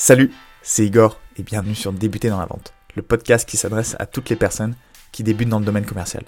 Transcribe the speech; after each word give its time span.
Salut, 0.00 0.30
c'est 0.62 0.86
Igor 0.86 1.18
et 1.36 1.42
bienvenue 1.42 1.74
sur 1.74 1.92
Débuter 1.92 2.28
dans 2.28 2.38
la 2.38 2.46
vente, 2.46 2.72
le 2.94 3.02
podcast 3.02 3.48
qui 3.48 3.56
s'adresse 3.56 3.96
à 3.98 4.06
toutes 4.06 4.30
les 4.30 4.36
personnes 4.36 4.76
qui 5.10 5.24
débutent 5.24 5.48
dans 5.48 5.58
le 5.58 5.64
domaine 5.64 5.84
commercial. 5.84 6.22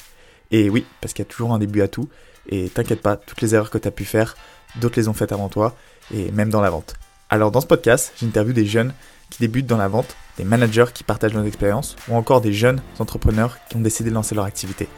Et 0.50 0.68
oui, 0.68 0.84
parce 1.00 1.14
qu'il 1.14 1.24
y 1.24 1.28
a 1.28 1.30
toujours 1.30 1.52
un 1.54 1.60
début 1.60 1.80
à 1.80 1.86
tout, 1.86 2.08
et 2.48 2.68
t'inquiète 2.68 3.00
pas, 3.00 3.16
toutes 3.16 3.40
les 3.42 3.54
erreurs 3.54 3.70
que 3.70 3.78
tu 3.78 3.86
as 3.86 3.92
pu 3.92 4.04
faire, 4.04 4.36
d'autres 4.80 4.98
les 4.98 5.06
ont 5.06 5.12
faites 5.12 5.30
avant 5.30 5.48
toi, 5.48 5.76
et 6.12 6.32
même 6.32 6.50
dans 6.50 6.60
la 6.60 6.68
vente. 6.68 6.96
Alors 7.28 7.52
dans 7.52 7.60
ce 7.60 7.68
podcast, 7.68 8.12
j'interviewe 8.20 8.54
des 8.54 8.66
jeunes 8.66 8.92
qui 9.30 9.38
débutent 9.38 9.68
dans 9.68 9.76
la 9.76 9.86
vente, 9.86 10.16
des 10.36 10.42
managers 10.42 10.86
qui 10.92 11.04
partagent 11.04 11.34
leurs 11.34 11.46
expériences, 11.46 11.94
ou 12.08 12.16
encore 12.16 12.40
des 12.40 12.52
jeunes 12.52 12.82
entrepreneurs 12.98 13.56
qui 13.68 13.76
ont 13.76 13.80
décidé 13.80 14.10
de 14.10 14.16
lancer 14.16 14.34
leur 14.34 14.46
activité. 14.46 14.88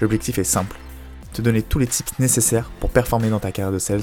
L'objectif 0.00 0.38
est 0.38 0.44
simple, 0.44 0.76
te 1.32 1.42
donner 1.42 1.62
tous 1.62 1.78
les 1.78 1.86
tips 1.86 2.18
nécessaires 2.18 2.72
pour 2.80 2.90
performer 2.90 3.30
dans 3.30 3.38
ta 3.38 3.52
carrière 3.52 3.72
de 3.72 3.78
sales, 3.78 4.02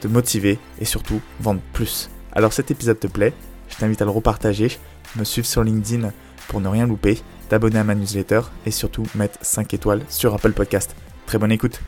te 0.00 0.08
motiver 0.08 0.58
et 0.80 0.86
surtout 0.86 1.20
vendre 1.40 1.60
plus. 1.74 2.08
Alors 2.36 2.52
cet 2.52 2.72
épisode 2.72 2.98
te 2.98 3.06
plaît, 3.06 3.32
je 3.68 3.76
t'invite 3.76 4.02
à 4.02 4.04
le 4.04 4.10
repartager, 4.10 4.68
me 5.16 5.22
suivre 5.22 5.46
sur 5.46 5.62
LinkedIn 5.62 6.12
pour 6.48 6.60
ne 6.60 6.66
rien 6.66 6.84
louper, 6.84 7.18
t'abonner 7.48 7.78
à 7.78 7.84
ma 7.84 7.94
newsletter 7.94 8.40
et 8.66 8.72
surtout 8.72 9.04
mettre 9.14 9.38
5 9.44 9.72
étoiles 9.72 10.02
sur 10.08 10.34
Apple 10.34 10.52
Podcast. 10.52 10.96
Très 11.26 11.38
bonne 11.38 11.52
écoute. 11.52 11.80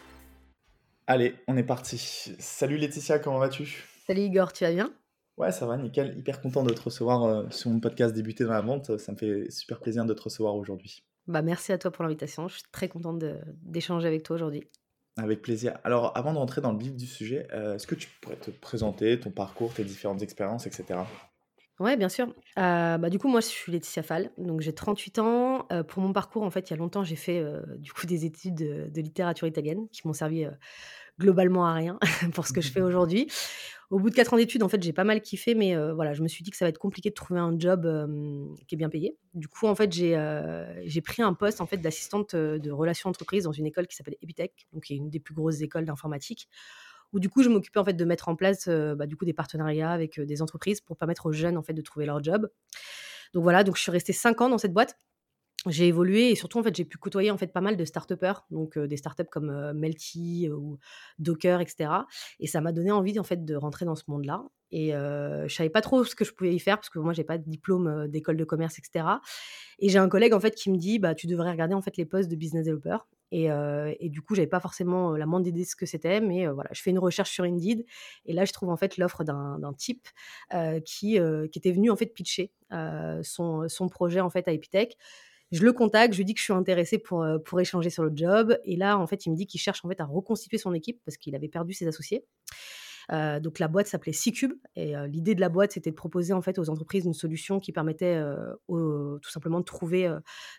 Allez, 1.08 1.34
on 1.48 1.56
est 1.56 1.64
parti. 1.64 1.98
Salut 2.38 2.76
Laetitia, 2.76 3.18
comment 3.18 3.40
vas-tu? 3.40 3.88
Salut 4.06 4.20
Igor, 4.20 4.52
tu 4.52 4.62
vas 4.62 4.70
bien? 4.70 4.92
Ouais, 5.36 5.50
ça 5.50 5.66
va, 5.66 5.76
nickel. 5.76 6.16
Hyper 6.16 6.40
content 6.40 6.62
de 6.62 6.72
te 6.72 6.80
recevoir 6.80 7.24
euh, 7.24 7.44
sur 7.50 7.70
mon 7.70 7.80
podcast 7.80 8.14
Débuter 8.14 8.44
dans 8.44 8.52
la 8.52 8.60
vente. 8.60 8.98
Ça 8.98 9.10
me 9.10 9.16
fait 9.16 9.50
super 9.50 9.80
plaisir 9.80 10.04
de 10.04 10.14
te 10.14 10.22
recevoir 10.22 10.54
aujourd'hui. 10.54 11.02
Bah, 11.26 11.42
merci 11.42 11.72
à 11.72 11.78
toi 11.78 11.90
pour 11.90 12.04
l'invitation. 12.04 12.46
Je 12.46 12.54
suis 12.54 12.62
très 12.70 12.88
contente 12.88 13.22
d'échanger 13.62 14.06
avec 14.06 14.22
toi 14.22 14.36
aujourd'hui. 14.36 14.62
Avec 15.18 15.40
plaisir. 15.40 15.78
Alors, 15.82 16.12
avant 16.16 16.34
de 16.34 16.38
rentrer 16.38 16.60
dans 16.60 16.72
le 16.72 16.78
vif 16.78 16.94
du 16.94 17.06
sujet, 17.06 17.48
euh, 17.52 17.76
est-ce 17.76 17.86
que 17.86 17.94
tu 17.94 18.08
pourrais 18.20 18.36
te 18.36 18.50
présenter 18.50 19.18
ton 19.18 19.30
parcours, 19.30 19.72
tes 19.72 19.84
différentes 19.84 20.20
expériences, 20.22 20.66
etc. 20.66 21.00
Ouais, 21.80 21.96
bien 21.96 22.10
sûr. 22.10 22.34
Euh, 22.58 22.98
bah, 22.98 23.08
du 23.08 23.18
coup, 23.18 23.28
moi, 23.28 23.40
je 23.40 23.46
suis 23.46 23.72
Laetitia 23.72 24.02
Fall, 24.02 24.30
donc 24.36 24.60
j'ai 24.60 24.74
38 24.74 25.18
ans. 25.18 25.66
Euh, 25.72 25.82
pour 25.82 26.02
mon 26.02 26.12
parcours, 26.12 26.42
en 26.42 26.50
fait, 26.50 26.68
il 26.68 26.72
y 26.72 26.74
a 26.74 26.76
longtemps, 26.76 27.02
j'ai 27.02 27.16
fait 27.16 27.42
du 27.78 27.92
coup 27.92 28.06
des 28.06 28.26
études 28.26 28.56
de, 28.56 28.88
de 28.90 29.00
littérature 29.00 29.46
italienne 29.46 29.88
qui 29.90 30.06
m'ont 30.06 30.12
servi 30.14 30.46
globalement 31.18 31.66
à 31.66 31.74
rien 31.74 31.98
pour 32.34 32.46
ce 32.46 32.52
que 32.52 32.60
je 32.60 32.70
fais 32.70 32.80
aujourd'hui. 32.82 33.30
Au 33.90 34.00
bout 34.00 34.10
de 34.10 34.16
quatre 34.16 34.34
ans 34.34 34.36
d'études, 34.36 34.64
en 34.64 34.68
fait, 34.68 34.82
j'ai 34.82 34.92
pas 34.92 35.04
mal 35.04 35.20
kiffé, 35.20 35.54
mais 35.54 35.76
voilà, 35.92 36.12
je 36.12 36.20
me 36.20 36.26
suis 36.26 36.42
dit 36.42 36.50
que 36.50 36.56
ça 36.56 36.64
va 36.64 36.70
être 36.70 36.78
compliqué 36.78 37.10
de 37.10 37.14
trouver 37.14 37.38
un 37.38 37.56
job 37.56 37.86
qui 38.66 38.74
est 38.74 38.78
bien 38.78 38.88
payé. 38.88 39.16
Du 39.32 39.46
coup, 39.46 39.68
en 39.68 39.76
fait, 39.76 39.92
j'ai 39.92 41.00
pris 41.02 41.22
un 41.22 41.34
poste 41.34 41.60
en 41.60 41.66
fait 41.66 41.76
d'assistante 41.76 42.34
de 42.34 42.70
relations 42.72 43.08
entreprises 43.08 43.44
dans 43.44 43.52
une 43.52 43.64
école 43.64 43.86
qui 43.86 43.94
s'appelle 43.94 44.16
Epitech, 44.20 44.66
donc 44.72 44.82
qui 44.82 44.94
est 44.94 44.96
une 44.96 45.08
des 45.08 45.20
plus 45.20 45.34
grosses 45.34 45.60
écoles 45.60 45.84
d'informatique. 45.84 46.48
Où 47.12 47.20
du 47.20 47.28
coup, 47.28 47.44
je 47.44 47.48
m'occupais 47.48 47.78
en 47.78 47.84
fait 47.84 47.92
de 47.92 48.04
mettre 48.04 48.28
en 48.28 48.34
place 48.34 48.68
bah, 48.68 49.06
du 49.06 49.14
coup 49.14 49.24
des 49.24 49.32
partenariats 49.32 49.92
avec 49.92 50.20
des 50.20 50.42
entreprises 50.42 50.80
pour 50.80 50.96
permettre 50.96 51.26
aux 51.26 51.32
jeunes 51.32 51.56
en 51.56 51.62
fait 51.62 51.72
de 51.72 51.82
trouver 51.82 52.06
leur 52.06 52.20
job. 52.24 52.48
Donc 53.34 53.44
voilà, 53.44 53.62
donc 53.62 53.76
je 53.76 53.82
suis 53.82 53.92
restée 53.92 54.12
cinq 54.12 54.40
ans 54.40 54.48
dans 54.48 54.58
cette 54.58 54.72
boîte 54.72 54.98
j'ai 55.70 55.88
évolué 55.88 56.30
et 56.30 56.34
surtout 56.34 56.58
en 56.58 56.62
fait 56.62 56.74
j'ai 56.74 56.84
pu 56.84 56.98
côtoyer 56.98 57.30
en 57.30 57.36
fait 57.36 57.48
pas 57.52 57.60
mal 57.60 57.76
de 57.76 57.84
start 57.84 58.12
donc 58.50 58.78
des 58.78 58.96
startups 58.96 59.24
comme 59.30 59.72
Melty 59.72 60.48
ou 60.50 60.78
Docker 61.18 61.60
etc 61.60 61.90
et 62.40 62.46
ça 62.46 62.60
m'a 62.60 62.72
donné 62.72 62.92
envie 62.92 63.18
en 63.18 63.24
fait 63.24 63.44
de 63.44 63.54
rentrer 63.54 63.84
dans 63.84 63.94
ce 63.96 64.04
monde 64.08 64.24
là 64.24 64.44
et 64.70 64.90
je 64.92 65.54
savais 65.54 65.70
pas 65.70 65.80
trop 65.80 66.04
ce 66.04 66.14
que 66.14 66.24
je 66.24 66.32
pouvais 66.32 66.54
y 66.54 66.58
faire 66.58 66.76
parce 66.76 66.90
que 66.90 66.98
moi 66.98 67.12
j'ai 67.12 67.24
pas 67.24 67.38
de 67.38 67.44
diplôme 67.48 68.08
d'école 68.08 68.36
de 68.36 68.44
commerce 68.44 68.78
etc 68.78 69.06
et 69.78 69.88
j'ai 69.88 69.98
un 69.98 70.08
collègue 70.08 70.32
en 70.32 70.40
fait 70.40 70.54
qui 70.54 70.70
me 70.70 70.76
dit 70.76 70.98
bah 70.98 71.14
tu 71.14 71.26
devrais 71.26 71.50
regarder 71.50 71.74
en 71.74 71.82
fait 71.82 71.96
les 71.96 72.04
postes 72.04 72.30
de 72.30 72.36
business 72.36 72.66
developer 72.66 72.98
et, 73.32 73.48
et 74.00 74.08
du 74.08 74.22
coup 74.22 74.34
j'avais 74.34 74.46
pas 74.46 74.60
forcément 74.60 75.16
la 75.16 75.26
moindre 75.26 75.48
idée 75.48 75.62
de 75.62 75.68
ce 75.68 75.76
que 75.76 75.86
c'était 75.86 76.20
mais 76.20 76.46
voilà 76.46 76.70
je 76.72 76.80
fais 76.80 76.90
une 76.90 76.98
recherche 76.98 77.30
sur 77.30 77.44
Indeed 77.44 77.84
et 78.24 78.32
là 78.32 78.44
je 78.44 78.52
trouve 78.52 78.70
en 78.70 78.76
fait 78.76 78.96
l'offre 78.98 79.24
d'un 79.24 79.72
type 79.76 80.06
qui, 80.84 81.18
qui 81.52 81.58
était 81.58 81.72
venu 81.72 81.90
en 81.90 81.96
fait 81.96 82.06
pitcher 82.06 82.52
son, 83.22 83.68
son 83.68 83.88
projet 83.88 84.20
en 84.20 84.30
fait 84.30 84.46
à 84.48 84.52
Epitech 84.52 84.96
je 85.52 85.64
le 85.64 85.72
contacte, 85.72 86.14
je 86.14 86.18
lui 86.18 86.24
dis 86.24 86.34
que 86.34 86.40
je 86.40 86.44
suis 86.44 86.52
intéressée 86.52 86.98
pour, 86.98 87.22
euh, 87.22 87.38
pour 87.38 87.60
échanger 87.60 87.90
sur 87.90 88.02
le 88.02 88.10
job. 88.14 88.58
Et 88.64 88.76
là, 88.76 88.98
en 88.98 89.06
fait, 89.06 89.26
il 89.26 89.30
me 89.30 89.36
dit 89.36 89.46
qu'il 89.46 89.60
cherche 89.60 89.84
en 89.84 89.88
fait 89.88 90.00
à 90.00 90.04
reconstituer 90.04 90.58
son 90.58 90.74
équipe 90.74 91.00
parce 91.04 91.16
qu'il 91.16 91.34
avait 91.34 91.48
perdu 91.48 91.72
ses 91.72 91.86
associés. 91.86 92.24
Euh, 93.12 93.38
donc 93.38 93.60
la 93.60 93.68
boîte 93.68 93.86
s'appelait 93.86 94.12
C-Cube 94.12 94.54
et 94.74 94.96
euh, 94.96 95.06
l'idée 95.06 95.36
de 95.36 95.40
la 95.40 95.48
boîte 95.48 95.70
c'était 95.70 95.90
de 95.90 95.94
proposer 95.94 96.32
en 96.32 96.42
fait 96.42 96.58
aux 96.58 96.68
entreprises 96.70 97.04
une 97.04 97.14
solution 97.14 97.60
qui 97.60 97.70
permettait 97.70 98.20
tout 98.66 99.30
simplement 99.30 99.60
de 99.60 99.64
trouver 99.64 100.12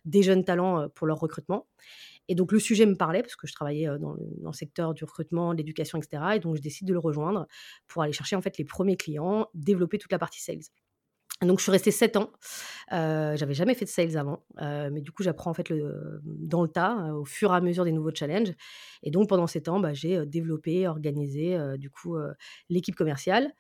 des 0.05 0.23
jeunes 0.23 0.45
talents 0.45 0.87
pour 0.95 1.07
leur 1.07 1.19
recrutement. 1.19 1.67
Et 2.29 2.35
donc 2.35 2.53
le 2.53 2.59
sujet 2.59 2.85
me 2.85 2.95
parlait 2.95 3.21
parce 3.21 3.35
que 3.35 3.47
je 3.47 3.53
travaillais 3.53 3.87
dans 3.99 4.13
le, 4.13 4.21
dans 4.41 4.51
le 4.51 4.55
secteur 4.55 4.93
du 4.93 5.03
recrutement, 5.03 5.51
de 5.51 5.57
l'éducation, 5.57 5.97
etc. 5.97 6.23
Et 6.35 6.39
donc 6.39 6.55
je 6.55 6.61
décide 6.61 6.87
de 6.87 6.93
le 6.93 6.99
rejoindre 6.99 7.47
pour 7.89 8.01
aller 8.01 8.13
chercher 8.13 8.37
en 8.37 8.41
fait 8.41 8.57
les 8.57 8.63
premiers 8.63 8.95
clients, 8.95 9.47
développer 9.53 9.97
toute 9.97 10.13
la 10.13 10.19
partie 10.19 10.41
sales. 10.41 10.63
Donc, 11.43 11.59
je 11.59 11.63
suis 11.63 11.71
restée 11.71 11.91
7 11.91 12.17
ans. 12.17 12.31
Euh, 12.93 13.35
j'avais 13.37 13.53
jamais 13.53 13.75
fait 13.75 13.85
de 13.85 13.89
sales 13.89 14.17
avant, 14.17 14.43
euh, 14.61 14.89
mais 14.91 15.01
du 15.01 15.11
coup, 15.11 15.21
j'apprends 15.21 15.51
en 15.51 15.53
fait 15.53 15.71
dans 16.23 16.63
le 16.63 16.67
tas, 16.67 16.97
euh, 17.09 17.13
au 17.13 17.25
fur 17.25 17.53
et 17.53 17.55
à 17.55 17.61
mesure 17.61 17.85
des 17.85 17.91
nouveaux 17.91 18.13
challenges. 18.13 18.53
Et 19.03 19.11
donc, 19.11 19.29
pendant 19.29 19.45
ces 19.45 19.61
temps, 19.61 19.79
bah, 19.79 19.93
j'ai 19.93 20.25
développé, 20.25 20.87
organisé 20.87 21.57
du 21.77 21.89
coup 21.91 22.17
l'équipe 22.69 22.95
commerciale. 22.95 23.53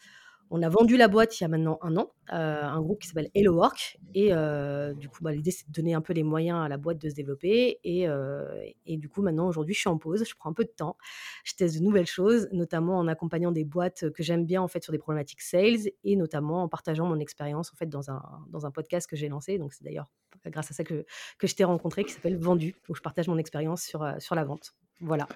On 0.49 0.61
a 0.61 0.69
vendu 0.69 0.95
la 0.95 1.09
boîte 1.09 1.39
il 1.39 1.43
y 1.43 1.45
a 1.45 1.49
maintenant 1.49 1.77
un 1.81 1.97
an, 1.97 2.11
euh, 2.31 2.63
un 2.63 2.81
groupe 2.81 3.01
qui 3.01 3.07
s'appelle 3.07 3.29
Hello 3.33 3.53
Work. 3.55 3.99
Et 4.13 4.29
euh, 4.31 4.93
du 4.93 5.09
coup, 5.09 5.21
bah, 5.21 5.33
l'idée, 5.33 5.51
c'est 5.51 5.67
de 5.67 5.73
donner 5.73 5.93
un 5.93 6.01
peu 6.01 6.13
les 6.13 6.23
moyens 6.23 6.59
à 6.59 6.69
la 6.69 6.77
boîte 6.77 6.99
de 6.99 7.09
se 7.09 7.15
développer. 7.15 7.79
Et, 7.83 8.07
euh, 8.07 8.45
et 8.85 8.97
du 8.97 9.09
coup, 9.09 9.21
maintenant, 9.21 9.47
aujourd'hui, 9.47 9.73
je 9.73 9.79
suis 9.81 9.89
en 9.89 9.97
pause. 9.97 10.23
Je 10.27 10.35
prends 10.35 10.49
un 10.49 10.53
peu 10.53 10.63
de 10.63 10.69
temps. 10.69 10.97
Je 11.43 11.53
teste 11.53 11.77
de 11.77 11.83
nouvelles 11.83 12.07
choses, 12.07 12.47
notamment 12.53 12.97
en 12.97 13.07
accompagnant 13.07 13.51
des 13.51 13.65
boîtes 13.65 14.09
que 14.11 14.23
j'aime 14.23 14.45
bien, 14.45 14.61
en 14.61 14.69
fait, 14.69 14.83
sur 14.83 14.93
des 14.93 14.99
problématiques 14.99 15.41
sales 15.41 15.91
et 16.03 16.15
notamment 16.15 16.63
en 16.63 16.69
partageant 16.69 17.05
mon 17.05 17.19
expérience, 17.19 17.73
en 17.73 17.75
fait, 17.75 17.87
dans 17.87 18.09
un, 18.09 18.21
dans 18.49 18.65
un 18.65 18.71
podcast 18.71 19.09
que 19.09 19.17
j'ai 19.17 19.27
lancé. 19.27 19.57
Donc, 19.57 19.73
c'est 19.73 19.83
d'ailleurs 19.83 20.09
grâce 20.45 20.71
à 20.71 20.73
ça 20.73 20.83
que, 20.83 21.05
que 21.39 21.47
je 21.47 21.55
t'ai 21.55 21.65
rencontré, 21.65 22.05
qui 22.05 22.13
s'appelle 22.13 22.37
Vendu, 22.37 22.75
où 22.87 22.95
je 22.95 23.01
partage 23.01 23.27
mon 23.27 23.37
expérience 23.37 23.81
sur, 23.81 24.05
sur 24.19 24.35
la 24.35 24.45
vente. 24.45 24.75
Voilà. 25.01 25.27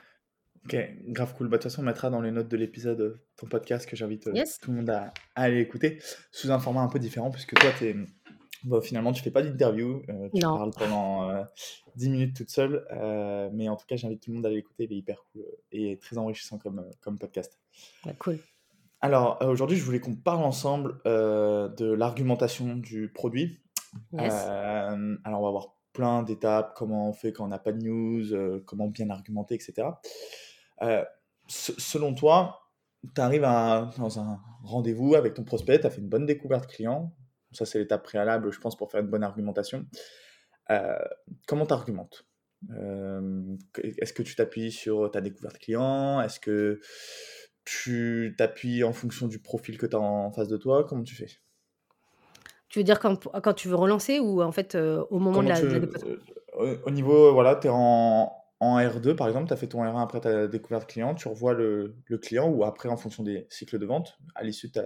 Ok, 0.65 0.77
grave 1.07 1.33
cool. 1.35 1.47
Bah, 1.47 1.57
de 1.57 1.63
toute 1.63 1.71
façon, 1.71 1.81
on 1.81 1.85
mettra 1.85 2.09
dans 2.09 2.21
les 2.21 2.31
notes 2.31 2.47
de 2.47 2.57
l'épisode 2.57 3.01
euh, 3.01 3.21
ton 3.35 3.47
podcast 3.47 3.89
que 3.89 3.95
j'invite 3.95 4.27
euh, 4.27 4.43
tout 4.61 4.71
le 4.71 4.77
monde 4.77 4.89
à, 4.91 5.11
aller 5.35 5.59
écouter, 5.59 5.99
sous 6.31 6.51
un 6.51 6.59
format 6.59 6.81
un 6.81 6.87
peu 6.87 6.99
différent, 6.99 7.31
puisque 7.31 7.55
toi, 7.55 7.71
es, 7.81 7.95
bah, 8.63 8.79
finalement, 8.81 9.11
tu 9.11 9.23
fais 9.23 9.31
pas 9.31 9.41
d'interview, 9.41 10.03
euh, 10.09 10.29
tu 10.33 10.41
parles 10.41 10.71
pendant 10.77 11.31
10 11.95 12.09
minutes 12.09 12.35
toute 12.35 12.51
seule, 12.51 12.85
mais 13.53 13.69
en 13.69 13.75
tout 13.75 13.87
cas, 13.87 13.95
j'invite 13.95 14.21
tout 14.21 14.29
le 14.29 14.35
monde 14.35 14.45
à 14.45 14.49
aller 14.49 14.59
écouter, 14.59 14.83
il 14.83 14.93
est 14.93 14.97
hyper 14.97 15.25
cool 15.31 15.45
et 15.71 15.97
très 15.97 16.17
enrichissant 16.17 16.59
comme, 16.59 16.85
comme 17.01 17.17
podcast. 17.17 17.59
cool. 18.19 18.37
Alors, 19.03 19.39
aujourd'hui, 19.41 19.77
je 19.77 19.83
voulais 19.83 19.99
qu'on 19.99 20.15
parle 20.15 20.43
ensemble 20.43 21.01
de 21.05 21.91
l'argumentation 21.91 22.75
du 22.75 23.09
produit. 23.09 23.59
alors, 24.15 24.95
on 25.25 25.43
va 25.43 25.49
voir 25.49 25.75
plein 25.91 26.21
d'étapes, 26.21 26.75
comment 26.75 27.09
on 27.09 27.13
fait 27.13 27.33
quand 27.33 27.45
on 27.45 27.47
n'a 27.47 27.59
pas 27.59 27.71
de 27.71 27.83
news, 27.83 28.61
comment 28.65 28.87
bien 28.87 29.09
argumenter, 29.09 29.55
etc. 29.55 29.87
Euh, 30.81 31.03
selon 31.47 32.13
toi, 32.13 32.61
tu 33.15 33.21
arrives 33.21 33.41
dans 33.41 34.19
un 34.19 34.39
rendez-vous 34.63 35.15
avec 35.15 35.33
ton 35.33 35.43
prospect, 35.43 35.79
tu 35.79 35.87
as 35.87 35.89
fait 35.89 36.01
une 36.01 36.09
bonne 36.09 36.25
découverte 36.25 36.67
client. 36.67 37.13
Ça, 37.51 37.65
c'est 37.65 37.79
l'étape 37.79 38.03
préalable, 38.03 38.51
je 38.51 38.59
pense, 38.59 38.77
pour 38.77 38.89
faire 38.91 39.01
une 39.01 39.09
bonne 39.09 39.23
argumentation. 39.23 39.85
Euh, 40.69 40.97
comment 41.47 41.65
tu 41.65 41.73
argumentes 41.73 42.25
euh, 42.71 43.43
Est-ce 43.83 44.13
que 44.13 44.23
tu 44.23 44.35
t'appuies 44.35 44.71
sur 44.71 45.11
ta 45.11 45.19
découverte 45.19 45.57
client? 45.57 46.21
Est-ce 46.21 46.39
que 46.39 46.79
tu 47.65 48.35
t'appuies 48.37 48.83
en 48.83 48.93
fonction 48.93 49.27
du 49.27 49.39
profil 49.39 49.77
que 49.77 49.85
tu 49.85 49.95
as 49.95 49.99
en 49.99 50.31
face 50.31 50.47
de 50.47 50.57
toi? 50.57 50.85
Comment 50.85 51.03
tu 51.03 51.15
fais? 51.15 51.27
Tu 52.69 52.79
veux 52.79 52.83
dire 52.85 53.01
quand, 53.01 53.27
quand, 53.41 53.53
tu 53.53 53.67
veux 53.67 53.75
relancer 53.75 54.19
ou 54.19 54.41
en 54.41 54.53
fait 54.53 54.75
au 54.75 55.19
moment 55.19 55.43
de 55.43 55.49
la, 55.49 55.59
Au 56.85 56.89
niveau, 56.89 57.33
voilà, 57.33 57.57
tu 57.57 57.67
es 57.67 57.69
en, 57.69 58.31
en 58.61 58.79
R2, 58.79 59.15
par 59.15 59.27
exemple, 59.27 59.47
tu 59.47 59.53
as 59.53 59.57
fait 59.57 59.67
ton 59.67 59.83
R1 59.83 60.03
après 60.03 60.21
ta 60.21 60.47
découverte 60.47 60.87
client, 60.87 61.15
tu 61.15 61.27
revois 61.27 61.53
le, 61.53 61.95
client 62.21 62.47
ou 62.47 62.63
après 62.63 62.89
en 62.89 62.95
fonction 62.95 63.23
des 63.23 63.47
cycles 63.49 63.79
de 63.79 63.85
vente, 63.87 64.19
à 64.35 64.43
l'issue 64.43 64.69
de 64.69 64.81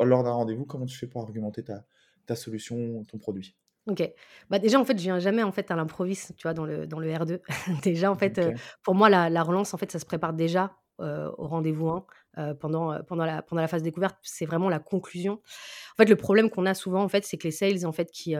lors 0.00 0.24
d'un 0.24 0.32
rendez-vous, 0.32 0.64
comment 0.64 0.86
tu 0.86 0.96
fais 0.96 1.06
pour 1.06 1.20
argumenter 1.20 1.62
ta, 1.62 1.84
ta 2.26 2.34
solution, 2.34 3.04
ton 3.04 3.18
produit? 3.18 3.56
Ok. 3.86 4.10
Bah 4.48 4.58
déjà, 4.58 4.80
en 4.80 4.86
fait, 4.86 4.96
je 4.96 5.02
viens 5.02 5.18
jamais 5.18 5.42
en 5.42 5.52
fait 5.52 5.70
à 5.70 5.76
l'improviste, 5.76 6.34
tu 6.36 6.44
vois, 6.44 6.54
dans 6.54 6.64
le, 6.64 6.86
dans 6.86 6.98
le 6.98 7.12
R2. 7.12 7.40
déjà, 7.82 8.10
en 8.10 8.16
fait, 8.16 8.38
euh, 8.38 8.54
pour 8.82 8.94
moi, 8.94 9.10
la, 9.10 9.28
la, 9.28 9.42
relance, 9.42 9.74
en 9.74 9.76
fait, 9.76 9.92
ça 9.92 9.98
se 9.98 10.06
prépare 10.06 10.32
déjà 10.32 10.72
euh, 11.00 11.30
au 11.36 11.46
rendez-vous 11.46 11.90
1 11.90 12.06
euh, 12.38 12.52
pendant, 12.52 12.92
euh, 12.92 13.00
pendant, 13.02 13.24
la, 13.24 13.42
pendant 13.42 13.62
la 13.62 13.68
phase 13.68 13.82
découverte. 13.82 14.16
C'est 14.22 14.44
vraiment 14.44 14.68
la 14.68 14.80
conclusion. 14.80 15.34
En 15.34 15.96
fait, 15.96 16.08
le 16.08 16.16
problème 16.16 16.50
qu'on 16.50 16.66
a 16.66 16.74
souvent, 16.74 17.04
en 17.04 17.08
fait, 17.08 17.24
c'est 17.24 17.36
que 17.36 17.44
les 17.44 17.52
sales, 17.52 17.86
en 17.86 17.92
fait, 17.92 18.10
qui, 18.10 18.34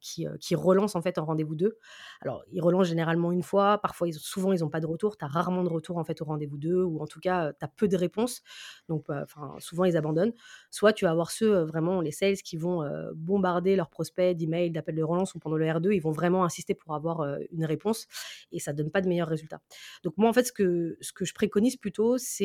qui, 0.00 0.26
qui, 0.40 0.54
relancent 0.54 0.96
en 0.96 1.02
fait 1.02 1.18
en 1.18 1.26
rendez-vous 1.26 1.54
2. 1.54 1.76
Alors, 2.22 2.44
ils 2.50 2.62
relancent 2.62 2.86
généralement 2.86 3.30
une 3.32 3.42
fois. 3.42 3.78
Parfois, 3.78 4.08
ils, 4.08 4.14
souvent, 4.14 4.52
ils 4.52 4.60
n'ont 4.60 4.70
pas 4.70 4.80
de 4.80 4.86
retour. 4.86 5.18
Tu 5.18 5.24
as 5.24 5.28
rarement 5.28 5.62
de 5.62 5.68
retour 5.68 5.98
en 5.98 6.04
fait 6.04 6.22
au 6.22 6.24
rendez-vous 6.24 6.56
2 6.56 6.82
ou 6.82 7.02
en 7.02 7.06
tout 7.06 7.20
cas, 7.20 7.52
tu 7.52 7.64
as 7.64 7.68
peu 7.68 7.88
de 7.88 7.96
réponses. 7.96 8.42
Donc, 8.88 9.10
enfin, 9.10 9.54
souvent, 9.58 9.84
ils 9.84 9.98
abandonnent. 9.98 10.32
Soit 10.70 10.94
tu 10.94 11.04
vas 11.04 11.10
avoir 11.10 11.30
ceux, 11.30 11.64
vraiment, 11.64 12.00
les 12.00 12.12
sales 12.12 12.36
qui 12.36 12.56
vont 12.56 12.88
bombarder 13.14 13.76
leurs 13.76 13.90
prospects 13.90 14.34
d'emails, 14.34 14.70
d'appels 14.70 14.96
de 14.96 15.02
relance 15.02 15.34
ou 15.34 15.38
pendant 15.38 15.56
le 15.56 15.66
R2, 15.66 15.94
ils 15.94 16.00
vont 16.00 16.12
vraiment 16.12 16.44
insister 16.44 16.74
pour 16.74 16.94
avoir 16.94 17.26
une 17.50 17.66
réponse 17.66 18.06
et 18.52 18.60
ça 18.60 18.72
donne 18.72 18.90
pas 18.90 19.02
de 19.02 19.08
meilleurs 19.08 19.28
résultats. 19.28 19.60
Donc, 20.04 20.14
moi, 20.16 20.30
en 20.30 20.32
fait, 20.32 20.44
ce 20.44 20.52
que 20.52 20.96
ce 21.02 21.12
que 21.12 21.26
je 21.26 21.34
préconise 21.34 21.76
plutôt, 21.76 22.16
c'est 22.16 22.37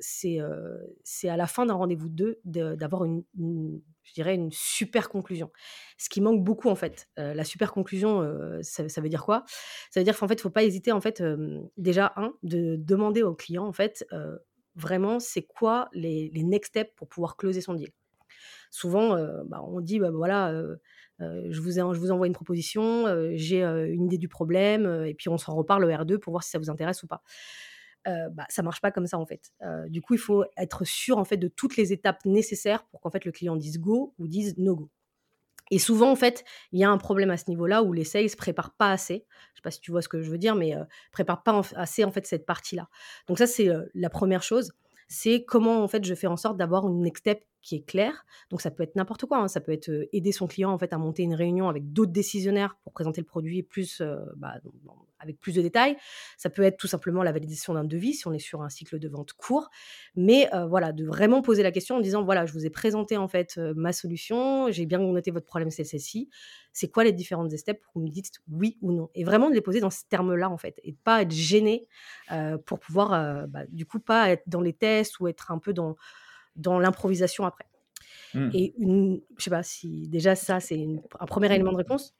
c'est 0.00 0.38
à 1.28 1.36
la 1.36 1.46
fin 1.46 1.66
d'un 1.66 1.74
rendez-vous 1.74 2.08
2 2.08 2.40
d'avoir 2.44 3.04
une, 3.04 3.24
je 4.02 4.12
dirais 4.14 4.34
une 4.34 4.50
super 4.52 5.08
conclusion. 5.08 5.50
Ce 5.98 6.08
qui 6.08 6.20
manque 6.20 6.42
beaucoup 6.42 6.68
en 6.68 6.74
fait. 6.74 7.08
la 7.16 7.44
super 7.44 7.72
conclusion, 7.72 8.22
ça, 8.62 9.00
veut 9.00 9.08
dire 9.08 9.24
quoi? 9.24 9.44
Ça 9.90 10.00
veut 10.00 10.04
dire 10.04 10.18
qu'en 10.18 10.28
fait, 10.28 10.34
il 10.34 10.40
faut 10.40 10.50
pas 10.50 10.64
hésiter 10.64 10.92
en 10.92 11.00
fait 11.00 11.22
déjà 11.76 12.12
un 12.16 12.32
de 12.42 12.76
demander 12.78 13.22
au 13.22 13.34
client 13.34 13.66
en 13.66 13.72
fait 13.72 14.06
vraiment 14.76 15.20
c'est 15.20 15.42
quoi 15.42 15.88
les, 15.92 16.30
les 16.34 16.42
next 16.42 16.70
steps 16.70 16.92
pour 16.96 17.08
pouvoir 17.08 17.36
closer 17.36 17.60
son 17.60 17.74
deal? 17.74 17.90
Souvent, 18.70 19.16
bah, 19.46 19.62
on 19.62 19.80
dit, 19.80 20.00
bah, 20.00 20.10
voilà, 20.10 20.52
je, 21.20 21.60
vous 21.60 21.70
je 21.70 21.98
vous 22.00 22.10
envoie 22.10 22.26
une 22.26 22.32
proposition, 22.32 23.06
j'ai 23.34 23.62
une 23.62 24.06
idée 24.06 24.18
du 24.18 24.28
problème, 24.28 25.04
et 25.06 25.14
puis 25.14 25.28
on 25.28 25.38
s'en 25.38 25.54
reparle 25.54 25.84
au 25.84 25.88
R2 25.88 26.18
pour 26.18 26.32
voir 26.32 26.42
si 26.42 26.50
ça 26.50 26.58
vous 26.58 26.70
intéresse 26.70 27.04
ou 27.04 27.06
pas. 27.06 27.22
Euh, 28.06 28.28
bah, 28.30 28.44
ça 28.48 28.62
marche 28.62 28.80
pas 28.80 28.90
comme 28.90 29.06
ça 29.06 29.18
en 29.18 29.26
fait. 29.26 29.52
du 29.88 30.02
coup, 30.02 30.14
il 30.14 30.20
faut 30.20 30.44
être 30.56 30.84
sûr 30.84 31.18
en 31.18 31.24
fait 31.24 31.36
de 31.36 31.48
toutes 31.48 31.76
les 31.76 31.92
étapes 31.92 32.24
nécessaires 32.24 32.84
pour 32.86 33.00
qu'en 33.00 33.10
fait 33.10 33.24
le 33.24 33.32
client 33.32 33.56
dise 33.56 33.78
go 33.78 34.14
ou 34.18 34.28
dise 34.28 34.54
no 34.58 34.76
go. 34.76 34.90
Et 35.70 35.78
souvent, 35.78 36.10
en 36.10 36.16
fait, 36.16 36.44
il 36.72 36.78
y 36.78 36.84
a 36.84 36.90
un 36.90 36.98
problème 36.98 37.30
à 37.30 37.38
ce 37.38 37.44
niveau-là 37.48 37.82
où 37.82 37.94
les 37.94 38.04
sales 38.04 38.28
préparent 38.36 38.74
pas 38.76 38.90
assez. 38.90 39.24
Je 39.54 39.58
sais 39.58 39.62
pas 39.62 39.70
si 39.70 39.80
tu 39.80 39.90
vois 39.90 40.02
ce 40.02 40.10
que 40.10 40.20
je 40.20 40.30
veux 40.30 40.36
dire, 40.36 40.54
mais 40.54 40.76
euh, 40.76 40.84
préparent 41.10 41.42
pas 41.42 41.62
assez 41.76 42.04
en 42.04 42.12
fait 42.12 42.26
cette 42.26 42.44
partie-là. 42.44 42.88
Donc 43.28 43.38
ça, 43.38 43.46
c'est 43.46 43.70
la 43.94 44.10
première 44.10 44.42
chose 44.42 44.72
c'est 45.08 45.44
comment 45.44 45.82
en 45.82 45.88
fait 45.88 46.04
je 46.04 46.14
fais 46.14 46.26
en 46.26 46.36
sorte 46.36 46.56
d'avoir 46.56 46.88
une 46.88 47.02
next 47.02 47.20
step 47.20 47.44
qui 47.64 47.76
est 47.76 47.84
claire. 47.84 48.24
Donc 48.50 48.60
ça 48.60 48.70
peut 48.70 48.82
être 48.82 48.94
n'importe 48.94 49.24
quoi, 49.24 49.38
hein. 49.38 49.48
ça 49.48 49.60
peut 49.60 49.72
être 49.72 49.90
aider 50.12 50.32
son 50.32 50.46
client 50.46 50.70
en 50.70 50.78
fait 50.78 50.92
à 50.92 50.98
monter 50.98 51.22
une 51.22 51.34
réunion 51.34 51.68
avec 51.68 51.92
d'autres 51.92 52.12
décisionnaires 52.12 52.76
pour 52.82 52.92
présenter 52.92 53.20
le 53.20 53.26
produit 53.26 53.62
plus 53.62 54.02
bah, 54.36 54.60
avec 55.18 55.40
plus 55.40 55.54
de 55.54 55.62
détails. 55.62 55.96
Ça 56.36 56.50
peut 56.50 56.62
être 56.62 56.76
tout 56.76 56.86
simplement 56.86 57.22
la 57.22 57.32
validation 57.32 57.72
d'un 57.72 57.84
devis 57.84 58.12
si 58.12 58.26
on 58.28 58.32
est 58.34 58.38
sur 58.38 58.62
un 58.62 58.68
cycle 58.68 58.98
de 58.98 59.08
vente 59.08 59.32
court. 59.32 59.70
Mais 60.14 60.48
voilà, 60.68 60.92
de 60.92 61.06
vraiment 61.06 61.40
poser 61.40 61.62
la 61.62 61.72
question 61.72 61.96
en 61.96 62.00
disant 62.00 62.22
voilà, 62.22 62.44
je 62.44 62.52
vous 62.52 62.66
ai 62.66 62.70
présenté 62.70 63.16
en 63.16 63.28
fait 63.28 63.56
ma 63.74 63.92
solution, 63.92 64.70
j'ai 64.70 64.84
bien 64.84 64.98
noté 64.98 65.30
votre 65.30 65.46
problème 65.46 65.70
c'est 65.70 65.84
celle-ci. 65.84 66.28
C'est 66.72 66.88
quoi 66.88 67.04
les 67.04 67.12
différentes 67.12 67.56
steps 67.56 67.80
pour 67.80 67.94
que 67.94 67.98
vous 67.98 68.04
me 68.04 68.10
dites 68.10 68.40
oui 68.50 68.76
ou 68.82 68.92
non? 68.92 69.08
Et 69.14 69.24
vraiment 69.24 69.48
de 69.48 69.54
les 69.54 69.62
poser 69.62 69.80
dans 69.80 69.90
ce 69.90 70.02
terme-là 70.10 70.50
en 70.50 70.58
fait 70.58 70.78
et 70.82 70.92
de 70.92 70.98
pas 71.02 71.22
être 71.22 71.32
gêné 71.32 71.88
pour 72.66 72.78
pouvoir 72.78 73.48
bah, 73.48 73.60
du 73.68 73.86
coup 73.86 74.00
pas 74.00 74.28
être 74.30 74.42
dans 74.46 74.60
les 74.60 74.74
tests 74.74 75.18
ou 75.20 75.28
être 75.28 75.50
un 75.50 75.58
peu 75.58 75.72
dans 75.72 75.96
dans 76.56 76.78
l'improvisation 76.78 77.44
après. 77.44 77.66
Mmh. 78.34 78.50
Et 78.52 78.74
une, 78.78 79.20
je 79.38 79.44
sais 79.44 79.50
pas 79.50 79.62
si 79.62 80.08
déjà 80.08 80.34
ça 80.34 80.60
c'est 80.60 80.86
un 81.20 81.26
premier 81.26 81.52
élément 81.54 81.72
de 81.72 81.76
réponse. 81.76 82.14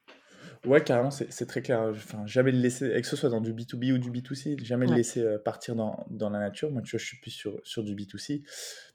Ouais, 0.67 0.83
carrément, 0.83 1.11
c'est 1.11 1.47
très 1.47 1.61
clair. 1.61 1.91
Enfin, 1.91 2.25
jamais 2.25 2.51
le 2.51 2.59
laisser, 2.59 2.89
que 2.89 3.07
ce 3.07 3.17
soit 3.17 3.29
dans 3.29 3.43
du 3.43 3.53
B2B 3.53 3.93
ou 3.93 3.99
du 3.99 4.11
B2C, 4.11 4.63
jamais 4.65 4.87
le 4.87 4.95
laisser 4.95 5.21
euh, 5.21 5.39
partir 5.39 5.75
dans, 5.77 6.07
dans, 6.09 6.31
la 6.31 6.39
nature. 6.39 6.71
Moi, 6.71 6.81
tu 6.81 6.93
vois, 6.93 6.99
je 6.99 7.05
suis 7.05 7.19
plus 7.19 7.33
sur, 7.33 7.61
sur 7.65 7.85
du 7.85 7.95
B2C. 7.95 8.43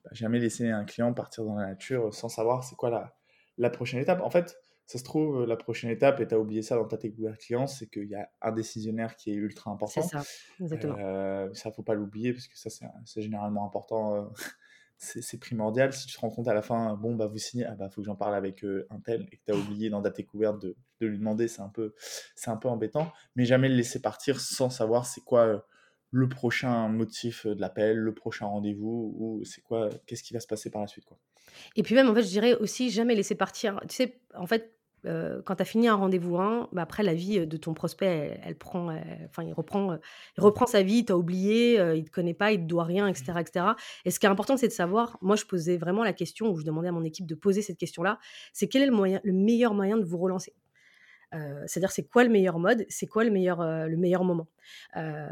Bah, 0.03 0.09
jamais 0.11 0.39
laisser 0.39 0.67
un 0.69 0.83
client 0.83 1.13
partir 1.13 1.43
dans 1.43 1.55
la 1.55 1.67
nature 1.67 2.11
sans 2.11 2.27
savoir 2.27 2.63
c'est 2.63 2.75
quoi 2.75 2.89
la, 2.89 3.15
la 3.59 3.69
prochaine 3.69 3.99
étape. 3.99 4.21
En 4.21 4.31
fait, 4.31 4.57
ça 4.87 4.97
se 4.97 5.03
trouve, 5.03 5.45
la 5.45 5.55
prochaine 5.55 5.91
étape, 5.91 6.19
et 6.19 6.27
tu 6.27 6.33
as 6.33 6.39
oublié 6.39 6.63
ça 6.63 6.75
dans 6.75 6.87
ta 6.87 6.97
découverte 6.97 7.39
client, 7.39 7.67
c'est 7.67 7.87
qu'il 7.87 8.07
y 8.07 8.15
a 8.15 8.27
un 8.41 8.51
décisionnaire 8.51 9.15
qui 9.15 9.29
est 9.29 9.35
ultra 9.35 9.69
important. 9.69 10.01
C'est 10.01 10.17
ça, 10.17 10.23
exactement. 10.59 10.95
Euh, 10.97 11.47
ça, 11.53 11.71
faut 11.71 11.83
pas 11.83 11.93
l'oublier 11.93 12.33
parce 12.33 12.47
que 12.47 12.57
ça, 12.57 12.71
c'est 13.05 13.21
généralement 13.21 13.67
important. 13.67 14.15
Euh, 14.15 14.23
c'est 14.99 15.39
primordial. 15.39 15.93
Si 15.93 16.07
tu 16.07 16.15
te 16.15 16.19
rends 16.19 16.29
compte 16.29 16.47
à 16.47 16.53
la 16.53 16.61
fin, 16.61 16.95
bon, 16.95 17.15
bah, 17.15 17.27
vous 17.27 17.37
signez, 17.37 17.65
ah 17.65 17.75
bah, 17.75 17.89
faut 17.89 18.01
que 18.01 18.05
j'en 18.05 18.15
parle 18.15 18.35
avec 18.35 18.63
un 18.89 18.99
tel 18.99 19.27
et 19.31 19.37
que 19.37 19.43
tu 19.45 19.51
as 19.51 19.55
oublié 19.55 19.89
dans 19.89 20.01
ta 20.01 20.09
découverte 20.09 20.61
de, 20.61 20.75
de 20.99 21.07
lui 21.07 21.17
demander, 21.17 21.47
c'est 21.47 21.61
un, 21.61 21.69
peu, 21.69 21.93
un 22.45 22.57
peu 22.57 22.67
embêtant. 22.67 23.11
Mais 23.35 23.45
jamais 23.45 23.69
le 23.69 23.75
laisser 23.75 24.01
partir 24.01 24.39
sans 24.39 24.69
savoir 24.69 25.05
c'est 25.05 25.21
quoi 25.21 25.65
le 26.11 26.27
prochain 26.27 26.89
motif 26.89 27.45
de 27.45 27.59
l'appel, 27.61 27.97
le 27.97 28.13
prochain 28.13 28.47
rendez-vous, 28.47 29.13
ou 29.17 29.45
c'est 29.45 29.61
quoi, 29.61 29.89
qu'est-ce 30.05 30.23
qui 30.23 30.33
va 30.33 30.39
se 30.39 30.47
passer 30.47 30.69
par 30.69 30.81
la 30.81 30.87
suite. 30.87 31.05
Quoi. 31.05 31.17
Et 31.75 31.83
puis 31.83 31.95
même, 31.95 32.09
en 32.09 32.15
fait, 32.15 32.23
je 32.23 32.29
dirais 32.29 32.55
aussi 32.55 32.89
jamais 32.89 33.15
laisser 33.15 33.35
partir. 33.35 33.79
Tu 33.87 33.95
sais, 33.95 34.21
en 34.35 34.47
fait, 34.47 34.78
quand 35.03 35.55
tu 35.55 35.61
as 35.61 35.65
fini 35.65 35.87
un 35.87 35.95
rendez-vous 35.95 36.37
1, 36.37 36.69
bah, 36.71 36.81
après 36.81 37.03
la 37.03 37.13
vie 37.13 37.45
de 37.45 37.57
ton 37.57 37.73
prospect, 37.73 38.39
elle, 38.43 38.55
prend, 38.55 38.89
enfin 39.25 39.43
il 39.43 39.53
reprend, 39.53 39.97
il 40.37 40.41
reprend 40.41 40.65
sa 40.65 40.83
vie, 40.83 41.05
tu 41.05 41.11
as 41.11 41.17
oublié, 41.17 41.75
il 41.95 42.03
te 42.05 42.11
connaît 42.11 42.33
pas, 42.33 42.51
il 42.51 42.59
te 42.59 42.65
doit 42.65 42.83
rien, 42.83 43.07
etc., 43.07 43.33
etc. 43.39 43.65
Et 44.05 44.11
ce 44.11 44.19
qui 44.19 44.25
est 44.25 44.29
important, 44.29 44.57
c'est 44.57 44.67
de 44.67 44.73
savoir. 44.73 45.17
Moi, 45.21 45.35
je 45.35 45.45
posais 45.45 45.77
vraiment 45.77 46.03
la 46.03 46.13
question, 46.13 46.49
ou 46.49 46.57
je 46.57 46.65
demandais 46.65 46.89
à 46.89 46.91
mon 46.91 47.03
équipe 47.03 47.25
de 47.25 47.35
poser 47.35 47.61
cette 47.61 47.77
question-là, 47.77 48.19
c'est 48.53 48.67
quel 48.67 48.81
est 48.81 48.87
le 48.87 48.95
moyen, 48.95 49.19
le 49.23 49.33
meilleur 49.33 49.73
moyen 49.73 49.97
de 49.97 50.03
vous 50.03 50.17
relancer? 50.17 50.53
C'est-à-dire, 51.67 51.91
c'est 51.91 52.07
quoi 52.07 52.23
le 52.23 52.29
meilleur 52.29 52.57
mode, 52.57 52.85
c'est 52.89 53.05
quoi 53.05 53.23
le 53.23 53.29
meilleur, 53.29 53.63
le 53.63 53.97
meilleur 53.97 54.23
moment? 54.23 54.47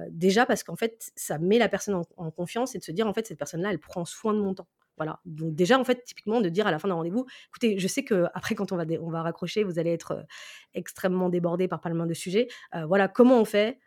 déjà 0.10 0.46
parce 0.46 0.64
qu'en 0.64 0.76
fait, 0.76 1.12
ça 1.16 1.38
met 1.40 1.58
la 1.58 1.70
personne 1.70 1.96
en, 1.96 2.06
en, 2.18 2.32
confiance 2.32 2.76
et 2.76 2.80
de 2.80 2.84
se 2.84 2.92
dire 2.92 3.08
en 3.08 3.14
fait 3.14 3.28
cette 3.28 3.38
personne-là, 3.38 3.72
elle 3.72 3.80
prend 3.80 4.06
soin 4.06 4.34
de 4.34 4.40
mon 4.40 4.54
temps. 4.54 4.68
Voilà. 4.98 5.20
Donc 5.26 5.54
déjà, 5.56 5.80
en 5.80 5.84
fait, 5.84 6.04
typiquement, 6.04 6.42
de 6.42 6.50
dire 6.50 6.68
à 6.68 6.72
la 6.72 6.80
fin 6.80 6.88
d'un 6.88 6.96
rendez-vous, 6.96 7.26
écoutez, 7.50 7.78
je 7.78 7.88
sais 7.88 8.04
que 8.04 8.26
après, 8.34 8.56
quand 8.56 8.72
on 8.72 8.78
va, 8.78 8.84
on 9.00 9.10
va 9.10 9.22
raccrocher, 9.22 9.64
vous 9.64 9.80
allez 9.80 9.92
être 9.92 10.26
extrêmement 10.74 11.30
débordé 11.30 11.68
par 11.68 11.80
pas 11.80 11.90
mal 11.90 12.08
de 12.08 12.14
sujets. 12.14 12.48
voilà, 12.88 13.08
comment 13.08 13.40
on 13.40 13.46
fait 13.46 13.80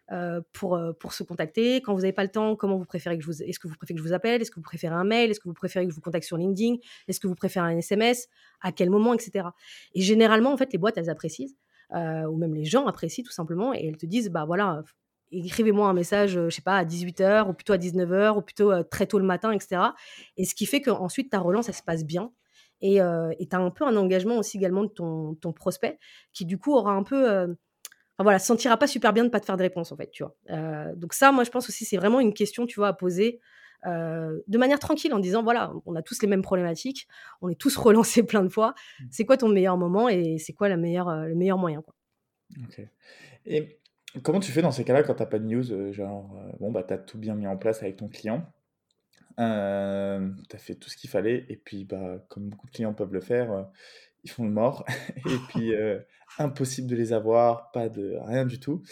pour, 0.53 0.81
pour 1.01 1.13
se 1.13 1.23
contacter? 1.23 1.77
Quand 1.83 1.95
vous 1.95 2.01
n'avez 2.01 2.13
pas 2.13 2.23
le 2.23 2.31
temps, 2.31 2.57
comment 2.57 2.77
vous 2.77 2.85
préférez 2.85 3.19
que 3.19 3.25
je 3.25 3.27
vous, 3.27 3.43
est-ce 3.43 3.59
que 3.59 3.69
vous 3.69 3.75
préférez 3.75 3.95
que 3.95 4.03
je 4.03 4.09
vous 4.09 4.15
appelle? 4.15 4.41
Est-ce 4.41 4.51
que 4.51 4.57
vous 4.57 4.63
préférez 4.63 4.95
un 4.95 5.05
mail? 5.05 5.31
Est-ce 5.31 5.41
que 5.41 5.49
vous 5.49 5.55
préférez 5.55 5.85
que 5.85 5.91
je 5.91 5.97
vous 5.97 6.01
contacte 6.01 6.25
sur 6.25 6.37
LinkedIn? 6.37 6.77
Est-ce 7.09 7.19
que 7.19 7.27
vous 7.27 7.35
préférez 7.35 7.67
un 7.67 7.79
SMS 7.79 8.29
À 8.61 8.71
quel 8.71 8.91
moment, 8.91 9.13
etc. 9.15 9.49
Et 9.95 10.01
généralement, 10.03 10.53
en 10.53 10.57
fait, 10.57 10.73
les 10.73 10.79
boîtes, 10.79 10.97
elles 10.97 11.11
apprécient. 11.11 11.49
ou 11.93 12.37
même 12.37 12.55
les 12.55 12.65
gens 12.65 12.87
apprécient 12.87 13.25
tout 13.25 13.33
simplement 13.33 13.75
et 13.75 13.85
elles 13.85 13.97
te 13.97 14.07
disent 14.07 14.31
bah 14.31 14.45
voilà 14.45 14.83
écrivez-moi 15.33 15.89
un 15.89 15.93
message, 15.93 16.33
je 16.33 16.51
sais 16.51 16.63
pas, 16.63 16.77
à 16.77 16.85
18h 16.85 17.49
ou 17.49 17.53
plutôt 17.53 17.73
à 17.73 17.79
19h 17.79 18.37
ou 18.37 18.43
plutôt 18.43 18.83
très 18.85 19.07
tôt 19.07 19.19
le 19.19 19.25
matin, 19.25 19.53
etc. 19.53 19.83
Et 20.37 20.45
ce 20.45 20.55
qui 20.55 20.67
fait 20.67 20.81
qu'ensuite 20.81 21.31
ta 21.31 21.39
relance, 21.39 21.69
elle 21.69 21.75
se 21.75 21.83
passe 21.83 22.05
bien. 22.05 22.33
Et 22.81 22.97
tu 22.97 23.01
as 23.57 23.59
un 23.59 23.71
peu 23.71 23.85
un 23.85 23.97
engagement 23.97 24.39
aussi 24.39 24.57
également 24.57 24.85
de 24.85 24.89
ton, 24.89 25.35
ton 25.35 25.53
prospect 25.53 25.99
qui 26.33 26.45
du 26.45 26.59
coup 26.59 26.75
aura 26.75 26.93
un 26.93 27.03
peu... 27.03 27.43
Enfin, 27.43 28.25
voilà, 28.25 28.39
se 28.39 28.47
sentira 28.47 28.77
pas 28.77 28.87
super 28.87 29.13
bien 29.13 29.25
de 29.25 29.31
pas 29.31 29.41
te 29.41 29.47
faire 29.47 29.57
de 29.57 29.63
réponse 29.63 29.93
en 29.93 29.97
fait, 29.97 30.11
tu 30.11 30.25
vois. 30.25 30.37
donc 30.95 31.15
ça, 31.15 31.33
moi 31.33 31.45
je 31.45 31.51
pense 31.51 31.69
aussi 31.69 31.85
c'est 31.85 31.97
vraiment 31.97 32.21
une 32.21 32.35
question, 32.35 32.67
tu 32.67 32.81
vois, 32.81 32.89
à 32.89 32.93
poser 32.93 33.41
de 33.87 34.59
manière 34.59 34.79
tranquille 34.79 35.15
en 35.15 35.19
disant 35.19 35.43
voilà, 35.43 35.73
on 35.87 35.95
a 35.95 36.03
tous 36.03 36.21
les 36.23 36.29
mêmes 36.29 36.43
problématiques, 36.43 37.07
on 37.41 37.49
est 37.49 37.59
tous 37.59 37.77
relancés 37.77 38.23
plein 38.23 38.43
de 38.43 38.49
fois. 38.49 38.75
Mmh. 39.01 39.05
C'est 39.11 39.25
quoi 39.25 39.37
ton 39.37 39.49
meilleur 39.49 39.77
moment 39.77 40.09
et 40.09 40.39
c'est 40.39 40.53
quoi 40.53 40.69
la 40.69 40.77
meilleure, 40.77 41.15
le 41.27 41.35
meilleur 41.35 41.59
moyen 41.59 41.83
quoi? 41.83 41.95
Et 43.47 43.80
Comment 44.23 44.41
tu 44.41 44.51
fais 44.51 44.63
dans 44.63 44.73
ces 44.73 44.85
cas-là 44.85 45.03
quand 45.03 45.15
tu 45.15 45.27
pas 45.27 45.39
de 45.39 45.45
news 45.45 45.73
euh, 45.73 45.93
Genre, 45.93 46.37
euh, 46.37 46.53
bon, 46.59 46.73
bah, 46.73 46.83
tu 46.83 46.93
as 46.93 46.99
tout 46.99 47.19
bien 47.19 47.35
mis 47.35 47.47
en 47.47 47.57
place 47.57 47.83
avec 47.83 47.97
ton 47.97 48.09
client, 48.09 48.45
euh, 49.39 50.29
tu 50.49 50.57
as 50.57 50.59
fait 50.59 50.75
tout 50.75 50.91
ce 50.91 50.97
qu'il 50.97 51.09
fallait, 51.09 51.47
et 51.49 51.57
puis, 51.57 51.85
bah, 51.85 52.19
comme 52.29 52.49
beaucoup 52.49 52.67
de 52.67 52.73
clients 52.73 52.93
peuvent 52.93 53.13
le 53.13 53.21
faire, 53.21 53.69
ils 54.25 54.31
font 54.31 54.45
le 54.45 54.51
mort, 54.51 54.85
et 55.17 55.39
puis 55.49 55.73
impossible 56.39 56.89
de 56.89 56.97
les 56.97 57.13
avoir, 57.13 57.71
pas 57.71 57.89
de 57.89 58.17
rien 58.23 58.45
du 58.47 58.59
tout. 58.59 58.83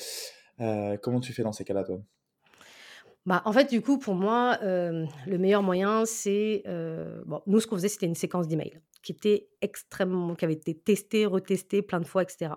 comment 1.03 1.21
tu 1.21 1.33
fais 1.33 1.43
dans 1.43 1.53
ces 1.53 1.65
cas-là, 1.65 1.85
toi? 1.85 2.01
Bah, 3.29 3.43
en 3.45 3.53
fait, 3.53 3.69
du 3.69 3.83
coup, 3.83 3.99
pour 3.99 4.15
moi, 4.15 4.59
le 4.63 5.37
meilleur 5.39 5.63
moyen, 5.63 6.07
c'est, 6.07 6.63
bon, 7.27 7.43
nous, 7.47 7.61
ce 7.61 7.67
qu'on 7.67 7.77
faisait, 7.77 7.89
c'était 7.89 8.07
une 8.07 8.15
séquence 8.15 8.49
d'emails 8.49 8.81
qui 9.03 9.13
était 9.13 9.49
extrêmement 9.61 10.35
qui 10.35 10.45
avait 10.45 10.55
été 10.55 10.75
testée, 10.75 11.25
retestée 11.25 11.83
plein 11.83 12.01
de 12.01 12.05
fois 12.05 12.23
etc. 12.23 12.51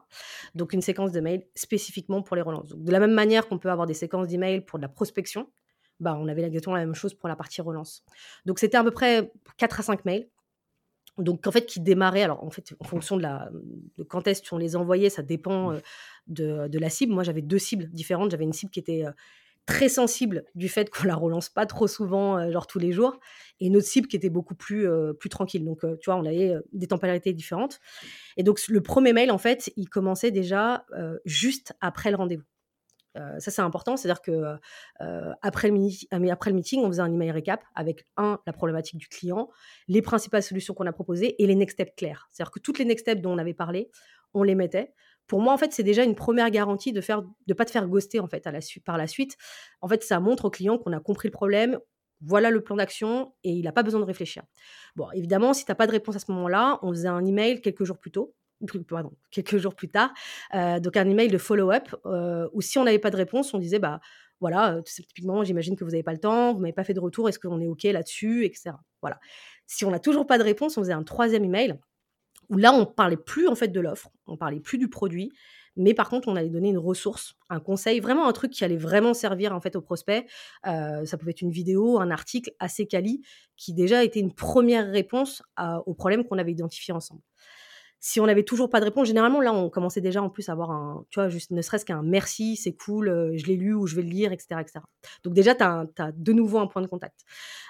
Donc 0.55 0.73
une 0.73 0.81
séquence 0.81 1.11
de 1.11 1.19
mails 1.19 1.45
spécifiquement 1.55 2.21
pour 2.23 2.35
les 2.35 2.41
relances. 2.41 2.69
Donc 2.69 2.83
de 2.83 2.91
la 2.91 2.99
même 2.99 3.13
manière 3.13 3.47
qu'on 3.47 3.59
peut 3.59 3.69
avoir 3.69 3.85
des 3.85 3.93
séquences 3.93 4.27
d'emails 4.27 4.61
pour 4.61 4.79
de 4.79 4.81
la 4.81 4.89
prospection, 4.89 5.51
bah, 5.99 6.17
on 6.19 6.27
avait 6.27 6.41
exactement 6.41 6.75
la 6.75 6.85
même 6.85 6.95
chose 6.95 7.13
pour 7.13 7.29
la 7.29 7.35
partie 7.35 7.61
relance. 7.61 8.03
Donc 8.45 8.59
c'était 8.59 8.77
à 8.77 8.83
peu 8.83 8.91
près 8.91 9.31
4 9.57 9.79
à 9.81 9.83
5 9.83 10.05
mails. 10.05 10.29
Donc 11.17 11.45
en 11.45 11.51
fait 11.51 11.65
qui 11.65 11.79
démarraient 11.79 12.23
alors 12.23 12.43
en 12.43 12.49
fait 12.49 12.73
en 12.79 12.85
fonction 12.85 13.17
de 13.17 13.21
la 13.21 13.51
de 13.97 14.03
quand 14.03 14.27
est-ce 14.27 14.41
qu'on 14.49 14.57
les 14.57 14.75
envoyait, 14.75 15.09
ça 15.09 15.21
dépend, 15.21 15.77
de 16.27 16.67
de 16.67 16.79
la 16.79 16.89
cible. 16.89 17.13
Moi, 17.13 17.23
j'avais 17.23 17.41
deux 17.43 17.59
cibles 17.59 17.87
différentes. 17.91 18.31
J'avais 18.31 18.45
une 18.45 18.53
cible 18.53 18.71
qui 18.71 18.79
était, 18.79 19.05
très 19.65 19.89
sensible 19.89 20.43
du 20.55 20.69
fait 20.69 20.89
qu'on 20.89 21.07
la 21.07 21.15
relance 21.15 21.49
pas 21.49 21.65
trop 21.65 21.87
souvent, 21.87 22.37
euh, 22.37 22.51
genre 22.51 22.67
tous 22.67 22.79
les 22.79 22.91
jours, 22.91 23.19
et 23.59 23.67
une 23.67 23.77
autre 23.77 23.87
cible 23.87 24.07
qui 24.07 24.15
était 24.15 24.29
beaucoup 24.29 24.55
plus, 24.55 24.87
euh, 24.87 25.13
plus 25.13 25.29
tranquille. 25.29 25.63
Donc, 25.63 25.83
euh, 25.83 25.97
tu 26.01 26.09
vois, 26.09 26.19
on 26.19 26.25
avait 26.25 26.55
des 26.73 26.87
temporalités 26.87 27.33
différentes. 27.33 27.79
Et 28.37 28.43
donc, 28.43 28.59
le 28.67 28.81
premier 28.81 29.13
mail, 29.13 29.31
en 29.31 29.37
fait, 29.37 29.71
il 29.77 29.89
commençait 29.89 30.31
déjà 30.31 30.85
juste 31.25 31.73
après 31.81 32.11
le 32.11 32.17
rendez-vous. 32.17 32.43
ça, 33.15 33.51
c'est 33.51 33.61
important, 33.61 33.97
c'est-à-dire 33.97 34.21
que 34.21 34.55
après, 35.41 35.69
le 35.69 36.31
après 36.31 36.49
le 36.49 36.55
meeting, 36.55 36.81
on 36.81 36.87
faisait 36.87 37.01
un 37.01 37.11
email 37.11 37.31
récap 37.31 37.61
avec 37.75 38.07
un, 38.17 38.39
la 38.45 38.53
problématique 38.53 38.97
du 38.97 39.07
client, 39.07 39.49
les 39.87 40.01
principales 40.01 40.43
solutions 40.43 40.73
qu'on 40.73 40.87
a 40.87 40.93
proposées 40.93 41.41
et 41.41 41.47
les 41.47 41.55
next 41.55 41.75
steps 41.75 41.93
clairs. 41.95 42.27
C'est-à-dire 42.31 42.51
que 42.51 42.59
toutes 42.59 42.79
les 42.79 42.85
next 42.85 43.03
steps 43.03 43.21
dont 43.21 43.33
on 43.33 43.37
avait 43.37 43.53
parlé, 43.53 43.89
on 44.33 44.43
les 44.43 44.55
mettait 44.55 44.93
pour 45.31 45.39
moi, 45.39 45.53
en 45.53 45.57
fait, 45.57 45.71
c'est 45.71 45.83
déjà 45.83 46.03
une 46.03 46.13
première 46.13 46.49
garantie 46.49 46.91
de 46.91 46.99
faire, 46.99 47.23
de 47.47 47.53
pas 47.53 47.63
te 47.63 47.71
faire 47.71 47.87
ghoster 47.87 48.19
en 48.19 48.27
fait 48.27 48.45
à 48.47 48.51
la 48.51 48.59
par 48.83 48.97
la 48.97 49.07
suite. 49.07 49.37
En 49.79 49.87
fait, 49.87 50.03
ça 50.03 50.19
montre 50.19 50.43
au 50.43 50.49
client 50.49 50.77
qu'on 50.77 50.91
a 50.91 50.99
compris 50.99 51.29
le 51.29 51.31
problème. 51.31 51.79
Voilà 52.19 52.49
le 52.49 52.61
plan 52.61 52.75
d'action 52.75 53.33
et 53.45 53.51
il 53.51 53.63
n'a 53.63 53.71
pas 53.71 53.81
besoin 53.81 54.01
de 54.01 54.05
réfléchir. 54.05 54.43
Bon, 54.97 55.09
évidemment, 55.13 55.53
si 55.53 55.63
tu 55.63 55.71
n'as 55.71 55.75
pas 55.75 55.87
de 55.87 55.93
réponse 55.93 56.17
à 56.17 56.19
ce 56.19 56.29
moment-là, 56.33 56.79
on 56.81 56.89
faisait 56.89 57.07
un 57.07 57.23
email 57.23 57.61
quelques 57.61 57.85
jours 57.85 57.97
plus 57.97 58.11
tôt, 58.11 58.35
pardon, 58.89 59.13
quelques 59.31 59.55
jours 59.55 59.73
plus 59.73 59.87
tard, 59.87 60.11
euh, 60.53 60.81
donc 60.81 60.97
un 60.97 61.09
email 61.09 61.29
de 61.29 61.37
follow-up, 61.37 61.87
euh, 62.07 62.49
où 62.51 62.59
si 62.59 62.77
on 62.77 62.83
n'avait 62.83 62.99
pas 62.99 63.09
de 63.09 63.15
réponse, 63.15 63.53
on 63.53 63.57
disait 63.57 63.79
bah 63.79 64.01
voilà, 64.41 64.73
euh, 64.73 64.81
typiquement, 64.81 65.45
j'imagine 65.45 65.77
que 65.77 65.85
vous 65.85 65.91
n'avez 65.91 66.03
pas 66.03 66.11
le 66.11 66.19
temps, 66.19 66.53
vous 66.53 66.59
m'avez 66.59 66.73
pas 66.73 66.83
fait 66.83 66.93
de 66.93 66.99
retour, 66.99 67.29
est-ce 67.29 67.39
qu'on 67.39 67.61
est 67.61 67.67
OK 67.67 67.83
là-dessus, 67.83 68.43
etc. 68.43 68.71
Voilà. 69.01 69.17
Si 69.65 69.85
on 69.85 69.91
n'a 69.91 69.99
toujours 69.99 70.27
pas 70.27 70.37
de 70.37 70.43
réponse, 70.43 70.77
on 70.77 70.81
faisait 70.81 70.91
un 70.91 71.03
troisième 71.03 71.45
email 71.45 71.79
où 72.51 72.57
là, 72.57 72.73
on 72.73 72.85
parlait 72.85 73.17
plus 73.17 73.47
en 73.47 73.55
fait 73.55 73.69
de 73.69 73.79
l'offre, 73.79 74.11
on 74.27 74.37
parlait 74.37 74.59
plus 74.59 74.77
du 74.77 74.89
produit, 74.89 75.31
mais 75.77 75.93
par 75.93 76.09
contre, 76.09 76.27
on 76.27 76.35
allait 76.35 76.49
donner 76.49 76.69
une 76.69 76.77
ressource, 76.77 77.35
un 77.49 77.61
conseil, 77.61 78.01
vraiment 78.01 78.27
un 78.27 78.33
truc 78.33 78.51
qui 78.51 78.63
allait 78.65 78.77
vraiment 78.77 79.13
servir 79.13 79.55
en 79.55 79.61
fait 79.61 79.75
au 79.77 79.81
prospect. 79.81 80.27
Euh, 80.67 81.05
ça 81.05 81.17
pouvait 81.17 81.31
être 81.31 81.41
une 81.41 81.51
vidéo, 81.51 81.99
un 81.99 82.11
article 82.11 82.51
assez 82.59 82.85
quali, 82.87 83.21
qui 83.55 83.73
déjà 83.73 84.03
était 84.03 84.19
une 84.19 84.33
première 84.33 84.91
réponse 84.91 85.41
au 85.85 85.93
problème 85.93 86.25
qu'on 86.25 86.37
avait 86.37 86.51
identifié 86.51 86.93
ensemble 86.93 87.21
si 88.03 88.19
on 88.19 88.25
n'avait 88.25 88.43
toujours 88.43 88.67
pas 88.67 88.79
de 88.79 88.85
réponse, 88.85 89.07
généralement, 89.07 89.39
là, 89.39 89.53
on 89.53 89.69
commençait 89.69 90.01
déjà 90.01 90.23
en 90.23 90.29
plus 90.29 90.49
à 90.49 90.53
avoir 90.53 90.71
un, 90.71 91.05
tu 91.11 91.19
vois, 91.19 91.29
juste 91.29 91.51
ne 91.51 91.61
serait-ce 91.61 91.85
qu'un 91.85 92.01
merci, 92.01 92.55
c'est 92.55 92.73
cool, 92.73 93.07
euh, 93.07 93.37
je 93.37 93.45
l'ai 93.45 93.55
lu 93.55 93.75
ou 93.75 93.85
je 93.85 93.95
vais 93.95 94.01
le 94.01 94.09
lire, 94.09 94.31
etc. 94.31 94.59
etc. 94.59 94.79
Donc 95.23 95.35
déjà, 95.35 95.53
tu 95.53 95.63
as, 95.63 96.11
de 96.11 96.33
nouveau 96.33 96.57
un 96.57 96.65
point 96.65 96.81
de 96.81 96.87
contact. 96.87 97.19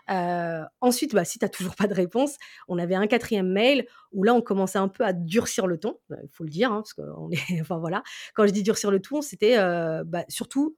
Euh, 0.10 0.64
ensuite, 0.80 1.14
bah, 1.14 1.26
si 1.26 1.38
tu 1.38 1.44
n'as 1.44 1.50
toujours 1.50 1.76
pas 1.76 1.88
de 1.88 1.94
réponse, 1.94 2.38
on 2.70 2.78
avait 2.78 2.96
un 2.96 3.08
quatrième 3.08 3.52
mail 3.52 3.86
où 4.14 4.24
là, 4.24 4.34
on 4.34 4.42
commençait 4.42 4.80
un 4.80 4.88
peu 4.88 5.04
à 5.04 5.12
durcir 5.12 5.68
le 5.68 5.78
ton, 5.78 6.00
il 6.10 6.30
faut 6.32 6.46
le 6.46 6.50
dire, 6.50 6.72
hein, 6.72 6.82
parce 6.82 6.94
qu'on 6.94 7.30
est, 7.32 7.38
enfin 7.62 7.78
voilà, 7.78 8.02
quand 8.34 8.48
je 8.48 8.52
dis 8.52 8.64
durcir 8.64 8.90
le 8.90 9.02
ton, 9.02 9.22
c'était 9.22 9.58
euh, 9.58 10.06
bah, 10.06 10.24
surtout 10.30 10.78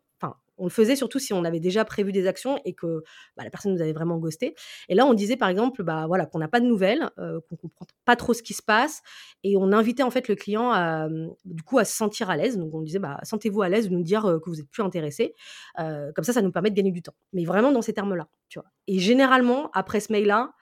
on 0.57 0.65
le 0.65 0.69
faisait 0.69 0.95
surtout 0.95 1.19
si 1.19 1.33
on 1.33 1.43
avait 1.43 1.59
déjà 1.59 1.85
prévu 1.85 2.11
des 2.11 2.27
actions 2.27 2.59
et 2.65 2.73
que 2.73 3.03
bah, 3.37 3.43
la 3.43 3.49
personne 3.49 3.73
nous 3.73 3.81
avait 3.81 3.93
vraiment 3.93 4.17
ghosté. 4.17 4.55
Et 4.89 4.95
là, 4.95 5.05
on 5.05 5.13
disait 5.13 5.37
par 5.37 5.49
exemple, 5.49 5.83
bah 5.83 6.05
voilà, 6.07 6.25
qu'on 6.25 6.39
n'a 6.39 6.47
pas 6.47 6.59
de 6.59 6.65
nouvelles, 6.65 7.09
euh, 7.19 7.39
qu'on 7.49 7.55
comprend 7.55 7.85
pas 8.05 8.15
trop 8.15 8.33
ce 8.33 8.43
qui 8.43 8.53
se 8.53 8.61
passe, 8.61 9.01
et 9.43 9.57
on 9.57 9.71
invitait 9.71 10.03
en 10.03 10.11
fait 10.11 10.27
le 10.27 10.35
client 10.35 10.71
à, 10.71 11.07
du 11.45 11.63
coup, 11.63 11.79
à 11.79 11.85
se 11.85 11.95
sentir 11.95 12.29
à 12.29 12.37
l'aise. 12.37 12.57
Donc 12.57 12.73
on 12.73 12.81
disait, 12.81 12.99
bah 12.99 13.19
sentez-vous 13.23 13.61
à 13.61 13.69
l'aise 13.69 13.89
de 13.89 13.93
nous 13.93 14.03
dire 14.03 14.25
euh, 14.25 14.39
que 14.39 14.49
vous 14.49 14.59
êtes 14.59 14.69
plus 14.69 14.83
intéressé. 14.83 15.35
Euh, 15.79 16.11
comme 16.13 16.25
ça, 16.25 16.33
ça 16.33 16.41
nous 16.41 16.51
permet 16.51 16.69
de 16.69 16.75
gagner 16.75 16.91
du 16.91 17.01
temps. 17.01 17.15
Mais 17.33 17.45
vraiment 17.45 17.71
dans 17.71 17.81
ces 17.81 17.93
termes-là, 17.93 18.27
tu 18.49 18.59
vois. 18.59 18.69
Et 18.87 18.99
généralement, 18.99 19.69
après 19.73 19.99
ce 19.99 20.11
mail-là, 20.11 20.53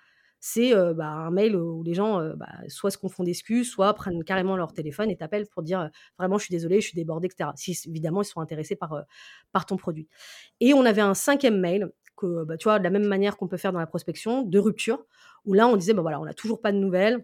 c'est 0.42 0.74
bah, 0.96 1.08
un 1.08 1.32
mail 1.32 1.56
où 1.56 1.84
les 1.84 1.94
gens 1.94 2.20
bah, 2.36 2.50
soit 2.68 2.92
se 2.92 2.98
confondent 2.98 3.28
d'excuses, 3.28 3.70
soit 3.70 3.94
prennent 3.94 4.24
carrément 4.24 4.58
leur 4.58 4.74
téléphone 4.74 5.10
et 5.10 5.16
t'appellent 5.16 5.48
pour 5.48 5.62
dire 5.62 5.90
vraiment 6.18 6.38
je 6.38 6.46
suis 6.46 6.52
désolé, 6.52 6.82
je 6.82 6.88
suis 6.88 6.96
débordé, 6.96 7.28
etc. 7.28 7.52
Si 7.56 7.78
évidemment 7.88 8.24
ils 8.24 8.26
sont 8.26 8.42
intéressés 8.42 8.76
par, 8.76 9.06
par 9.52 9.66
ton 9.66 9.78
produit. 9.78 10.10
Et 10.60 10.74
on 10.74 10.84
avait 10.84 11.02
un 11.02 11.14
cinquième 11.14 11.60
mail 11.60 11.92
que 12.18 12.44
bah, 12.44 12.58
tu 12.58 12.64
vois 12.66 12.80
de 12.80 12.84
la 12.84 12.90
même 12.90 13.06
manière 13.06 13.38
qu'on 13.38 13.48
peut 13.48 13.58
faire 13.58 13.72
dans 13.72 13.80
la 13.80 13.88
prospection 13.88 14.42
de 14.42 14.60
rupture 14.60 15.06
où 15.46 15.54
là 15.54 15.68
on 15.68 15.78
disait 15.78 15.94
bah 15.94 16.02
voilà 16.02 16.20
on 16.20 16.26
n'a 16.26 16.34
toujours 16.34 16.60
pas 16.60 16.72
de 16.72 16.78
nouvelles. 16.78 17.24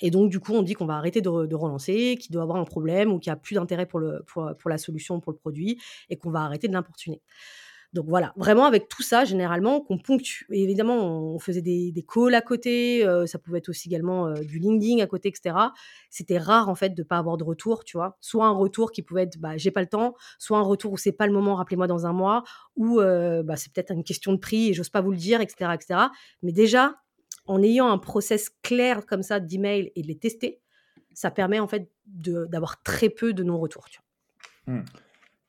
Et 0.00 0.10
donc, 0.10 0.30
du 0.30 0.40
coup, 0.40 0.52
on 0.52 0.62
dit 0.62 0.74
qu'on 0.74 0.86
va 0.86 0.96
arrêter 0.96 1.20
de, 1.20 1.28
relancer, 1.28 2.16
qu'il 2.20 2.32
doit 2.32 2.42
avoir 2.42 2.58
un 2.58 2.64
problème 2.64 3.12
ou 3.12 3.18
qu'il 3.18 3.30
n'y 3.30 3.34
a 3.34 3.36
plus 3.36 3.54
d'intérêt 3.54 3.86
pour, 3.86 4.02
pour 4.26 4.68
la 4.68 4.78
solution, 4.78 5.20
pour 5.20 5.32
le 5.32 5.38
produit, 5.38 5.80
et 6.10 6.16
qu'on 6.16 6.30
va 6.30 6.40
arrêter 6.40 6.66
de 6.66 6.72
l'importuner. 6.72 7.22
Donc 7.94 8.06
voilà, 8.08 8.32
vraiment 8.36 8.66
avec 8.66 8.88
tout 8.88 9.04
ça, 9.04 9.24
généralement, 9.24 9.80
qu'on 9.80 9.98
ponctue. 9.98 10.46
évidemment, 10.50 10.96
on 10.96 11.38
faisait 11.38 11.62
des, 11.62 12.04
calls 12.12 12.34
à 12.34 12.40
côté, 12.40 13.06
euh, 13.06 13.24
ça 13.24 13.38
pouvait 13.38 13.58
être 13.58 13.68
aussi 13.68 13.88
également 13.88 14.26
euh, 14.26 14.34
du 14.34 14.58
LinkedIn 14.58 15.00
à 15.00 15.06
côté, 15.06 15.28
etc. 15.28 15.54
C'était 16.10 16.38
rare 16.38 16.68
en 16.68 16.74
fait 16.74 16.90
de 16.90 17.02
pas 17.04 17.18
avoir 17.18 17.36
de 17.36 17.44
retour, 17.44 17.84
tu 17.84 17.96
vois. 17.96 18.18
Soit 18.20 18.46
un 18.46 18.50
retour 18.50 18.90
qui 18.90 19.02
pouvait 19.02 19.22
être 19.22 19.38
bah, 19.38 19.56
j'ai 19.56 19.70
pas 19.70 19.80
le 19.80 19.86
temps, 19.86 20.16
soit 20.40 20.58
un 20.58 20.62
retour 20.62 20.92
où 20.92 20.96
c'est 20.96 21.12
pas 21.12 21.28
le 21.28 21.32
moment, 21.32 21.54
rappelez-moi 21.54 21.86
dans 21.86 22.04
un 22.04 22.12
mois, 22.12 22.42
ou 22.74 23.00
euh, 23.00 23.44
bah, 23.44 23.54
c'est 23.54 23.72
peut-être 23.72 23.92
une 23.92 24.02
question 24.02 24.32
de 24.32 24.38
prix 24.38 24.70
et 24.70 24.74
j'ose 24.74 24.88
pas 24.88 25.00
vous 25.00 25.12
le 25.12 25.16
dire, 25.16 25.40
etc., 25.40 25.70
etc. 25.72 26.00
Mais 26.42 26.50
déjà, 26.50 26.96
en 27.46 27.62
ayant 27.62 27.88
un 27.88 27.98
process 27.98 28.50
clair 28.64 29.06
comme 29.06 29.22
ça 29.22 29.38
d'email 29.38 29.92
et 29.94 30.02
de 30.02 30.08
les 30.08 30.18
tester, 30.18 30.60
ça 31.12 31.30
permet 31.30 31.60
en 31.60 31.68
fait 31.68 31.88
d'avoir 32.06 32.82
très 32.82 33.08
peu 33.08 33.32
de 33.32 33.44
non-retours. 33.44 33.86
Mmh. 34.66 34.80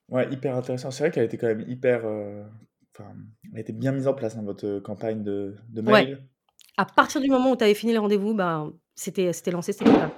Ouais, 0.08 0.28
hyper 0.32 0.56
intéressant. 0.56 0.90
C'est 0.90 1.04
vrai 1.04 1.10
qu'elle 1.10 1.24
était 1.24 1.38
quand 1.38 1.48
même 1.48 1.64
hyper. 1.66 2.02
Euh, 2.04 2.44
enfin, 2.94 3.10
elle 3.52 3.60
était 3.60 3.72
bien 3.72 3.92
mise 3.92 4.06
en 4.06 4.14
place, 4.14 4.34
dans 4.36 4.42
hein, 4.42 4.44
votre 4.44 4.78
campagne 4.80 5.22
de, 5.22 5.56
de 5.68 5.82
Ouais. 5.82 6.16
À 6.76 6.84
partir 6.84 7.20
du 7.20 7.28
moment 7.28 7.52
où 7.52 7.56
tu 7.56 7.64
avais 7.64 7.74
fini 7.74 7.92
le 7.92 7.98
rendez-vous, 7.98 8.34
ben, 8.34 8.72
c'était 8.94 9.32
c'était 9.32 9.50
lancé, 9.50 9.72
c'était 9.72 9.90
là. 9.90 10.10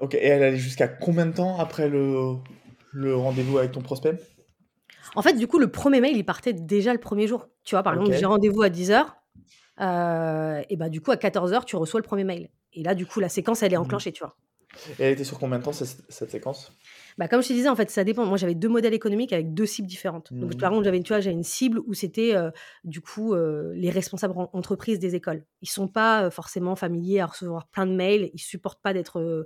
Ok, 0.00 0.14
et 0.14 0.24
elle 0.26 0.42
allait 0.42 0.56
jusqu'à 0.56 0.86
combien 0.86 1.26
de 1.26 1.32
temps 1.32 1.58
après 1.58 1.88
le, 1.88 2.36
le 2.92 3.16
rendez-vous 3.16 3.58
avec 3.58 3.72
ton 3.72 3.82
prospect? 3.82 4.18
En 5.14 5.22
fait, 5.22 5.34
du 5.34 5.46
coup, 5.46 5.58
le 5.58 5.70
premier 5.70 6.00
mail, 6.00 6.16
il 6.16 6.24
partait 6.24 6.52
déjà 6.52 6.92
le 6.92 7.00
premier 7.00 7.26
jour. 7.26 7.48
Tu 7.64 7.74
vois, 7.74 7.82
par 7.82 7.94
exemple, 7.94 8.12
j'ai 8.12 8.26
rendez-vous 8.26 8.62
à 8.62 8.68
10h, 8.68 9.06
euh, 9.80 10.62
et 10.68 10.76
bah, 10.76 10.88
du 10.88 11.00
coup, 11.00 11.10
à 11.10 11.16
14h, 11.16 11.64
tu 11.64 11.76
reçois 11.76 12.00
le 12.00 12.04
premier 12.04 12.24
mail. 12.24 12.50
Et 12.72 12.82
là, 12.82 12.94
du 12.94 13.06
coup, 13.06 13.20
la 13.20 13.28
séquence, 13.28 13.62
elle 13.62 13.72
est 13.72 13.76
mmh 13.76 13.80
enclenchée, 13.80 14.12
tu 14.12 14.22
vois. 14.22 14.36
Et 14.98 15.04
elle 15.04 15.12
était 15.14 15.24
sur 15.24 15.38
combien 15.38 15.58
de 15.58 15.64
temps 15.64 15.72
cette, 15.72 16.02
cette 16.08 16.30
séquence? 16.30 16.72
Bah, 17.18 17.26
comme 17.26 17.42
je 17.42 17.48
te 17.48 17.52
disais, 17.52 17.68
en 17.68 17.74
fait, 17.74 17.90
ça 17.90 18.04
dépend. 18.04 18.24
Moi, 18.24 18.38
j'avais 18.38 18.54
deux 18.54 18.68
modèles 18.68 18.94
économiques 18.94 19.32
avec 19.32 19.52
deux 19.52 19.66
cibles 19.66 19.88
différentes. 19.88 20.32
Donc, 20.32 20.56
par 20.56 20.70
mmh. 20.70 20.74
contre, 20.74 20.84
j'avais, 20.84 21.02
tu 21.02 21.12
vois, 21.12 21.20
une 21.20 21.42
cible 21.42 21.80
où 21.84 21.92
c'était 21.92 22.36
euh, 22.36 22.52
du 22.84 23.00
coup 23.00 23.34
euh, 23.34 23.72
les 23.74 23.90
responsables 23.90 24.34
entreprises 24.52 25.00
des 25.00 25.16
écoles. 25.16 25.44
Ils 25.60 25.68
sont 25.68 25.88
pas 25.88 26.24
euh, 26.24 26.30
forcément 26.30 26.76
familiers 26.76 27.18
à 27.18 27.26
recevoir 27.26 27.66
plein 27.66 27.86
de 27.86 27.92
mails. 27.92 28.30
Ils 28.34 28.38
supportent 28.38 28.80
pas 28.80 28.94
d'être, 28.94 29.44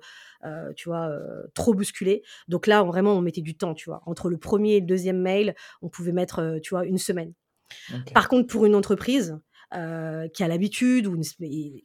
tu 0.77 0.89
vois, 0.89 1.11
trop 1.55 1.73
bousculés. 1.73 2.23
Donc 2.47 2.67
là, 2.67 2.83
vraiment, 2.83 3.15
on 3.15 3.23
mettait 3.23 3.41
du 3.41 3.57
temps, 3.57 3.73
tu 3.73 3.89
vois. 3.89 4.03
Entre 4.05 4.29
le 4.29 4.37
premier 4.37 4.75
et 4.75 4.81
le 4.81 4.87
deuxième 4.87 5.21
mail, 5.21 5.55
on 5.81 5.89
pouvait 5.89 6.13
mettre, 6.13 6.59
tu 6.63 6.75
vois, 6.75 6.85
une 6.85 6.99
semaine. 6.99 7.33
Par 8.13 8.29
contre, 8.29 8.49
pour 8.49 8.67
une 8.67 8.75
entreprise, 8.75 9.39
euh, 9.75 10.29
qui 10.29 10.43
a 10.43 10.49
l'habitude, 10.49 11.07
ou 11.07 11.19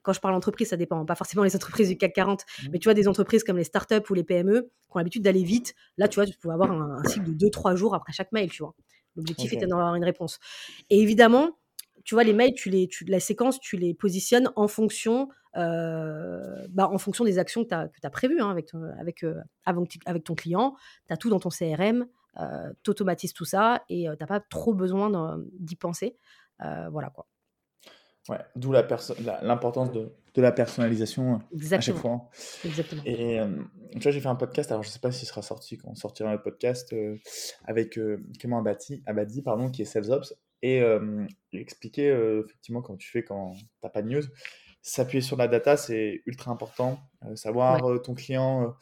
quand 0.02 0.12
je 0.14 0.20
parle 0.20 0.36
entreprise, 0.36 0.70
ça 0.70 0.78
dépend, 0.78 1.06
pas 1.06 1.16
forcément 1.16 1.44
les 1.44 1.56
entreprises 1.56 1.88
du 1.88 1.98
CAC 1.98 2.14
40, 2.14 2.42
mmh. 2.42 2.68
mais 2.72 2.80
tu 2.80 2.86
vois, 2.86 2.94
des 2.94 3.08
entreprises 3.08 3.44
comme 3.44 3.58
les 3.58 3.64
startups 3.64 4.10
ou 4.10 4.14
les 4.14 4.24
PME 4.24 4.64
qui 4.64 4.96
ont 4.96 5.00
l'habitude 5.00 5.22
d'aller 5.22 5.44
vite, 5.44 5.74
là, 5.98 6.08
tu 6.08 6.16
vois, 6.16 6.26
tu 6.26 6.38
peux 6.38 6.50
avoir 6.50 6.72
un, 6.72 7.02
cycle 7.06 7.36
de 7.36 7.48
2-3 7.48 7.76
jours 7.76 7.96
après 7.96 8.12
chaque 8.12 8.32
mail, 8.32 8.50
tu 8.50 8.64
vois. 8.64 8.74
L'objectif 9.16 9.54
était 9.54 9.68
d'avoir 9.68 9.96
une 9.96 10.04
réponse. 10.04 10.40
Et 10.90 11.00
évidemment, 11.02 11.58
tu 12.04 12.16
vois, 12.16 12.24
les 12.24 12.34
mails, 12.34 12.54
tu 12.54 12.70
les, 12.70 12.88
tu, 12.88 13.06
la 13.06 13.20
séquence, 13.20 13.60
tu 13.60 13.78
les 13.78 13.94
positionnes 13.94 14.50
en 14.56 14.68
fonction, 14.68 15.30
euh, 15.56 16.68
bah, 16.70 16.90
en 16.90 16.98
fonction 16.98 17.24
des 17.24 17.40
actions 17.40 17.64
que 17.64 17.70
tu 17.70 17.76
as, 17.76 17.90
as 18.04 18.10
prévues 18.10 18.42
hein, 18.42 18.50
avec, 18.50 18.70
avec, 19.00 19.24
euh, 19.24 19.42
avec 20.06 20.24
ton 20.24 20.36
client. 20.36 20.76
Tu 21.08 21.14
as 21.14 21.18
tout 21.18 21.30
dans 21.30 21.40
ton 21.40 21.50
CRM, 21.50 22.06
tu 22.84 22.90
automatises 22.90 23.34
tout 23.34 23.46
ça 23.46 23.84
et 23.90 24.04
tu 24.04 24.18
n'as 24.20 24.28
pas 24.28 24.40
trop 24.42 24.74
besoin 24.74 25.38
d'y 25.54 25.76
penser. 25.78 26.18
voilà 26.60 27.10
quoi. 27.10 27.28
Ouais, 28.30 28.40
d'où 28.56 28.74
l'importance 28.74 29.92
de, 29.92 30.12
de, 30.34 30.42
la 30.42 30.52
personnalisation 30.52 31.36
euh, 31.36 31.76
à 31.76 31.80
chaque 31.80 31.96
fois. 31.96 32.30
Exactement. 32.66 33.02
Et 33.06 33.40
euh, 33.40 33.48
tu 33.94 34.00
vois, 34.00 34.12
j'ai 34.12 34.20
fait 34.20 34.28
un 34.28 34.36
podcast, 34.36 34.70
alors 34.72 34.84
je 34.84 34.90
ne 34.90 34.92
sais 34.92 35.00
pas 35.00 35.12
s'il 35.12 35.28
sera 35.28 35.42
sorti 35.42 35.78
quand 35.78 35.90
on 35.90 35.96
sortira 35.96 36.34
le 36.34 36.42
podcast, 36.42 36.92
euh, 36.92 37.18
avec 37.64 37.98
Clément 38.38 38.60
Abadi, 38.60 39.02
Abadi 39.06 39.42
pardon, 39.42 39.70
qui 39.70 39.82
est 39.82 39.86
SalesOps, 39.86 40.34
et 40.62 40.82
il 41.52 41.60
expliquait 41.60 42.10
effectivement 42.44 42.82
comment 42.82 42.98
tu 42.98 43.10
fais 43.10 43.24
quand 43.24 43.54
tu 43.54 43.66
n'as 43.84 43.90
pas 43.90 44.02
de 44.02 44.10
news. 44.10 44.24
S'appuyer 44.82 45.22
sur 45.22 45.38
la 45.38 45.48
data, 45.48 45.78
c'est 45.78 46.24
ultra 46.26 46.52
important. 46.52 47.00
savoir 47.36 48.02
ton 48.02 48.16
client, 48.16 48.76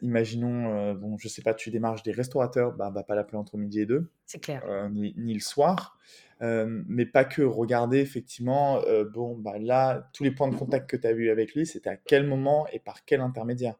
imaginons, 0.00 0.94
bon, 0.94 1.18
je 1.18 1.28
sais 1.28 1.42
pas, 1.42 1.52
tu 1.52 1.70
démarches 1.70 2.02
des 2.02 2.12
restaurateurs, 2.12 2.72
bah, 2.72 2.90
va 2.90 3.04
pas 3.04 3.14
l'appeler 3.14 3.38
entre 3.38 3.58
midi 3.58 3.80
et 3.80 3.86
deux. 3.86 4.10
C'est 4.26 4.40
clair. 4.40 4.64
Ni, 4.90 5.14
ni, 5.18 5.34
le 5.34 5.40
soir. 5.40 5.98
Euh, 6.42 6.82
mais 6.86 7.06
pas 7.06 7.24
que. 7.24 7.42
Regarder 7.42 7.98
effectivement, 7.98 8.80
euh, 8.86 9.04
bon, 9.04 9.36
bah 9.36 9.58
là, 9.58 10.08
tous 10.12 10.24
les 10.24 10.30
points 10.30 10.48
de 10.48 10.56
contact 10.56 10.88
que 10.88 10.96
tu 10.96 11.06
as 11.06 11.12
vus 11.12 11.30
avec 11.30 11.54
lui, 11.54 11.66
c'était 11.66 11.90
à 11.90 11.96
quel 11.96 12.26
moment 12.26 12.66
et 12.72 12.78
par 12.78 13.04
quel 13.04 13.20
intermédiaire. 13.20 13.76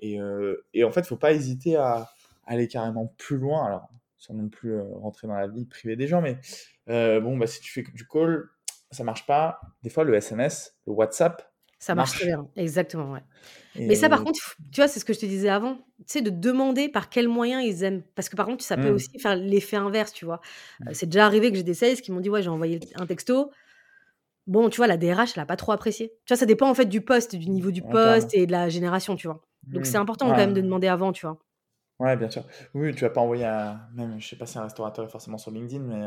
Et, 0.00 0.20
euh, 0.20 0.64
et 0.74 0.84
en 0.84 0.90
fait, 0.90 1.00
il 1.00 1.06
faut 1.06 1.16
pas 1.16 1.32
hésiter 1.32 1.76
à, 1.76 2.10
aller 2.46 2.68
carrément 2.68 3.14
plus 3.18 3.38
loin. 3.38 3.66
Alors, 3.66 3.88
sans 4.18 4.34
non 4.34 4.48
plus 4.48 4.78
rentrer 4.80 5.28
dans 5.28 5.34
la 5.34 5.46
vie 5.46 5.66
privée 5.66 5.96
des 5.96 6.06
gens, 6.06 6.22
mais 6.22 6.38
bon, 6.86 7.36
bah, 7.36 7.46
si 7.46 7.60
tu 7.60 7.72
fais 7.72 7.82
du 7.94 8.06
call, 8.06 8.48
ça 8.90 9.04
marche 9.04 9.26
pas. 9.26 9.60
Des 9.82 9.90
fois, 9.90 10.04
le 10.04 10.14
SMS, 10.14 10.76
le 10.86 10.92
WhatsApp, 10.92 11.53
ça 11.84 11.94
marche, 11.94 12.12
très 12.12 12.24
bien, 12.24 12.48
exactement, 12.56 13.12
ouais. 13.12 13.22
Mais 13.76 13.94
ça, 13.94 14.08
par 14.08 14.24
contre, 14.24 14.40
tu 14.72 14.80
vois, 14.80 14.88
c'est 14.88 15.00
ce 15.00 15.04
que 15.04 15.12
je 15.12 15.18
te 15.18 15.26
disais 15.26 15.50
avant, 15.50 15.74
tu 15.74 16.04
sais, 16.06 16.22
de 16.22 16.30
demander 16.30 16.88
par 16.88 17.10
quels 17.10 17.28
moyens 17.28 17.62
ils 17.62 17.84
aiment. 17.84 18.02
Parce 18.14 18.30
que 18.30 18.36
par 18.36 18.46
contre, 18.46 18.64
ça 18.64 18.78
peut 18.78 18.90
mmh. 18.90 18.94
aussi 18.94 19.18
faire 19.18 19.36
l'effet 19.36 19.76
inverse, 19.76 20.12
tu 20.12 20.24
vois. 20.24 20.40
Mmh. 20.80 20.94
c'est 20.94 21.06
déjà 21.06 21.26
arrivé 21.26 21.50
que 21.50 21.58
j'ai 21.58 21.62
des 21.62 21.74
sales 21.74 22.00
qui 22.00 22.10
m'ont 22.10 22.20
dit, 22.20 22.30
ouais, 22.30 22.42
j'ai 22.42 22.48
envoyé 22.48 22.80
un 22.94 23.04
texto. 23.04 23.50
Bon, 24.46 24.70
tu 24.70 24.78
vois, 24.78 24.86
la 24.86 24.96
DRH, 24.96 25.32
elle 25.34 25.42
n'a 25.42 25.46
pas 25.46 25.56
trop 25.56 25.72
apprécié. 25.72 26.12
Tu 26.24 26.32
vois, 26.32 26.38
ça 26.38 26.46
dépend 26.46 26.70
en 26.70 26.74
fait 26.74 26.86
du 26.86 27.02
poste, 27.02 27.36
du 27.36 27.50
niveau 27.50 27.70
du 27.70 27.82
poste 27.82 28.32
et 28.32 28.46
de 28.46 28.52
la 28.52 28.70
génération, 28.70 29.14
tu 29.14 29.26
vois. 29.26 29.42
Donc 29.66 29.84
c'est 29.84 29.98
mmh. 29.98 30.02
important 30.02 30.30
quand 30.30 30.36
même 30.36 30.54
de 30.54 30.62
demander 30.62 30.88
avant, 30.88 31.12
tu 31.12 31.26
vois. 31.26 31.38
Ouais, 31.98 32.16
bien 32.16 32.30
sûr. 32.30 32.44
Oui, 32.72 32.94
tu 32.94 33.02
vas 33.02 33.10
pas 33.10 33.20
envoyer 33.20 33.44
un. 33.44 33.80
Même, 33.94 34.20
je 34.20 34.26
sais 34.26 34.36
pas 34.36 34.46
si 34.46 34.56
un 34.56 34.62
restaurateur 34.62 35.04
est 35.04 35.10
forcément 35.10 35.38
sur 35.38 35.50
LinkedIn, 35.50 35.84
mais 35.84 36.02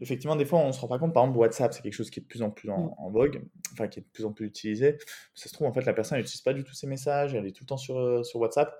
effectivement, 0.00 0.36
des 0.36 0.44
fois, 0.44 0.60
on 0.60 0.72
se 0.72 0.80
rend 0.80 0.88
pas 0.88 0.98
compte. 0.98 1.12
Par 1.12 1.24
exemple, 1.24 1.38
WhatsApp, 1.38 1.72
c'est 1.72 1.82
quelque 1.82 1.94
chose 1.94 2.10
qui 2.10 2.20
est 2.20 2.22
de 2.22 2.26
plus 2.28 2.42
en 2.42 2.50
plus 2.50 2.70
en, 2.70 2.94
mmh. 3.08 3.12
vogue, 3.12 3.42
enfin, 3.72 3.88
qui 3.88 4.00
est 4.00 4.02
de 4.02 4.08
plus 4.08 4.24
en 4.24 4.32
plus 4.32 4.46
utilisé. 4.46 4.98
Ça 5.34 5.48
se 5.48 5.54
trouve, 5.54 5.66
en 5.66 5.72
fait, 5.72 5.84
la 5.84 5.92
personne 5.92 6.18
n'utilise 6.18 6.40
pas 6.40 6.52
du 6.52 6.64
tout 6.64 6.74
ses 6.74 6.86
messages, 6.86 7.34
elle 7.34 7.46
est 7.46 7.52
tout 7.52 7.64
le 7.64 7.68
temps 7.68 7.76
sur, 7.76 7.98
euh, 7.98 8.22
sur 8.22 8.40
WhatsApp. 8.40 8.74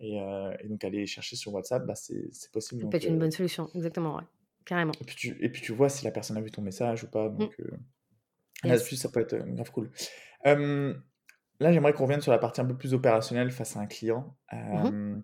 Et, 0.00 0.20
euh, 0.20 0.54
et, 0.60 0.68
donc, 0.68 0.84
aller 0.84 1.06
chercher 1.06 1.36
sur 1.36 1.52
WhatsApp, 1.52 1.84
bah, 1.86 1.94
c'est 1.94 2.30
possible. 2.52 2.82
Ça 2.82 2.88
peut 2.88 2.96
être 2.96 3.06
une 3.06 3.16
euh, 3.16 3.18
bonne 3.18 3.30
solution, 3.30 3.68
exactement, 3.74 4.16
ouais. 4.16 4.24
Carrément. 4.64 4.92
Et 5.00 5.04
puis, 5.04 5.16
tu, 5.16 5.36
et 5.40 5.48
puis, 5.48 5.62
tu 5.62 5.72
vois 5.72 5.88
si 5.88 6.04
la 6.04 6.10
personne 6.10 6.36
a 6.36 6.40
vu 6.40 6.50
ton 6.50 6.62
message 6.62 7.04
ou 7.04 7.08
pas. 7.08 7.28
Mmh. 7.28 7.38
Donc, 7.38 7.56
là-dessus, 8.64 8.96
ça 8.96 9.08
peut 9.08 9.20
être 9.20 9.36
grave 9.36 9.70
cool. 9.70 9.90
là, 10.44 11.72
j'aimerais 11.72 11.92
qu'on 11.92 12.04
revienne 12.04 12.20
sur 12.20 12.32
la 12.32 12.38
partie 12.38 12.60
un 12.60 12.66
peu 12.66 12.76
plus 12.76 12.94
opérationnelle 12.94 13.50
face 13.50 13.76
à 13.76 13.80
un 13.80 13.86
client. 13.86 14.36
Mmh 14.52 15.22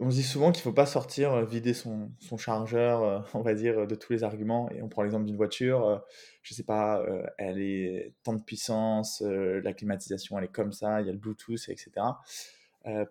on 0.00 0.08
dit 0.08 0.22
souvent 0.22 0.50
qu'il 0.50 0.60
ne 0.60 0.62
faut 0.64 0.72
pas 0.72 0.86
sortir, 0.86 1.32
euh, 1.32 1.44
vider 1.44 1.74
son, 1.74 2.10
son 2.18 2.38
chargeur, 2.38 3.02
euh, 3.02 3.20
on 3.34 3.42
va 3.42 3.54
dire, 3.54 3.86
de 3.86 3.94
tous 3.94 4.12
les 4.12 4.24
arguments. 4.24 4.70
Et 4.70 4.82
on 4.82 4.88
prend 4.88 5.02
l'exemple 5.02 5.26
d'une 5.26 5.36
voiture, 5.36 5.86
euh, 5.86 5.98
je 6.42 6.54
ne 6.54 6.56
sais 6.56 6.62
pas, 6.62 7.04
elle 7.36 7.60
est 7.60 8.14
tant 8.24 8.32
de 8.32 8.42
puissance, 8.42 9.20
la 9.20 9.74
climatisation, 9.74 10.38
elle 10.38 10.44
est 10.44 10.48
comme 10.48 10.72
ça, 10.72 11.02
il 11.02 11.06
y 11.06 11.10
a 11.10 11.12
le 11.12 11.18
Bluetooth, 11.18 11.68
etc. 11.68 11.90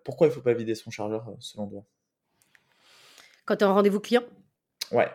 pourquoi 0.04 0.26
il 0.26 0.30
ne 0.30 0.34
faut 0.34 0.40
pas 0.40 0.52
vider 0.52 0.74
son 0.74 0.90
chargeur, 0.90 1.32
selon 1.38 1.68
toi? 1.68 1.84
Quand 3.44 3.54
tu 3.54 3.64
as 3.64 3.68
un 3.68 3.72
rendez-vous 3.72 4.00
client? 4.00 4.24
Ouais. 4.90 5.08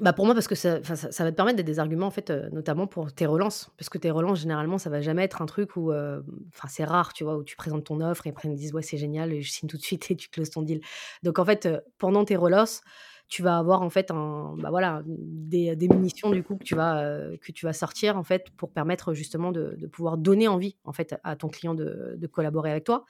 Bah, 0.00 0.12
pour 0.14 0.24
moi, 0.24 0.34
parce 0.34 0.48
que 0.48 0.54
ça 0.54 0.78
va 0.80 1.30
te 1.30 1.36
permettre 1.36 1.56
d'être 1.56 1.66
des 1.66 1.78
arguments, 1.78 2.06
en 2.06 2.10
fait, 2.10 2.30
notamment 2.52 2.86
pour 2.86 3.12
tes 3.12 3.26
relances. 3.26 3.70
Parce 3.76 3.88
que 3.90 3.98
tes 3.98 4.10
relances, 4.10 4.40
généralement, 4.40 4.78
ça 4.78 4.88
va 4.88 5.00
jamais 5.00 5.24
être 5.24 5.42
un 5.42 5.46
truc 5.46 5.76
où, 5.76 5.92
enfin, 5.92 6.68
c'est 6.68 6.84
rare, 6.84 7.12
tu 7.12 7.24
vois? 7.24 7.36
Où 7.36 7.44
tu 7.44 7.56
présentes 7.56 7.84
ton 7.84 8.00
offre 8.00 8.26
et 8.26 8.30
après 8.30 8.48
ils 8.48 8.52
me 8.52 8.56
disent: 8.56 8.72
«Ouais, 8.72 8.82
c'est 8.82 8.96
génial 8.96 9.32
et 9.32 9.42
je 9.42 9.50
signe 9.50 9.68
tout 9.68 9.76
de 9.76 9.82
suite» 9.82 10.10
et 10.10 10.16
tu 10.16 10.28
closes 10.30 10.50
ton 10.50 10.62
deal. 10.62 10.80
Donc 11.22 11.38
en 11.38 11.44
fait, 11.44 11.68
pendant 11.98 12.24
tes 12.24 12.36
relances, 12.36 12.82
tu 13.28 13.42
vas 13.42 13.58
avoir, 13.58 13.82
en 13.82 13.90
fait, 13.90 14.08
bah, 14.10 14.70
voilà, 14.70 15.02
des 15.06 15.88
munitions, 15.88 16.30
du 16.30 16.42
coup, 16.42 16.56
que 16.56 16.64
tu 16.64 16.74
vas, 16.74 17.04
que 17.40 17.52
tu 17.52 17.66
vas 17.66 17.72
sortir, 17.72 18.16
en 18.16 18.24
fait, 18.24 18.50
pour 18.56 18.72
permettre, 18.72 19.12
justement, 19.14 19.52
de 19.52 19.86
pouvoir 19.88 20.16
donner 20.16 20.48
envie, 20.48 20.76
en 20.84 20.92
fait, 20.92 21.14
à 21.24 21.36
ton 21.36 21.48
client 21.48 21.74
de 21.74 22.26
collaborer 22.26 22.70
avec 22.70 22.84
toi 22.84 23.04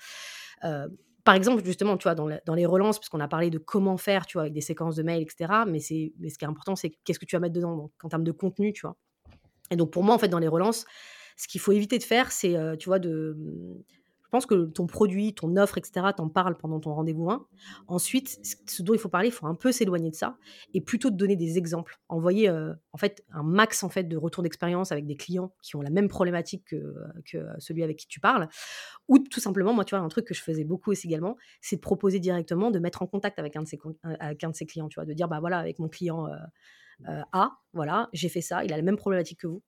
par 1.25 1.35
exemple, 1.35 1.65
justement, 1.65 1.97
tu 1.97 2.05
vois, 2.05 2.15
dans, 2.15 2.55
les 2.55 2.67
relances, 2.67 2.99
parce 2.99 3.09
qu'on 3.09 3.21
a 3.21 3.29
parlé 3.29 3.51
de 3.51 3.59
comment 3.59 3.97
faire, 3.97 4.27
tu 4.27 4.35
vois, 4.35 4.43
avec 4.43 4.53
des 4.53 4.61
séquences 4.61 4.97
de 4.97 5.03
mails, 5.03 5.23
etc. 5.23 5.53
Mais, 5.67 5.81
c'est, 5.81 6.13
mais 6.19 6.31
ce 6.31 6.39
qui 6.39 6.45
est 6.45 6.49
important, 6.49 6.77
c'est 6.77 6.91
qu'est-ce 7.05 7.19
que 7.19 7.27
tu 7.27 7.37
vas 7.37 7.41
mettre 7.41 7.55
dedans, 7.55 7.91
en 8.03 8.09
termes 8.09 8.25
de 8.25 8.33
contenu, 8.33 8.73
tu 8.73 8.83
vois. 8.83 8.97
Et 9.71 9.77
donc, 9.77 9.91
pour 9.91 10.03
moi, 10.03 10.15
en 10.15 10.19
fait, 10.19 10.29
dans 10.29 10.39
les 10.39 10.49
relances, 10.49 10.85
ce 11.37 11.49
qu'il 11.49 11.61
faut 11.61 11.73
éviter 11.73 11.99
de 11.99 12.03
faire, 12.05 12.33
c'est, 12.33 12.57
euh, 12.57 12.77
tu 12.77 12.89
vois, 12.89 12.99
de, 12.99 13.37
pense 14.31 14.47
que 14.47 14.67
ton 14.67 14.87
produit, 14.87 15.35
ton 15.35 15.57
offre, 15.57 15.79
etc., 15.79 16.07
t'en 16.17 16.29
parles 16.29 16.57
pendant 16.57 16.81
ton 16.81 16.95
rendez-vous 16.95 17.31
1. 17.31 17.47
Ensuite, 17.89 18.39
ce 18.67 18.83
dont 18.83 18.95
il 18.95 18.99
faut 18.99 19.09
parler, 19.09 19.29
il 19.29 19.33
faut 19.33 19.47
un 19.47 19.55
peu 19.55 19.73
s'éloigner 19.73 20.11
de 20.11 20.15
ça 20.15 20.39
et 20.75 20.81
plutôt 20.81 21.11
te 21.11 21.17
donner 21.17 21.37
des 21.37 21.59
exemples. 21.59 21.99
Envoyer 22.09 22.49
euh, 22.49 22.73
en 22.93 22.99
fait 22.99 23.25
un 23.33 23.43
max 23.43 23.83
en 23.83 23.89
fait 23.89 24.05
de 24.05 24.17
retours 24.17 24.43
d'expérience 24.43 24.93
avec 24.93 25.07
des 25.07 25.17
clients 25.17 25.53
qui 25.63 25.77
ont 25.77 25.83
la 25.83 25.91
même 25.91 26.09
problématique 26.09 26.65
que, 26.67 26.95
celui 27.59 27.83
avec 27.83 27.99
qui 27.99 28.07
tu 28.07 28.21
parles. 28.21 28.49
Ou 29.09 29.19
tout 29.19 29.41
simplement, 29.41 29.73
moi, 29.73 29.85
tu 29.85 29.95
vois, 29.95 30.05
un 30.05 30.09
truc 30.09 30.27
que 30.27 30.35
je 30.35 30.43
faisais 30.43 30.65
beaucoup 30.65 30.91
aussi 30.91 31.07
également, 31.09 31.37
c'est 31.61 31.77
de 31.77 31.81
proposer 31.81 32.21
directement 32.21 32.71
de 32.71 32.79
mettre 32.79 33.03
en 33.03 33.07
contact 33.07 33.39
avec 33.39 33.57
un 33.57 33.63
de 33.63 33.67
ses, 33.67 33.79
ses 34.53 34.67
clients, 34.67 34.89
tu 34.89 34.95
vois, 34.95 35.05
de 35.05 35.13
dire, 35.13 35.29
bah 35.29 35.41
voilà, 35.41 35.59
avec 35.59 35.79
mon 35.79 35.89
client 35.89 36.27
euh, 36.27 36.37
euh, 37.09 37.23
A, 37.33 37.53
voilà, 37.73 38.09
j'ai 38.13 38.29
fait 38.29 38.41
ça, 38.41 38.65
il 38.65 38.73
a 38.73 38.77
la 38.77 38.83
même 38.83 38.97
problématique 38.97 39.41
que 39.41 39.47
vous. 39.47 39.63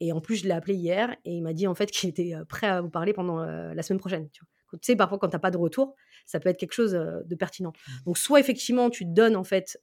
Et 0.00 0.12
en 0.12 0.20
plus, 0.20 0.36
je 0.36 0.44
l'ai 0.44 0.52
appelé 0.52 0.74
hier 0.74 1.16
et 1.24 1.32
il 1.32 1.42
m'a 1.42 1.52
dit 1.52 1.66
en 1.66 1.74
fait 1.74 1.90
qu'il 1.90 2.08
était 2.08 2.34
prêt 2.48 2.66
à 2.66 2.80
vous 2.80 2.90
parler 2.90 3.12
pendant 3.12 3.40
la 3.44 3.82
semaine 3.82 4.00
prochaine. 4.00 4.28
Tu, 4.30 4.42
sais, 4.82 4.96
parfois 4.96 5.18
quand 5.18 5.28
tu 5.28 5.34
n'as 5.34 5.40
pas 5.40 5.50
de 5.50 5.56
retour, 5.56 5.94
ça 6.26 6.40
peut 6.40 6.48
être 6.48 6.58
quelque 6.58 6.72
chose 6.72 6.92
de 6.92 7.34
pertinent. 7.34 7.72
Mmh. 7.72 7.92
Donc, 8.06 8.18
soit 8.18 8.40
effectivement, 8.40 8.90
tu 8.90 9.04
te 9.04 9.10
donnes 9.10 9.36
en 9.36 9.44
fait 9.44 9.78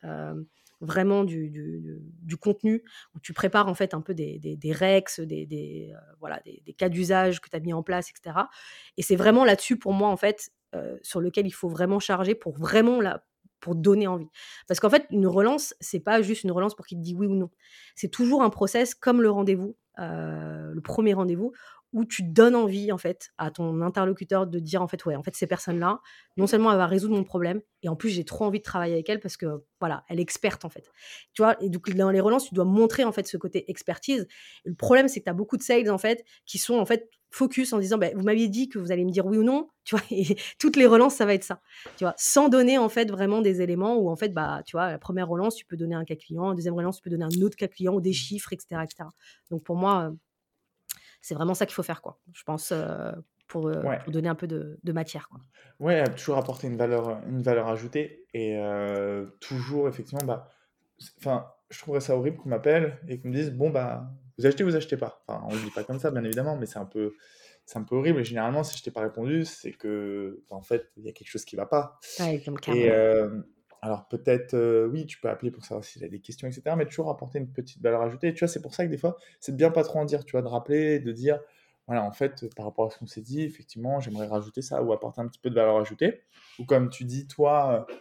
vraiment 0.81 1.23
du, 1.23 1.49
du, 2.21 2.37
contenu, 2.37 2.83
où 3.15 3.19
tu 3.19 3.31
prépares 3.31 3.69
en 3.69 3.73
fait 3.73 3.93
un 3.93 4.01
peu 4.01 4.13
des, 4.13 4.37
des, 4.39 4.57
des 4.57 4.71
rex, 4.73 5.21
des, 5.21 5.45
des 5.45 5.93
voilà, 6.19 6.41
des, 6.45 6.73
cas 6.73 6.89
d'usage 6.89 7.39
que 7.39 7.49
tu 7.49 7.55
as 7.55 7.59
mis 7.59 7.73
en 7.73 7.83
place, 7.83 8.09
etc. 8.09 8.45
Et 8.97 9.01
c'est 9.01 9.15
vraiment 9.15 9.45
là-dessus 9.45 9.77
pour 9.77 9.93
moi 9.93 10.09
en 10.09 10.17
fait 10.17 10.51
sur 11.01 11.21
lequel 11.21 11.47
il 11.47 11.51
faut 11.51 11.69
vraiment 11.69 11.99
charger 11.99 12.35
pour 12.35 12.57
vraiment 12.57 12.99
la, 12.99 13.23
pour 13.63 13.75
donner 13.75 14.07
envie. 14.07 14.29
Parce 14.67 14.79
qu'en 14.79 14.89
fait, 14.89 15.07
une 15.09 15.25
relance, 15.25 15.73
c'est 15.79 16.01
pas 16.01 16.21
juste 16.21 16.43
une 16.43 16.51
relance 16.51 16.75
pour 16.75 16.85
qu'il 16.85 16.97
te 16.97 17.03
dise 17.03 17.15
oui 17.15 17.27
ou 17.27 17.35
non. 17.35 17.49
C'est 17.95 18.09
toujours 18.09 18.43
un 18.43 18.49
process 18.49 18.93
comme 18.93 19.21
le 19.21 19.31
rendez-vous, 19.31 19.75
le 19.97 20.79
premier 20.81 21.13
rendez-vous, 21.13 21.53
où 21.93 22.05
tu 22.05 22.23
donnes 22.23 22.55
envie 22.55 22.91
en 22.91 22.97
fait 22.97 23.29
à 23.37 23.51
ton 23.51 23.81
interlocuteur 23.81 24.47
de 24.47 24.59
dire 24.59 24.81
en 24.81 24.87
fait 24.87 25.05
ouais 25.05 25.15
en 25.15 25.21
fait 25.23 25.35
ces 25.35 25.45
personnes 25.45 25.79
là 25.79 26.01
non 26.37 26.47
seulement 26.47 26.71
elle 26.71 26.77
va 26.77 26.87
résoudre 26.87 27.15
mon 27.15 27.23
problème 27.23 27.61
et 27.83 27.89
en 27.89 27.95
plus 27.95 28.09
j'ai 28.09 28.25
trop 28.25 28.45
envie 28.45 28.57
de 28.57 28.63
travailler 28.63 28.93
avec 28.95 29.07
elle 29.09 29.19
parce 29.19 29.37
que 29.37 29.63
voilà 29.79 30.03
elle 30.09 30.19
est 30.19 30.23
experte 30.23 30.65
en 30.65 30.69
fait 30.69 30.89
tu 31.33 31.43
vois 31.43 31.55
et 31.63 31.69
donc 31.69 31.87
dans 31.91 32.09
les 32.09 32.19
relances 32.19 32.47
tu 32.47 32.55
dois 32.55 32.65
montrer 32.65 33.03
en 33.03 33.11
fait 33.11 33.27
ce 33.27 33.37
côté 33.37 33.69
expertise 33.69 34.27
le 34.65 34.73
problème 34.73 35.07
c'est 35.07 35.19
que 35.19 35.25
tu 35.25 35.29
as 35.29 35.35
beaucoup 35.35 35.55
de 35.55 35.61
sales 35.61 35.91
en 35.91 35.99
fait 35.99 36.25
qui 36.47 36.57
sont 36.57 36.79
en 36.79 36.85
fait 36.87 37.09
focus 37.33 37.73
en 37.73 37.79
disant 37.79 37.97
bah, 37.97 38.07
vous 38.15 38.23
m'aviez 38.23 38.47
dit 38.47 38.69
que 38.69 38.79
vous 38.79 38.91
allez 38.91 39.05
me 39.05 39.11
dire 39.11 39.25
oui 39.25 39.37
ou 39.37 39.43
non 39.43 39.69
tu 39.83 39.95
vois 39.95 40.05
et 40.11 40.37
toutes 40.59 40.75
les 40.75 40.85
relances 40.85 41.15
ça 41.15 41.25
va 41.25 41.33
être 41.33 41.43
ça 41.43 41.61
tu 41.97 42.03
vois 42.03 42.13
sans 42.17 42.47
donner 42.47 42.77
en 42.77 42.89
fait 42.89 43.09
vraiment 43.09 43.41
des 43.41 43.61
éléments 43.61 43.97
où 43.97 44.09
en 44.09 44.15
fait 44.15 44.29
bah 44.29 44.61
tu 44.65 44.75
vois 44.75 44.91
la 44.91 44.99
première 44.99 45.27
relance 45.27 45.55
tu 45.55 45.65
peux 45.65 45.77
donner 45.77 45.95
un 45.95 46.05
cas 46.05 46.15
client 46.15 46.49
la 46.49 46.55
deuxième 46.55 46.75
relance 46.75 46.97
tu 46.97 47.03
peux 47.03 47.09
donner 47.09 47.25
un 47.25 47.41
autre 47.41 47.55
cas 47.55 47.67
client 47.67 47.93
ou 47.93 48.01
des 48.01 48.13
chiffres 48.13 48.53
etc 48.53 48.81
etc 48.83 49.09
donc 49.49 49.63
pour 49.63 49.75
moi 49.75 50.13
c'est 51.23 51.35
vraiment 51.35 51.55
ça 51.55 51.65
qu'il 51.65 51.73
faut 51.73 51.83
faire, 51.83 52.01
quoi. 52.01 52.19
Je 52.33 52.43
pense, 52.43 52.71
pour, 53.47 53.71
donner 54.07 54.27
un 54.27 54.35
peu 54.35 54.45
de, 54.45 54.91
matière, 54.91 55.29
quoi. 55.29 55.39
Ouais, 55.79 56.03
toujours 56.03 56.37
apporter 56.37 56.67
une 56.67 56.77
valeur, 56.77 57.21
une 57.27 57.41
valeur 57.41 57.69
ajoutée 57.69 58.25
et 58.33 58.59
toujours, 59.39 59.87
effectivement, 59.87 60.25
bah, 60.25 60.49
enfin, 61.17 61.47
je 61.69 61.79
trouverais 61.79 62.01
ça 62.01 62.15
horrible 62.15 62.37
qu'on 62.37 62.49
m'appelle 62.49 62.99
et 63.07 63.19
qu'on 63.19 63.29
me 63.29 63.33
dise, 63.33 63.51
bon, 63.51 63.69
bah, 63.69 64.11
vous 64.37 64.45
achetez 64.45 64.63
ou 64.63 64.67
vous 64.67 64.75
achetez 64.75 64.97
pas. 64.97 65.23
Enfin, 65.27 65.43
on 65.49 65.53
ne 65.53 65.59
dit 65.59 65.71
pas 65.71 65.83
comme 65.83 65.99
ça, 65.99 66.11
bien 66.11 66.23
évidemment, 66.23 66.55
mais 66.57 66.65
c'est 66.65 66.79
un 66.79 66.85
peu, 66.85 67.13
c'est 67.65 67.77
un 67.77 67.83
peu 67.83 67.95
horrible. 67.95 68.19
Et 68.19 68.23
généralement, 68.23 68.63
si 68.63 68.77
je 68.77 68.83
t'ai 68.83 68.91
pas 68.91 69.01
répondu, 69.01 69.45
c'est 69.45 69.71
que, 69.71 70.43
bah, 70.49 70.55
en 70.55 70.61
fait, 70.61 70.91
il 70.97 71.05
y 71.05 71.09
a 71.09 71.11
quelque 71.11 71.29
chose 71.29 71.45
qui 71.45 71.55
va 71.55 71.65
pas. 71.65 71.99
Ouais, 72.19 72.41
et, 72.73 72.91
alors 73.83 74.07
peut-être, 74.07 74.53
euh, 74.53 74.87
oui, 74.87 75.05
tu 75.05 75.19
peux 75.19 75.27
appeler 75.27 75.51
pour 75.51 75.65
savoir 75.65 75.83
s'il 75.83 76.05
a 76.05 76.07
des 76.07 76.21
questions, 76.21 76.47
etc. 76.47 76.73
Mais 76.77 76.85
toujours 76.85 77.09
apporter 77.09 77.37
une 77.37 77.51
petite 77.51 77.81
valeur 77.81 78.01
ajoutée. 78.01 78.33
tu 78.33 78.39
vois, 78.39 78.47
c'est 78.47 78.61
pour 78.61 78.73
ça 78.73 78.85
que 78.85 78.89
des 78.89 78.97
fois, 78.97 79.17
c'est 79.41 79.51
de 79.51 79.57
bien 79.57 79.71
pas 79.71 79.83
trop 79.83 79.99
en 79.99 80.05
dire, 80.05 80.23
tu 80.23 80.31
vois, 80.31 80.41
de 80.41 80.47
rappeler, 80.47 81.01
de 81.01 81.11
dire, 81.11 81.41
voilà, 81.87 82.01
en 82.05 82.13
fait, 82.13 82.45
par 82.55 82.63
rapport 82.63 82.85
à 82.85 82.91
ce 82.91 82.97
qu'on 82.97 83.07
s'est 83.07 83.21
dit, 83.21 83.41
effectivement, 83.41 83.99
j'aimerais 83.99 84.27
rajouter 84.27 84.61
ça 84.61 84.81
ou 84.81 84.93
apporter 84.93 85.19
un 85.19 85.27
petit 85.27 85.39
peu 85.39 85.49
de 85.49 85.55
valeur 85.55 85.75
ajoutée. 85.75 86.21
Ou 86.59 86.65
comme 86.65 86.89
tu 86.89 87.03
dis, 87.03 87.27
toi, 87.27 87.85
euh, 87.89 87.93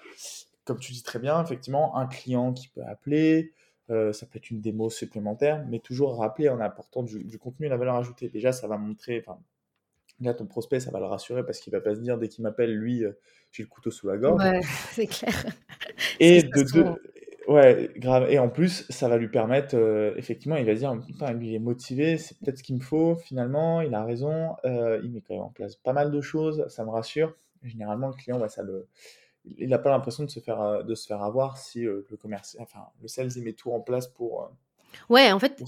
comme 0.64 0.79
tu 0.79 0.92
dis 0.92 1.03
très 1.03 1.18
bien, 1.18 1.42
effectivement, 1.42 1.97
un 1.97 2.07
client 2.07 2.53
qui 2.53 2.68
peut 2.68 2.85
appeler, 2.87 3.53
euh, 3.90 4.12
ça 4.12 4.27
peut 4.27 4.38
être 4.38 4.51
une 4.51 4.61
démo 4.61 4.90
supplémentaire, 4.90 5.64
mais 5.68 5.79
toujours 5.79 6.16
rappeler 6.18 6.49
en 6.49 6.61
apportant 6.61 7.03
du, 7.03 7.25
du 7.25 7.38
contenu 7.38 7.66
et 7.66 7.68
la 7.68 7.77
valeur 7.77 7.97
ajoutée. 7.97 8.29
Déjà, 8.29 8.53
ça 8.53 8.66
va 8.68 8.79
montrer, 8.79 9.25
enfin, 9.27 9.38
Là, 10.21 10.35
ton 10.35 10.47
prospect, 10.47 10.79
ça 10.79 10.90
va 10.90 11.01
le 11.01 11.07
rassurer 11.07 11.45
parce 11.45 11.59
qu'il 11.59 11.73
va 11.73 11.81
pas 11.81 11.95
se 11.95 12.01
dire 12.01 12.16
dès 12.16 12.29
qu'il 12.29 12.45
m'appelle, 12.45 12.77
lui, 12.77 13.05
euh, 13.05 13.12
j'ai 13.51 13.64
le 13.64 13.68
couteau 13.68 13.90
sous 13.90 14.07
la 14.07 14.16
gorge. 14.16 14.42
Ouais, 14.42 14.61
c'est 14.92 15.07
clair. 15.07 15.35
Et 16.21 16.42
de 16.42 16.62
deux, 16.73 16.85
ouais, 17.49 17.90
grave. 17.97 18.31
Et 18.31 18.38
en 18.38 18.49
plus, 18.49 18.87
ça 18.88 19.09
va 19.09 19.16
lui 19.16 19.29
permettre, 19.29 19.75
euh, 19.75 20.14
effectivement, 20.16 20.57
il 20.57 20.64
va 20.64 20.75
dire, 20.75 20.97
putain, 21.05 21.33
lui, 21.33 21.49
il 21.49 21.55
est 21.55 21.61
motivé, 21.61 22.18
c'est 22.18 22.38
peut-être 22.38 22.59
ce 22.59 22.62
qu'il 22.62 22.77
me 22.77 22.81
faut, 22.81 23.16
finalement, 23.16 23.81
il 23.81 23.95
a 23.95 24.05
raison, 24.05 24.55
il 24.64 25.11
met 25.12 25.23
quand 25.23 25.35
même 25.35 25.42
en 25.42 25.51
place 25.51 25.75
pas 25.77 25.92
mal 25.92 26.12
de 26.12 26.21
choses, 26.21 26.66
ça 26.68 26.85
me 26.85 26.90
rassure. 26.90 27.35
généralement, 27.64 28.09
le 28.09 28.14
client, 28.14 28.49
ça 28.49 28.62
le, 28.62 28.87
il 29.44 29.68
n'a 29.68 29.78
pas 29.78 29.90
l'impression 29.90 30.24
de 30.24 30.31
se 30.31 30.40
faire, 30.40 30.85
de 30.85 30.94
se 30.94 31.07
faire 31.07 31.22
avoir 31.22 31.59
si 31.59 31.83
le 31.83 32.16
commerce, 32.20 32.57
enfin, 32.61 32.81
le 33.00 33.09
sales, 33.09 33.31
il 33.37 33.42
met 33.42 33.52
tout 33.52 33.72
en 33.72 33.81
place 33.81 34.07
pour. 34.07 34.50
ouais, 35.09 35.33
en 35.33 35.38
fait, 35.38 35.61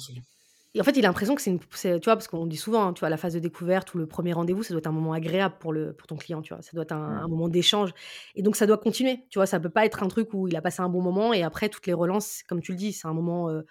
et 0.76 0.80
en 0.80 0.84
fait, 0.84 0.96
il 0.96 1.04
a 1.04 1.08
l'impression 1.08 1.36
que 1.36 1.42
c'est 1.42 1.50
une. 1.50 1.60
Tu 1.60 1.88
vois, 1.88 2.16
parce 2.16 2.26
qu'on 2.26 2.46
dit 2.46 2.56
souvent, 2.56 2.88
hein, 2.88 2.92
tu 2.92 3.00
vois, 3.00 3.08
la 3.08 3.16
phase 3.16 3.34
de 3.34 3.38
découverte 3.38 3.94
ou 3.94 3.98
le 3.98 4.06
premier 4.06 4.32
rendez-vous, 4.32 4.64
ça 4.64 4.74
doit 4.74 4.80
être 4.80 4.88
un 4.88 4.92
moment 4.92 5.12
agréable 5.12 5.54
pour, 5.60 5.72
le, 5.72 5.92
pour 5.92 6.08
ton 6.08 6.16
client, 6.16 6.42
tu 6.42 6.52
vois. 6.52 6.62
Ça 6.62 6.70
doit 6.72 6.82
être 6.82 6.92
un, 6.92 7.28
moment 7.28 7.48
d'échange. 7.48 7.94
Et 8.34 8.42
donc, 8.42 8.56
ça 8.56 8.66
doit 8.66 8.78
continuer, 8.78 9.24
tu 9.30 9.38
vois. 9.38 9.46
Ça 9.46 9.60
peut 9.60 9.70
pas 9.70 9.86
être 9.86 10.02
un 10.02 10.08
truc 10.08 10.34
où 10.34 10.48
il 10.48 10.56
a 10.56 10.62
passé 10.62 10.82
un 10.82 10.88
bon 10.88 11.00
moment 11.00 11.32
et 11.32 11.44
après, 11.44 11.68
toutes 11.68 11.86
les 11.86 11.92
relances, 11.92 12.42
comme 12.48 12.60
tu 12.60 12.72
le 12.72 12.78
dis, 12.78 12.92
c'est 12.92 13.06
un 13.06 13.12
moment 13.12 13.50
euh, 13.50 13.62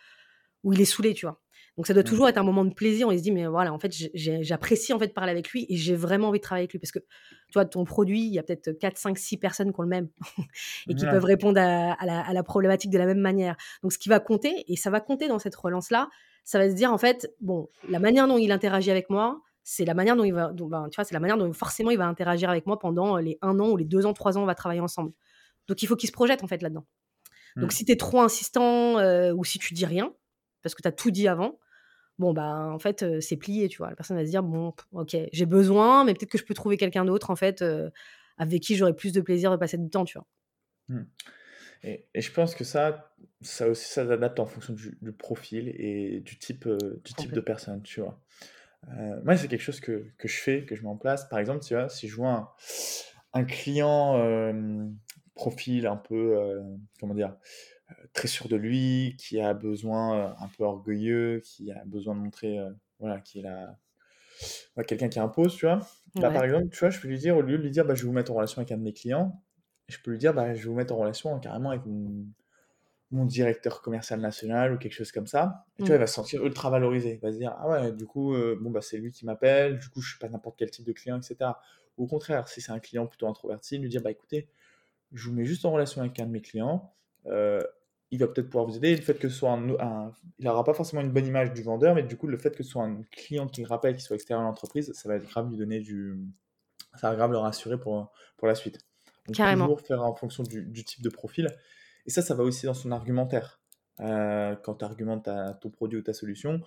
où 0.64 0.72
il 0.72 0.80
est 0.80 0.86
saoulé, 0.86 1.14
tu 1.14 1.26
vois. 1.26 1.42
Donc, 1.78 1.88
ça 1.88 1.94
doit 1.94 2.04
toujours 2.04 2.30
être 2.30 2.38
un 2.38 2.44
moment 2.44 2.66
de 2.66 2.74
plaisir. 2.74 3.08
On 3.08 3.18
se 3.18 3.22
dit, 3.22 3.32
mais 3.32 3.48
voilà, 3.48 3.74
en 3.74 3.80
fait, 3.80 3.92
j'apprécie 4.14 4.94
en 4.94 5.00
fait 5.00 5.08
de 5.08 5.14
parler 5.14 5.32
avec 5.32 5.50
lui 5.50 5.66
et 5.70 5.76
j'ai 5.76 5.96
vraiment 5.96 6.30
envie 6.30 6.40
de 6.40 6.44
travailler 6.44 6.64
avec 6.64 6.74
lui. 6.74 6.80
Parce 6.80 6.92
que, 6.92 7.00
tu 7.00 7.54
vois, 7.54 7.66
ton 7.66 7.84
produit, 7.84 8.22
il 8.22 8.34
y 8.34 8.40
a 8.40 8.44
peut-être 8.44 8.72
4, 8.74 8.98
5, 8.98 9.18
6 9.18 9.38
personnes 9.38 9.74
qui 9.74 9.80
ont 9.80 9.84
le 9.84 9.90
même 9.90 10.10
et 10.88 10.94
qui 10.94 11.06
peuvent 11.06 11.26
répondre 11.26 11.60
à, 11.60 12.06
la, 12.06 12.22
à 12.22 12.34
la 12.34 12.44
problématique 12.44 12.92
de 12.92 12.98
la 12.98 13.06
même 13.06 13.20
manière. 13.20 13.56
Donc, 13.82 13.92
ce 13.92 13.98
qui 13.98 14.10
va 14.10 14.20
compter, 14.20 14.64
et 14.68 14.76
ça 14.76 14.90
va 14.92 15.00
compter 15.00 15.28
dans 15.28 15.40
cette 15.40 15.56
relance-là, 15.56 16.10
ça 16.44 16.60
va 16.60 16.70
se 16.70 16.76
dire 16.76 16.92
en 16.92 16.98
fait, 16.98 17.34
bon, 17.42 17.70
la 17.90 18.00
manière 18.00 18.28
dont 18.28 18.38
il 18.38 18.52
interagit 18.52 18.92
avec 18.92 19.10
moi, 19.10 19.42
c'est 19.64 19.86
la 19.86 19.94
manière 19.94 20.16
dont 20.16 20.26
il 20.26 20.34
va, 20.34 20.52
ben, 20.52 20.90
tu 20.90 20.96
vois, 20.96 21.06
c'est 21.06 21.14
la 21.14 21.20
manière 21.20 21.38
dont 21.38 21.52
forcément 21.54 21.90
il 21.90 21.98
va 21.98 22.06
interagir 22.06 22.50
avec 22.50 22.66
moi 22.66 22.78
pendant 22.78 23.18
les 23.18 23.38
un 23.42 23.60
an 23.60 23.70
ou 23.70 23.78
les 23.78 23.86
deux 23.86 24.06
ans, 24.06 24.14
trois 24.14 24.38
ans, 24.38 24.44
on 24.44 24.46
va 24.46 24.56
travailler 24.56 24.82
ensemble. 24.82 25.14
Donc 25.68 25.82
il 25.82 25.88
faut 25.88 25.96
qu'il 25.96 26.08
se 26.08 26.14
projette 26.14 26.44
en 26.44 26.48
fait 26.48 26.62
là-dedans. 26.62 26.86
Donc 27.56 27.72
mmh. 27.72 27.76
si 27.76 27.86
tu 27.86 27.92
es 27.94 27.96
trop 27.96 28.20
insistant 28.22 29.00
euh, 29.00 29.32
ou 29.34 29.46
si 29.46 29.60
tu 29.60 29.74
dis 29.74 29.86
rien, 29.86 30.14
parce 30.62 30.76
que 30.76 30.82
tu 30.82 30.88
as 30.88 30.92
tout 30.92 31.12
dit 31.12 31.28
avant, 31.28 31.60
bon 32.20 32.34
bah 32.34 32.70
en 32.72 32.80
fait 32.80 33.04
euh, 33.04 33.22
c'est 33.22 33.38
plié, 33.38 33.68
tu 33.70 33.78
vois. 33.78 33.90
La 33.90 33.96
personne 33.96 34.18
va 34.18 34.26
se 34.26 34.30
dire 34.30 34.44
bon, 34.44 34.74
ok, 34.92 35.16
j'ai 35.32 35.46
besoin, 35.46 36.04
mais 36.04 36.14
peut-être 36.14 36.32
que 36.32 36.38
je 36.38 36.46
peux 36.46 36.54
trouver 36.54 36.78
quelqu'un 36.78 37.06
d'autre 37.06 37.30
en 37.30 37.36
fait 37.36 37.62
euh, 37.62 37.90
avec 38.38 38.62
qui 38.62 38.76
j'aurai 38.76 38.96
plus 38.96 39.14
de 39.14 39.22
plaisir 39.22 39.52
de 39.52 39.58
passer 39.58 39.78
du 39.78 39.90
temps, 39.90 40.06
tu 40.06 40.18
vois. 40.18 40.28
Mmh. 40.90 41.04
Et, 41.84 42.06
je 42.16 42.32
pense 42.32 42.56
que 42.56 42.64
ça, 42.64 43.14
ça 43.42 43.68
aussi, 43.68 43.90
ça 43.90 44.08
s'adapte 44.08 44.40
en 44.40 44.46
fonction 44.46 44.74
du, 44.74 45.12
profil 45.12 45.68
et 45.78 46.22
du 46.22 46.40
type, 46.40 46.66
euh, 46.66 47.02
du 47.04 47.14
type 47.14 47.34
de 47.34 47.42
personne, 47.42 47.82
tu 47.84 48.02
vois. 48.02 48.20
Moi, 49.24 49.38
c'est 49.38 49.48
quelque 49.48 49.62
chose 49.62 49.80
que, 49.80 50.08
que, 50.18 50.28
je 50.28 50.36
fais, 50.36 50.66
que 50.66 50.76
je 50.76 50.82
mets 50.82 50.90
en 50.90 50.98
place. 50.98 51.28
Par 51.30 51.40
exemple, 51.40 51.64
tu 51.64 51.74
vois, 51.74 51.88
si 51.90 52.08
je 52.08 52.16
vois 52.16 52.56
un, 53.34 53.44
client 53.46 54.54
profil 55.36 55.88
un 55.88 55.96
peu, 55.98 56.62
comment 57.00 57.14
dire, 57.14 57.36
très 58.14 58.28
sûr 58.28 58.48
de 58.48 58.56
lui, 58.56 59.16
qui 59.18 59.40
a 59.40 59.54
besoin, 59.54 60.36
un 60.40 60.48
peu 60.58 60.64
orgueilleux, 60.64 61.42
qui 61.44 61.72
a 61.72 61.84
besoin 61.86 62.16
de 62.16 62.20
montrer, 62.20 62.60
voilà, 63.00 63.20
qu'il 63.20 63.48
a 63.48 63.78
quelqu'un 64.88 65.10
qui 65.10 65.20
impose, 65.20 65.56
tu 65.56 65.66
vois. 65.66 65.80
Bah, 66.16 66.30
par 66.30 66.44
exemple, 66.44 66.70
tu 66.70 66.80
vois, 66.80 66.90
je 66.90 67.00
peux 67.00 67.08
lui 67.08 67.18
dire, 67.18 67.38
au 67.38 67.42
lieu 67.42 67.58
de 67.58 67.64
lui 67.64 67.72
dire, 67.72 67.86
bah, 67.86 67.96
je 67.96 68.02
vais 68.02 68.08
vous 68.08 68.14
mettre 68.14 68.32
en 68.32 68.36
relation 68.36 68.60
avec 68.60 68.72
un 68.72 68.78
de 68.78 68.84
mes 68.84 68.94
clients, 68.94 69.42
je 69.88 69.98
peux 70.04 70.12
lui 70.12 70.18
dire, 70.18 70.34
bah, 70.34 70.54
je 70.54 70.60
vais 70.62 70.70
vous 70.70 70.76
mettre 70.76 70.94
en 70.94 70.98
relation 70.98 71.40
carrément 71.40 71.70
avec 71.70 71.86
mon, 71.86 72.26
mon 73.12 73.26
directeur 73.26 73.82
commercial 73.82 74.20
national 74.20 74.74
ou 74.74 74.78
quelque 74.78 74.94
chose 74.94 75.12
comme 75.12 75.28
ça. 75.28 75.66
Et 75.78 75.84
tu 75.84 75.88
vois, 75.88 75.96
il 75.98 76.00
va 76.00 76.08
se 76.08 76.16
sentir 76.16 76.44
ultra 76.46 76.70
valorisé. 76.70 77.14
Il 77.14 77.20
va 77.20 77.32
se 77.32 77.38
dire, 77.38 77.56
ah 77.58 77.70
ouais, 77.70 77.92
du 77.92 78.06
coup, 78.06 78.34
euh, 78.34 78.58
bon, 78.60 78.72
bah, 78.72 78.82
c'est 78.82 78.98
lui 78.98 79.12
qui 79.12 79.26
m'appelle, 79.26 79.80
du 79.80 79.90
coup, 79.90 80.02
je 80.02 80.10
suis 80.10 80.20
pas 80.20 80.30
n'importe 80.30 80.58
quel 80.58 80.72
type 80.72 80.86
de 80.86 80.94
client, 80.94 81.18
etc. 81.18 81.52
Ou 81.98 82.06
au 82.06 82.08
contraire, 82.08 82.48
si 82.48 82.62
c'est 82.62 82.72
un 82.72 82.80
client 82.80 83.06
plutôt 83.06 83.28
introverti, 83.28 83.78
lui 83.78 83.90
dire, 83.90 84.02
bah 84.02 84.12
écoutez, 84.12 84.48
je 85.12 85.30
vous 85.30 85.36
mets 85.36 85.46
juste 85.46 85.64
en 85.66 85.72
relation 85.72 86.02
avec 86.02 86.20
un 86.20 86.26
de 86.26 86.32
mes 86.32 86.42
clients. 86.42 86.94
Euh, 87.28 87.62
il 88.14 88.20
va 88.20 88.28
peut-être 88.28 88.46
pouvoir 88.48 88.66
vous 88.66 88.78
aider. 88.78 88.96
Le 88.96 89.02
fait 89.02 89.16
que 89.16 89.28
ce 89.28 89.36
soit 89.36 89.52
un, 89.52 90.12
il 90.38 90.46
n'aura 90.46 90.64
pas 90.64 90.76
forcément 90.76 91.02
une 91.02 91.12
bonne 91.12 91.26
image 91.26 91.52
du 91.52 91.64
vendeur, 91.64 91.96
mais 91.96 92.04
du 92.04 92.16
coup, 92.16 92.28
le 92.28 92.38
fait 92.38 92.56
que 92.56 92.62
ce 92.62 92.70
soit 92.70 92.84
un 92.84 93.02
client 93.12 93.48
qui 93.48 93.62
le 93.62 93.68
rappelle, 93.68 93.96
qui 93.96 94.04
soit 94.04 94.16
extérieur 94.16 94.46
à 94.46 94.48
l'entreprise, 94.48 94.94
ça 94.94 95.10
va 95.10 95.16
être 95.16 95.28
grave 95.28 95.50
lui 95.50 95.58
donner 95.58 95.80
du, 95.80 96.16
ça 96.96 97.10
va 97.10 97.16
grave 97.16 97.32
le 97.32 97.40
rassurer 97.40 97.80
pour, 97.80 98.12
pour 98.38 98.48
la 98.48 98.54
suite. 98.54 98.78
Donc, 99.26 99.36
Carrément. 99.36 99.66
toujours 99.66 99.82
faire 99.82 100.04
en 100.04 100.14
fonction 100.14 100.44
du, 100.44 100.62
du 100.64 100.84
type 100.84 101.02
de 101.02 101.10
profil. 101.10 101.48
Et 102.06 102.12
ça, 102.12 102.22
ça 102.22 102.36
va 102.36 102.44
aussi 102.44 102.68
dans 102.68 102.76
son 102.76 102.92
argumentaire. 102.92 103.60
Euh, 104.00 104.56
quand 104.64 104.76
tu 104.76 104.86
argumentes 104.86 105.30
ton 105.62 105.70
produit 105.72 105.98
ou 105.98 106.04
ta 106.04 106.14
solution, 106.14 106.62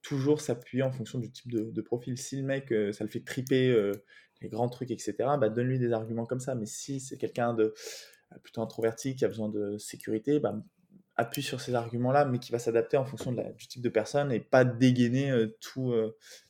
toujours 0.00 0.40
s'appuyer 0.40 0.82
en 0.82 0.92
fonction 0.92 1.18
du 1.18 1.30
type 1.30 1.52
de, 1.52 1.80
profil. 1.82 2.16
Si 2.16 2.36
le 2.36 2.42
mec, 2.42 2.72
euh, 2.72 2.92
ça 2.92 3.04
le 3.04 3.10
fait 3.10 3.20
triper 3.20 3.70
euh, 3.70 3.92
les 4.40 4.48
grands 4.48 4.68
trucs, 4.70 4.90
etc., 4.90 5.14
bah, 5.38 5.50
donne-lui 5.50 5.78
des 5.78 5.92
arguments 5.92 6.24
comme 6.24 6.40
ça. 6.40 6.54
Mais 6.54 6.66
si 6.66 7.00
c'est 7.00 7.18
quelqu'un 7.18 7.52
de 7.52 7.74
plutôt 8.42 8.62
introverti 8.62 9.14
qui 9.14 9.24
a 9.24 9.28
besoin 9.28 9.48
de 9.48 9.78
sécurité, 9.78 10.40
bah, 10.40 10.54
appuie 11.16 11.42
sur 11.42 11.60
ces 11.60 11.74
arguments-là, 11.74 12.24
mais 12.24 12.38
qui 12.38 12.52
va 12.52 12.58
s'adapter 12.58 12.96
en 12.96 13.04
fonction 13.04 13.32
de 13.32 13.38
la, 13.38 13.52
du 13.52 13.66
type 13.66 13.82
de 13.82 13.88
personne 13.88 14.32
et 14.32 14.40
pas 14.40 14.64
dégainer 14.64 15.32
tout. 15.60 15.94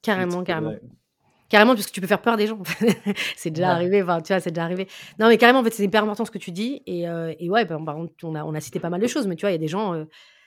carrément, 0.03 0.43
carrément. 0.43 0.75
Carrément, 1.49 1.75
parce 1.75 1.87
que 1.87 1.93
tu 1.93 2.01
peux 2.01 2.07
faire 2.07 2.23
peur 2.23 2.37
des 2.37 2.47
gens. 2.47 2.59
c'est 3.37 3.51
déjà 3.51 3.71
arrivé, 3.71 4.03
enfin, 4.03 4.21
tu 4.21 4.33
vois, 4.33 4.41
c'est 4.41 4.51
déjà 4.51 4.65
arrivé. 4.65 4.89
Non, 5.21 5.29
mais 5.29 5.39
carrément, 5.39 5.61
en 5.61 5.65
fait, 5.65 5.71
c'est 5.71 5.85
hyper 5.85 6.03
important 6.03 6.25
ce 6.25 6.31
que 6.31 6.39
tu 6.39 6.51
dis. 6.51 6.83
Et, 6.87 7.09
euh, 7.09 7.35
et 7.39 7.49
ouais, 7.49 7.65
par 7.67 7.79
contre, 7.95 8.13
on 8.25 8.35
a, 8.35 8.45
on 8.45 8.55
a 8.55 8.61
cité 8.61 8.81
pas 8.81 8.91
mal 8.91 9.01
de 9.01 9.07
choses, 9.07 9.27
mais 9.29 9.37
tu 9.37 9.43
vois, 9.43 9.51
il 9.51 9.55
y 9.55 9.57
a 9.57 9.59
des 9.59 9.69
gens, 9.69 9.95
euh, 9.95 10.07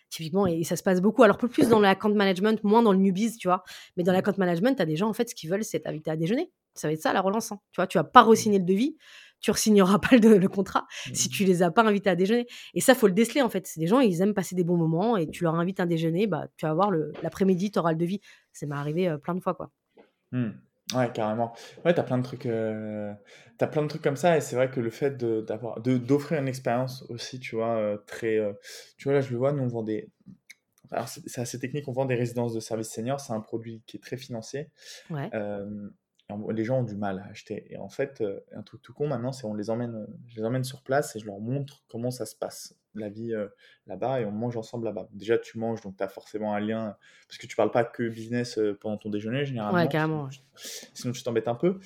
typiquement, 0.09 0.45
et 0.45 0.63
ça 0.63 0.75
se 0.75 0.83
passe 0.83 0.99
beaucoup. 0.99 1.23
Alors, 1.23 1.37
plus 1.37 1.69
dans 1.69 1.79
l'account 1.79 2.13
management, 2.13 2.61
moins 2.65 2.81
dans 2.81 2.91
le 2.91 2.99
newbies, 2.99 3.37
tu 3.37 3.47
vois. 3.47 3.63
Mais 3.95 4.03
dans 4.03 4.11
l'account 4.11 4.33
management, 4.37 4.75
tu 4.75 4.81
as 4.81 4.85
des 4.85 4.97
gens, 4.97 5.07
en 5.07 5.13
fait, 5.13 5.29
ce 5.29 5.35
qu'ils 5.35 5.49
veulent, 5.49 5.63
c'est 5.63 5.79
t'inviter 5.81 6.11
à 6.11 6.17
déjeuner. 6.17 6.51
Ça 6.73 6.89
va 6.89 6.93
être 6.93 7.01
ça, 7.01 7.13
la 7.13 7.21
relance. 7.21 7.53
Hein. 7.53 7.59
Tu 7.71 7.77
vois, 7.77 7.87
tu 7.87 7.97
vas 7.97 8.03
pas 8.03 8.23
re-signer 8.23 8.59
le 8.59 8.65
devis, 8.65 8.97
tu 9.39 9.51
re-signeras 9.51 9.99
pas 9.99 10.17
le, 10.17 10.37
le 10.37 10.47
contrat 10.47 10.87
si 11.13 11.29
mmh. 11.29 11.31
tu 11.31 11.43
les 11.45 11.63
as 11.63 11.71
pas 11.71 11.83
invités 11.83 12.09
à 12.09 12.15
déjeuner. 12.15 12.47
Et 12.73 12.81
ça, 12.81 12.95
faut 12.95 13.07
le 13.07 13.13
déceler, 13.13 13.41
en 13.41 13.49
fait. 13.49 13.67
C'est 13.67 13.79
des 13.79 13.87
gens, 13.87 13.99
ils 13.99 14.21
aiment 14.21 14.33
passer 14.33 14.55
des 14.55 14.63
bons 14.63 14.77
moments 14.77 15.17
et 15.17 15.29
tu 15.29 15.43
leur 15.43 15.55
invites 15.55 15.79
un 15.79 15.85
déjeuner, 15.85 16.27
bah, 16.27 16.47
tu 16.57 16.65
vas 16.65 16.73
voir 16.73 16.91
l'après-midi, 17.23 17.71
tu 17.71 17.79
auras 17.79 17.91
le 17.91 17.97
devis. 17.97 18.21
Ça 18.53 18.65
m'est 18.65 18.75
arrivé 18.75 19.07
euh, 19.07 19.17
plein 19.17 19.35
de 19.35 19.41
fois, 19.41 19.53
quoi. 19.53 19.71
Mmh. 20.31 20.49
Ouais, 20.95 21.11
carrément. 21.11 21.53
Ouais, 21.85 21.93
t'as 21.93 22.03
plein 22.03 22.17
de 22.17 22.23
trucs, 22.23 22.47
euh, 22.47 23.13
t'as 23.57 23.67
plein 23.67 23.83
de 23.83 23.87
trucs 23.87 24.01
comme 24.01 24.15
ça, 24.15 24.37
et 24.37 24.41
c'est 24.41 24.55
vrai 24.55 24.71
que 24.71 24.79
le 24.79 24.89
fait 24.89 25.17
d'avoir, 25.17 25.79
d'offrir 25.81 26.39
une 26.39 26.47
expérience 26.47 27.05
aussi, 27.09 27.39
tu 27.39 27.55
vois, 27.55 27.75
euh, 27.75 27.97
très, 28.07 28.37
euh, 28.37 28.53
tu 28.97 29.03
vois, 29.03 29.13
là, 29.13 29.21
je 29.21 29.29
le 29.29 29.37
vois, 29.37 29.51
nous, 29.51 29.63
on 29.63 29.67
vend 29.67 29.83
des, 29.83 30.09
alors 30.89 31.07
c'est, 31.07 31.39
assez 31.39 31.59
technique, 31.59 31.87
on 31.87 31.91
vend 31.91 32.05
des 32.05 32.15
résidences 32.15 32.55
de 32.55 32.59
services 32.59 32.89
seniors, 32.89 33.19
c'est 33.19 33.33
un 33.33 33.39
produit 33.39 33.83
qui 33.85 33.97
est 33.97 33.99
très 33.99 34.17
financier. 34.17 34.71
Ouais 35.11 35.29
les 36.51 36.63
gens 36.63 36.79
ont 36.79 36.83
du 36.83 36.95
mal 36.95 37.19
à 37.19 37.29
acheter. 37.29 37.65
Et 37.69 37.77
en 37.77 37.89
fait, 37.89 38.21
euh, 38.21 38.39
un 38.51 38.61
truc 38.61 38.81
tout 38.81 38.93
con 38.93 39.07
maintenant, 39.07 39.31
c'est 39.31 39.45
on 39.45 39.53
les 39.53 39.69
emmène, 39.69 39.95
euh, 39.95 40.07
je 40.27 40.37
les 40.37 40.45
emmène 40.45 40.63
sur 40.63 40.81
place 40.81 41.15
et 41.15 41.19
je 41.19 41.25
leur 41.25 41.39
montre 41.39 41.83
comment 41.89 42.11
ça 42.11 42.25
se 42.25 42.35
passe, 42.35 42.75
la 42.93 43.09
vie 43.09 43.33
euh, 43.33 43.47
là-bas, 43.87 44.21
et 44.21 44.25
on 44.25 44.31
mange 44.31 44.55
ensemble 44.55 44.85
là-bas. 44.85 45.09
Déjà, 45.11 45.37
tu 45.37 45.57
manges, 45.57 45.81
donc 45.81 45.97
tu 45.97 46.03
as 46.03 46.07
forcément 46.07 46.53
un 46.53 46.59
lien, 46.59 46.95
parce 47.27 47.37
que 47.37 47.47
tu 47.47 47.55
parles 47.55 47.71
pas 47.71 47.83
que 47.83 48.07
business 48.07 48.59
pendant 48.79 48.97
ton 48.97 49.09
déjeuner, 49.09 49.45
généralement. 49.45 49.79
Ouais, 49.79 49.87
carrément. 49.87 50.29
Sinon, 50.55 51.13
tu 51.13 51.23
t'embêtes 51.23 51.47
un 51.47 51.55
peu. 51.55 51.79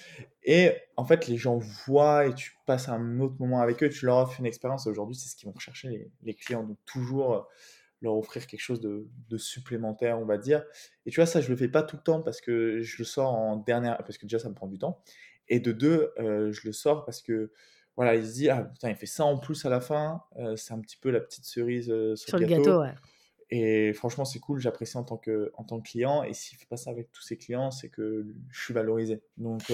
Et 0.43 0.73
en 0.97 1.05
fait, 1.05 1.27
les 1.27 1.37
gens 1.37 1.57
voient 1.57 2.27
et 2.27 2.33
tu 2.33 2.57
passes 2.65 2.89
un 2.89 3.19
autre 3.19 3.35
moment 3.39 3.61
avec 3.61 3.81
eux, 3.81 3.89
tu 3.89 4.05
leur 4.05 4.17
offres 4.17 4.39
une 4.39 4.45
expérience. 4.45 4.87
Aujourd'hui, 4.87 5.15
c'est 5.15 5.29
ce 5.29 5.35
qu'ils 5.35 5.47
vont 5.47 5.53
rechercher, 5.53 5.87
les, 5.89 6.11
les 6.23 6.33
clients. 6.33 6.63
Donc, 6.63 6.77
toujours 6.85 7.47
leur 8.03 8.15
offrir 8.15 8.45
quelque 8.45 8.59
chose 8.59 8.81
de, 8.81 9.37
supplémentaire, 9.37 10.19
on 10.19 10.25
va 10.25 10.37
dire. 10.37 10.63
Et 11.05 11.09
tu 11.09 11.19
vois, 11.19 11.25
ça, 11.25 11.41
je 11.41 11.49
le 11.49 11.55
fais 11.55 11.67
pas 11.67 11.81
tout 11.81 11.95
le 11.95 12.03
temps 12.03 12.21
parce 12.21 12.41
que 12.41 12.81
je 12.81 12.97
le 12.99 13.03
sors 13.03 13.33
en 13.33 13.57
dernière, 13.57 13.97
parce 13.97 14.17
que 14.17 14.25
déjà, 14.25 14.37
ça 14.37 14.49
me 14.49 14.53
prend 14.53 14.67
du 14.67 14.77
temps. 14.77 15.01
Et 15.49 15.59
de 15.59 15.71
deux, 15.71 16.11
euh, 16.19 16.51
je 16.51 16.67
le 16.67 16.73
sors 16.73 17.05
parce 17.05 17.21
que, 17.21 17.51
voilà, 17.95 18.15
il 18.15 18.25
se 18.25 18.33
dit, 18.33 18.49
ah 18.49 18.63
putain, 18.63 18.89
il 18.89 18.95
fait 18.95 19.07
ça 19.07 19.25
en 19.25 19.37
plus 19.37 19.65
à 19.65 19.69
la 19.69 19.81
fin. 19.81 20.23
Euh, 20.37 20.55
c'est 20.55 20.73
un 20.73 20.79
petit 20.79 20.97
peu 20.97 21.09
la 21.09 21.19
petite 21.19 21.45
cerise 21.45 21.89
euh, 21.89 22.15
sur, 22.15 22.37
le 22.37 22.45
gâteau. 22.45 22.81
ouais. 22.81 22.93
Et 23.49 23.93
franchement, 23.93 24.25
c'est 24.25 24.39
cool, 24.39 24.59
j'apprécie 24.59 24.97
en 24.97 25.03
tant 25.03 25.17
que, 25.17 25.51
en 25.55 25.63
tant 25.63 25.79
que 25.79 25.89
client. 25.89 26.23
Et 26.23 26.33
s'il 26.33 26.57
fait 26.57 26.65
pas 26.65 26.77
ça 26.77 26.91
avec 26.91 27.11
tous 27.11 27.21
ses 27.21 27.37
clients, 27.37 27.71
c'est 27.71 27.89
que 27.89 28.25
je 28.49 28.63
suis 28.63 28.73
valorisé. 28.73 29.21
Donc. 29.37 29.71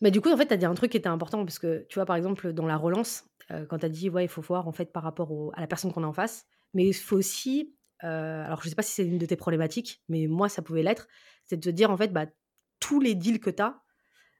Mais 0.00 0.12
du 0.12 0.20
coup, 0.20 0.30
en 0.30 0.36
fait, 0.36 0.46
tu 0.46 0.54
as 0.54 0.56
dit 0.56 0.66
un 0.66 0.74
truc 0.74 0.92
qui 0.92 0.96
était 0.96 1.08
important 1.08 1.44
parce 1.44 1.58
que, 1.58 1.84
tu 1.88 1.96
vois, 1.96 2.06
par 2.06 2.14
exemple, 2.14 2.52
dans 2.52 2.66
la 2.66 2.76
relance, 2.76 3.24
quand 3.68 3.78
tu 3.78 3.86
as 3.86 3.88
dit, 3.88 4.10
ouais, 4.10 4.24
il 4.24 4.28
faut 4.28 4.42
voir, 4.42 4.68
en 4.68 4.72
fait, 4.72 4.92
par 4.92 5.02
rapport 5.02 5.52
à 5.56 5.60
la 5.60 5.66
personne 5.66 5.92
qu'on 5.92 6.04
a 6.04 6.06
en 6.06 6.12
face, 6.12 6.46
mais 6.74 6.86
il 6.86 6.94
faut 6.94 7.16
aussi, 7.16 7.74
alors 8.00 8.60
je 8.60 8.66
ne 8.66 8.70
sais 8.70 8.76
pas 8.76 8.82
si 8.82 8.92
c'est 8.92 9.06
une 9.06 9.18
de 9.18 9.26
tes 9.26 9.36
problématiques, 9.36 10.02
mais 10.08 10.26
moi 10.26 10.48
ça 10.48 10.62
pouvait 10.62 10.82
l'être, 10.82 11.08
c'est 11.44 11.56
de 11.56 11.62
te 11.62 11.70
dire 11.70 11.90
en 11.90 11.96
fait, 11.96 12.12
bah, 12.12 12.26
tous 12.80 13.00
les 13.00 13.14
deals 13.14 13.40
que 13.40 13.50
tu 13.50 13.62
as, 13.62 13.80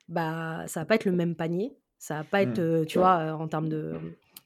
bah, 0.08 0.64
ça 0.66 0.80
va 0.80 0.86
pas 0.86 0.94
être 0.94 1.04
le 1.04 1.12
même 1.12 1.34
panier, 1.34 1.76
ça 1.98 2.18
va 2.18 2.24
pas 2.24 2.42
être, 2.42 2.60
mmh. 2.60 2.86
tu 2.86 2.98
vois, 2.98 3.34
en 3.34 3.48
termes 3.48 3.68
de, 3.68 3.94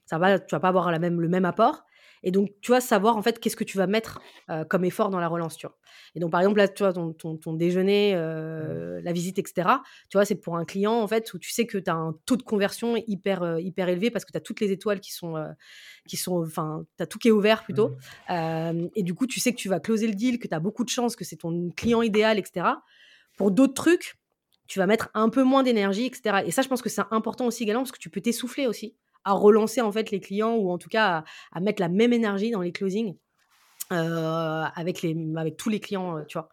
ça 0.05 0.17
va, 0.17 0.39
tu 0.39 0.53
vas 0.53 0.59
pas 0.59 0.69
avoir 0.69 0.91
la 0.91 0.99
même, 0.99 1.21
le 1.21 1.29
même 1.29 1.45
apport. 1.45 1.85
Et 2.23 2.31
donc, 2.31 2.49
tu 2.61 2.71
vas 2.71 2.81
savoir 2.81 3.17
en 3.17 3.21
fait 3.21 3.39
qu'est-ce 3.39 3.55
que 3.55 3.63
tu 3.63 3.77
vas 3.77 3.87
mettre 3.87 4.21
comme 4.69 4.85
effort 4.85 5.09
dans 5.09 5.19
la 5.19 5.27
relance, 5.27 5.57
tu 5.57 5.67
vois. 5.67 5.77
Et 6.15 6.19
donc, 6.19 6.31
par 6.31 6.41
exemple, 6.41 6.57
là, 6.57 6.67
tu 6.67 6.83
vois, 6.83 6.93
ton, 6.93 7.13
ton, 7.13 7.53
déjeuner, 7.53 8.13
la 8.15 9.11
visite, 9.11 9.39
etc., 9.39 9.69
tu 10.09 10.17
vois, 10.17 10.25
c'est 10.25 10.35
pour 10.35 10.57
un 10.57 10.65
client 10.65 10.93
en 10.93 11.07
fait 11.07 11.33
où 11.33 11.39
tu 11.39 11.51
sais 11.51 11.65
que 11.65 11.77
tu 11.77 11.89
as 11.89 11.95
un 11.95 12.15
taux 12.25 12.37
de 12.37 12.43
conversion 12.43 12.95
hyper, 13.07 13.59
hyper 13.59 13.89
élevé 13.89 14.11
parce 14.11 14.25
que 14.25 14.31
tu 14.31 14.37
as 14.37 14.41
toutes 14.41 14.59
les 14.59 14.71
étoiles 14.71 14.99
qui 14.99 15.13
sont, 15.13 15.35
qui 16.07 16.17
sont, 16.17 16.43
enfin, 16.43 16.85
tu 16.97 17.03
as 17.03 17.07
tout 17.07 17.19
qui 17.19 17.27
est 17.29 17.31
ouvert 17.31 17.63
plutôt. 17.63 17.89
Mmh. 18.29 18.87
et 18.95 19.03
du 19.03 19.13
coup, 19.13 19.27
tu 19.27 19.39
sais 19.39 19.51
que 19.51 19.57
tu 19.57 19.69
vas 19.69 19.79
closer 19.79 20.07
le 20.07 20.15
deal, 20.15 20.39
que 20.39 20.47
tu 20.47 20.55
as 20.55 20.59
beaucoup 20.59 20.83
de 20.83 20.89
chance, 20.89 21.15
que 21.15 21.23
c'est 21.25 21.37
ton 21.37 21.69
client 21.75 22.01
idéal, 22.01 22.39
etc. 22.39 22.67
Pour 23.37 23.51
d'autres 23.51 23.73
trucs, 23.73 24.15
tu 24.67 24.79
vas 24.79 24.87
mettre 24.87 25.09
un 25.13 25.29
peu 25.29 25.43
moins 25.43 25.63
d'énergie, 25.63 26.05
etc. 26.05 26.43
Et 26.45 26.51
ça, 26.51 26.61
je 26.61 26.67
pense 26.67 26.81
que 26.81 26.89
c'est 26.89 27.03
important 27.11 27.45
aussi 27.45 27.63
également 27.63 27.83
parce 27.83 27.91
que 27.91 27.99
tu 27.99 28.09
peux 28.09 28.21
t'essouffler 28.21 28.67
aussi 28.67 28.95
à 29.25 29.33
relancer 29.33 29.81
en 29.81 29.91
fait 29.91 30.11
les 30.11 30.19
clients 30.19 30.55
ou 30.55 30.71
en 30.71 30.77
tout 30.77 30.89
cas 30.89 31.23
à, 31.51 31.59
mettre 31.59 31.81
la 31.81 31.89
même 31.89 32.13
énergie 32.13 32.51
dans 32.51 32.61
les 32.61 32.71
closings 32.71 33.15
euh, 33.91 34.63
avec, 34.75 35.01
les, 35.01 35.15
avec 35.35 35.57
tous 35.57 35.69
les 35.69 35.79
clients, 35.79 36.17
euh, 36.17 36.23
tu 36.25 36.37
vois. 36.37 36.49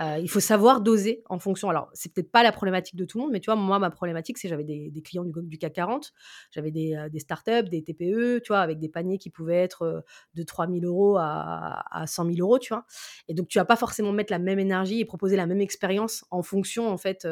Euh, 0.00 0.18
il 0.18 0.28
faut 0.28 0.40
savoir 0.40 0.80
doser 0.80 1.22
en 1.28 1.38
fonction. 1.38 1.68
Alors, 1.68 1.90
c'est 1.92 2.12
peut-être 2.12 2.32
pas 2.32 2.42
la 2.42 2.50
problématique 2.50 2.96
de 2.96 3.04
tout 3.04 3.18
le 3.18 3.24
monde, 3.24 3.32
mais 3.32 3.40
tu 3.40 3.46
vois, 3.46 3.56
moi, 3.56 3.78
ma 3.78 3.90
problématique, 3.90 4.38
c'est 4.38 4.48
j'avais 4.48 4.64
des, 4.64 4.90
clients 5.04 5.22
du, 5.22 5.32
du, 5.42 5.58
CAC 5.58 5.74
40, 5.74 6.12
j'avais 6.50 6.70
des, 6.70 6.96
startups, 7.18 7.68
des 7.68 7.84
TPE, 7.84 8.40
tu 8.42 8.48
vois, 8.48 8.60
avec 8.60 8.78
des 8.78 8.88
paniers 8.88 9.18
qui 9.18 9.28
pouvaient 9.28 9.62
être 9.62 10.02
de 10.34 10.42
3 10.42 10.66
000 10.66 10.80
euros 10.86 11.18
à, 11.18 11.84
à 11.90 12.06
100 12.06 12.24
000 12.24 12.36
euros, 12.38 12.58
tu 12.58 12.72
vois. 12.72 12.86
Et 13.28 13.34
donc, 13.34 13.48
tu 13.48 13.58
vas 13.58 13.66
pas 13.66 13.76
forcément 13.76 14.12
mettre 14.12 14.32
la 14.32 14.38
même 14.38 14.58
énergie 14.58 14.98
et 14.98 15.04
proposer 15.04 15.36
la 15.36 15.46
même 15.46 15.60
expérience 15.60 16.24
en 16.30 16.42
fonction, 16.42 16.88
en 16.88 16.96
fait, 16.96 17.28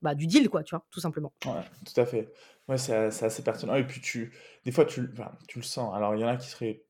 bah, 0.00 0.14
du 0.14 0.26
deal, 0.26 0.48
quoi, 0.48 0.62
tu 0.62 0.74
vois, 0.74 0.86
tout 0.90 1.00
simplement. 1.00 1.32
Ouais, 1.44 1.62
tout 1.84 2.00
à 2.00 2.06
fait. 2.06 2.32
Ouais, 2.68 2.78
c'est 2.78 2.94
assez 2.94 3.42
pertinent. 3.42 3.76
Et 3.76 3.86
puis, 3.86 4.00
tu, 4.00 4.32
des 4.64 4.72
fois, 4.72 4.84
tu, 4.84 5.08
tu 5.48 5.58
le 5.58 5.64
sens. 5.64 5.94
Alors, 5.94 6.14
il 6.16 6.20
y 6.20 6.24
en 6.24 6.28
a 6.28 6.36
qui 6.36 6.48
seraient, 6.48 6.82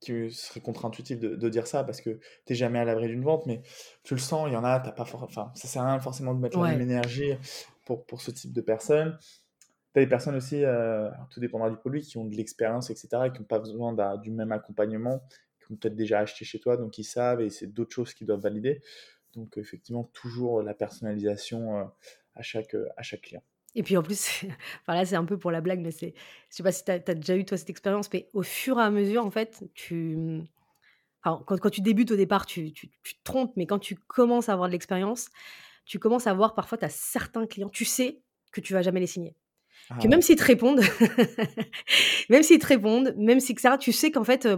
qui 0.00 0.30
seraient 0.30 0.60
contre-intuitifs 0.60 1.18
de, 1.18 1.36
de 1.36 1.48
dire 1.48 1.66
ça 1.66 1.84
parce 1.84 2.00
que 2.00 2.10
tu 2.10 2.20
n'es 2.50 2.56
jamais 2.56 2.78
à 2.78 2.84
l'abri 2.84 3.08
d'une 3.08 3.22
vente, 3.22 3.44
mais 3.46 3.62
tu 4.02 4.14
le 4.14 4.20
sens. 4.20 4.48
Il 4.48 4.54
y 4.54 4.56
en 4.56 4.64
a, 4.64 4.80
t'as 4.80 4.92
pas 4.92 5.06
enfin, 5.14 5.52
ça 5.54 5.68
sert 5.68 5.82
à 5.82 5.90
rien 5.90 6.00
forcément 6.00 6.34
de 6.34 6.40
mettre 6.40 6.58
la 6.58 6.70
même 6.70 6.80
énergie 6.80 7.34
pour, 7.84 8.06
pour 8.06 8.22
ce 8.22 8.30
type 8.30 8.52
de 8.52 8.60
personnes. 8.62 9.18
Tu 9.92 10.00
as 10.00 10.04
des 10.04 10.08
personnes 10.08 10.36
aussi, 10.36 10.64
euh, 10.64 11.10
tout 11.30 11.38
dépendra 11.38 11.70
du 11.70 11.76
produit, 11.76 12.02
qui 12.02 12.16
ont 12.18 12.24
de 12.24 12.34
l'expérience, 12.34 12.90
etc., 12.90 13.08
et 13.26 13.32
qui 13.32 13.40
n'ont 13.40 13.46
pas 13.46 13.60
besoin 13.60 14.16
du 14.16 14.30
même 14.30 14.52
accompagnement, 14.52 15.22
qui 15.60 15.72
ont 15.72 15.76
peut-être 15.76 15.94
déjà 15.94 16.18
acheté 16.20 16.44
chez 16.44 16.58
toi, 16.58 16.76
donc 16.76 16.98
ils 16.98 17.04
savent, 17.04 17.40
et 17.40 17.50
c'est 17.50 17.68
d'autres 17.68 17.94
choses 17.94 18.12
qu'ils 18.14 18.26
doivent 18.26 18.40
valider. 18.40 18.82
Donc, 19.34 19.56
effectivement, 19.56 20.04
toujours 20.12 20.62
la 20.62 20.74
personnalisation 20.74 21.78
euh, 21.78 21.84
à, 22.34 22.42
chaque, 22.42 22.74
à 22.96 23.02
chaque 23.02 23.22
client. 23.22 23.42
Et 23.74 23.82
puis 23.82 23.96
en 23.96 24.02
plus, 24.02 24.44
voilà, 24.86 25.04
c'est 25.04 25.16
un 25.16 25.24
peu 25.24 25.38
pour 25.38 25.50
la 25.50 25.60
blague, 25.60 25.80
mais 25.80 25.90
c'est, 25.90 26.14
je 26.50 26.56
sais 26.56 26.62
pas 26.62 26.72
si 26.72 26.84
tu 26.84 26.92
as, 26.92 26.98
déjà 26.98 27.36
eu 27.36 27.44
toi 27.44 27.56
cette 27.56 27.70
expérience, 27.70 28.08
mais 28.12 28.28
au 28.32 28.42
fur 28.42 28.78
et 28.78 28.82
à 28.82 28.90
mesure, 28.90 29.24
en 29.24 29.30
fait, 29.30 29.64
tu, 29.74 30.42
quand, 31.22 31.42
quand, 31.44 31.70
tu 31.70 31.80
débutes 31.80 32.10
au 32.10 32.16
départ, 32.16 32.46
tu, 32.46 32.72
tu, 32.72 32.88
tu, 33.02 33.14
te 33.14 33.22
trompes, 33.24 33.52
mais 33.56 33.66
quand 33.66 33.78
tu 33.78 33.96
commences 33.96 34.48
à 34.48 34.52
avoir 34.52 34.68
de 34.68 34.72
l'expérience, 34.72 35.30
tu 35.86 35.98
commences 35.98 36.26
à 36.26 36.34
voir 36.34 36.54
parfois, 36.54 36.78
tu 36.78 36.84
as 36.84 36.90
certains 36.90 37.46
clients, 37.46 37.68
tu 37.68 37.84
sais 37.84 38.20
que 38.52 38.60
tu 38.60 38.72
vas 38.72 38.82
jamais 38.82 39.00
les 39.00 39.06
signer. 39.06 39.34
que 39.88 39.94
ah 40.04 40.08
même 40.08 40.22
s'ils 40.22 40.36
te 40.36 40.44
répondent, 40.44 40.80
même 42.28 42.42
s'ils 42.42 42.58
te 42.58 42.66
répondent, 42.66 43.14
même 43.16 43.40
si 43.40 43.54
ça, 43.58 43.76
tu 43.76 43.92
sais 43.92 44.10
qu'en 44.10 44.24
fait, 44.24 44.48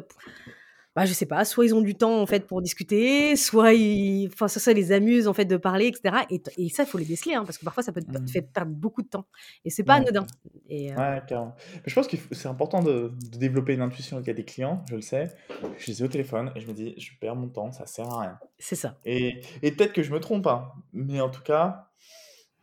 bah, 0.96 1.04
je 1.04 1.12
sais 1.12 1.26
pas, 1.26 1.44
soit 1.44 1.66
ils 1.66 1.74
ont 1.74 1.82
du 1.82 1.94
temps 1.94 2.20
en 2.20 2.26
fait 2.26 2.46
pour 2.46 2.62
discuter, 2.62 3.36
soit 3.36 3.74
ils, 3.74 4.28
enfin 4.32 4.48
ça, 4.48 4.58
ça 4.58 4.72
les 4.72 4.92
amuse 4.92 5.28
en 5.28 5.34
fait 5.34 5.44
de 5.44 5.58
parler, 5.58 5.88
etc. 5.88 6.24
Et, 6.30 6.42
et 6.56 6.68
ça, 6.70 6.84
il 6.84 6.86
faut 6.86 6.96
les 6.96 7.04
déceler, 7.04 7.34
hein, 7.34 7.44
parce 7.44 7.58
que 7.58 7.64
parfois 7.64 7.82
ça 7.82 7.92
peut 7.92 8.00
te, 8.00 8.18
mmh. 8.18 8.28
faire 8.28 8.42
perdre 8.52 8.72
beaucoup 8.72 9.02
de 9.02 9.08
temps. 9.08 9.26
Et 9.64 9.70
c'est 9.70 9.84
pas 9.84 9.94
anodin. 9.94 10.26
Et, 10.68 10.92
euh 10.92 10.96
Ouais, 10.96 11.22
carrément. 11.28 11.54
Mais 11.74 11.82
je 11.84 11.94
pense 11.94 12.08
que 12.08 12.16
c'est 12.32 12.48
important 12.48 12.82
de, 12.82 13.12
de, 13.30 13.38
développer 13.38 13.74
une 13.74 13.82
intuition 13.82 14.16
avec 14.16 14.34
des 14.34 14.44
clients, 14.44 14.84
je 14.88 14.96
le 14.96 15.02
sais. 15.02 15.36
Je 15.78 15.86
les 15.86 16.00
ai 16.00 16.04
au 16.04 16.08
téléphone 16.08 16.50
et 16.56 16.60
je 16.60 16.66
me 16.66 16.72
dis, 16.72 16.94
je 16.96 17.10
perds 17.20 17.36
mon 17.36 17.48
temps, 17.48 17.70
ça 17.72 17.86
sert 17.86 18.10
à 18.10 18.22
rien. 18.22 18.38
C'est 18.58 18.74
ça. 18.74 18.96
Et, 19.04 19.42
et 19.62 19.72
peut-être 19.72 19.92
que 19.92 20.02
je 20.02 20.10
me 20.10 20.18
trompe, 20.18 20.46
hein, 20.46 20.72
mais 20.92 21.20
en 21.20 21.28
tout 21.28 21.42
cas, 21.42 21.90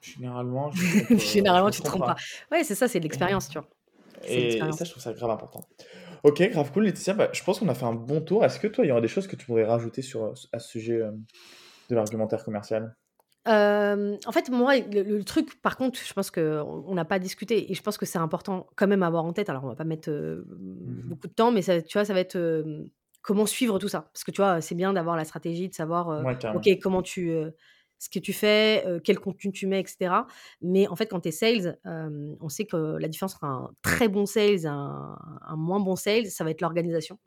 Généralement, 0.03 0.69
je 0.71 1.15
Généralement, 1.17 1.67
me 1.67 1.71
tu 1.71 1.79
te 1.79 1.85
trompe 1.85 2.01
trompes 2.01 2.17
pas. 2.17 2.21
pas. 2.49 2.57
Ouais, 2.57 2.63
c'est 2.65 2.75
ça, 2.75 2.89
c'est 2.89 2.99
de 2.99 3.03
l'expérience, 3.05 3.47
tu 3.47 3.57
vois? 3.57 3.67
C'est 4.21 4.33
Et 4.33 4.59
ça, 4.59 4.83
je 4.83 4.91
trouve 4.91 5.01
ça 5.01 5.13
grave 5.13 5.31
important. 5.31 5.61
OK, 6.23 6.41
grave 6.51 6.71
cool, 6.71 6.83
Laetitia. 6.85 7.13
Bah, 7.13 7.29
je 7.33 7.43
pense 7.43 7.59
qu'on 7.59 7.67
a 7.69 7.73
fait 7.75 7.85
un 7.85 7.93
bon 7.93 8.21
tour. 8.21 8.43
Est-ce 8.45 8.59
que 8.59 8.67
toi, 8.67 8.85
il 8.85 8.89
y 8.89 8.91
aurait 8.91 9.01
des 9.01 9.07
choses 9.07 9.27
que 9.27 9.35
tu 9.35 9.45
pourrais 9.45 9.65
rajouter 9.65 10.01
sur, 10.01 10.23
heu, 10.25 10.33
à 10.53 10.59
ce 10.59 10.69
sujet, 10.69 10.99
hem, 10.99 11.23
de 11.89 11.95
l'argumentaire 11.95 12.43
commercial? 12.45 12.95
Hem, 13.45 14.17
en 14.25 14.31
fait, 14.31 14.49
moi, 14.49 14.77
le 14.79 15.03
le 15.03 15.23
truc, 15.25 15.61
par 15.61 15.75
contre, 15.75 15.99
je 15.99 16.13
pense 16.13 16.31
qu'on 16.31 16.41
on 16.87 16.93
n'a 16.95 17.03
pas 17.05 17.19
discuté 17.19 17.69
et 17.71 17.73
je 17.75 17.81
pense 17.83 17.97
que 17.97 18.05
c'est 18.05 18.17
important 18.17 18.67
quand 18.77 18.87
même 18.87 19.03
à 19.03 19.07
avoir 19.07 19.25
en 19.25 19.33
tête. 19.33 19.49
Alors, 19.49 19.65
on 19.65 19.67
va 19.67 19.75
pas 19.75 19.83
mettre, 19.83 20.09
heu, 20.09 20.45
Mmh 20.85 20.97
mh. 21.03 21.13
beaucoup 21.13 21.27
de 21.27 21.33
temps, 21.33 21.51
mais 21.51 21.61
ça 21.61 21.81
tu 21.81 21.97
vois, 21.97 22.05
ça 22.05 22.13
va 22.13 22.21
être, 22.21 22.37
comment 23.21 23.45
suivre 23.45 23.79
tout 23.79 23.89
ça? 23.89 24.09
Parce 24.13 24.23
que, 24.23 24.31
tu 24.31 24.37
vois, 24.41 24.61
c'est 24.61 24.75
bien 24.75 24.93
d'avoir 24.93 25.17
la 25.17 25.25
stratégie, 25.25 25.67
de 25.69 25.73
savoir, 25.73 26.09
Ouais, 26.17 26.37
OK, 26.53 26.69
comment 26.81 27.01
tu, 27.01 27.33
ce 28.03 28.09
que 28.09 28.19
tu 28.19 28.33
fais, 28.33 28.85
quel 29.03 29.19
contenu 29.19 29.51
tu 29.51 29.67
mets 29.67 29.81
et 29.81 29.85
cetera. 29.87 30.27
Mais 30.61 30.87
en 30.87 30.95
fait, 30.95 31.07
quand 31.07 31.21
tu 31.21 31.29
es 31.29 31.31
sales, 31.31 31.79
on 31.85 32.49
sait 32.49 32.65
que 32.65 32.97
la 32.97 33.07
différence 33.07 33.35
entre 33.35 33.45
un 33.45 33.71
très 33.81 34.07
bon 34.09 34.25
sales 34.25 34.63
et 34.63 34.67
un 34.67 35.17
un 35.41 35.55
moins 35.55 35.79
bon 35.79 35.95
sales, 35.95 36.27
ça 36.27 36.43
va 36.43 36.51
être 36.51 36.61
l'organisation 36.61 37.17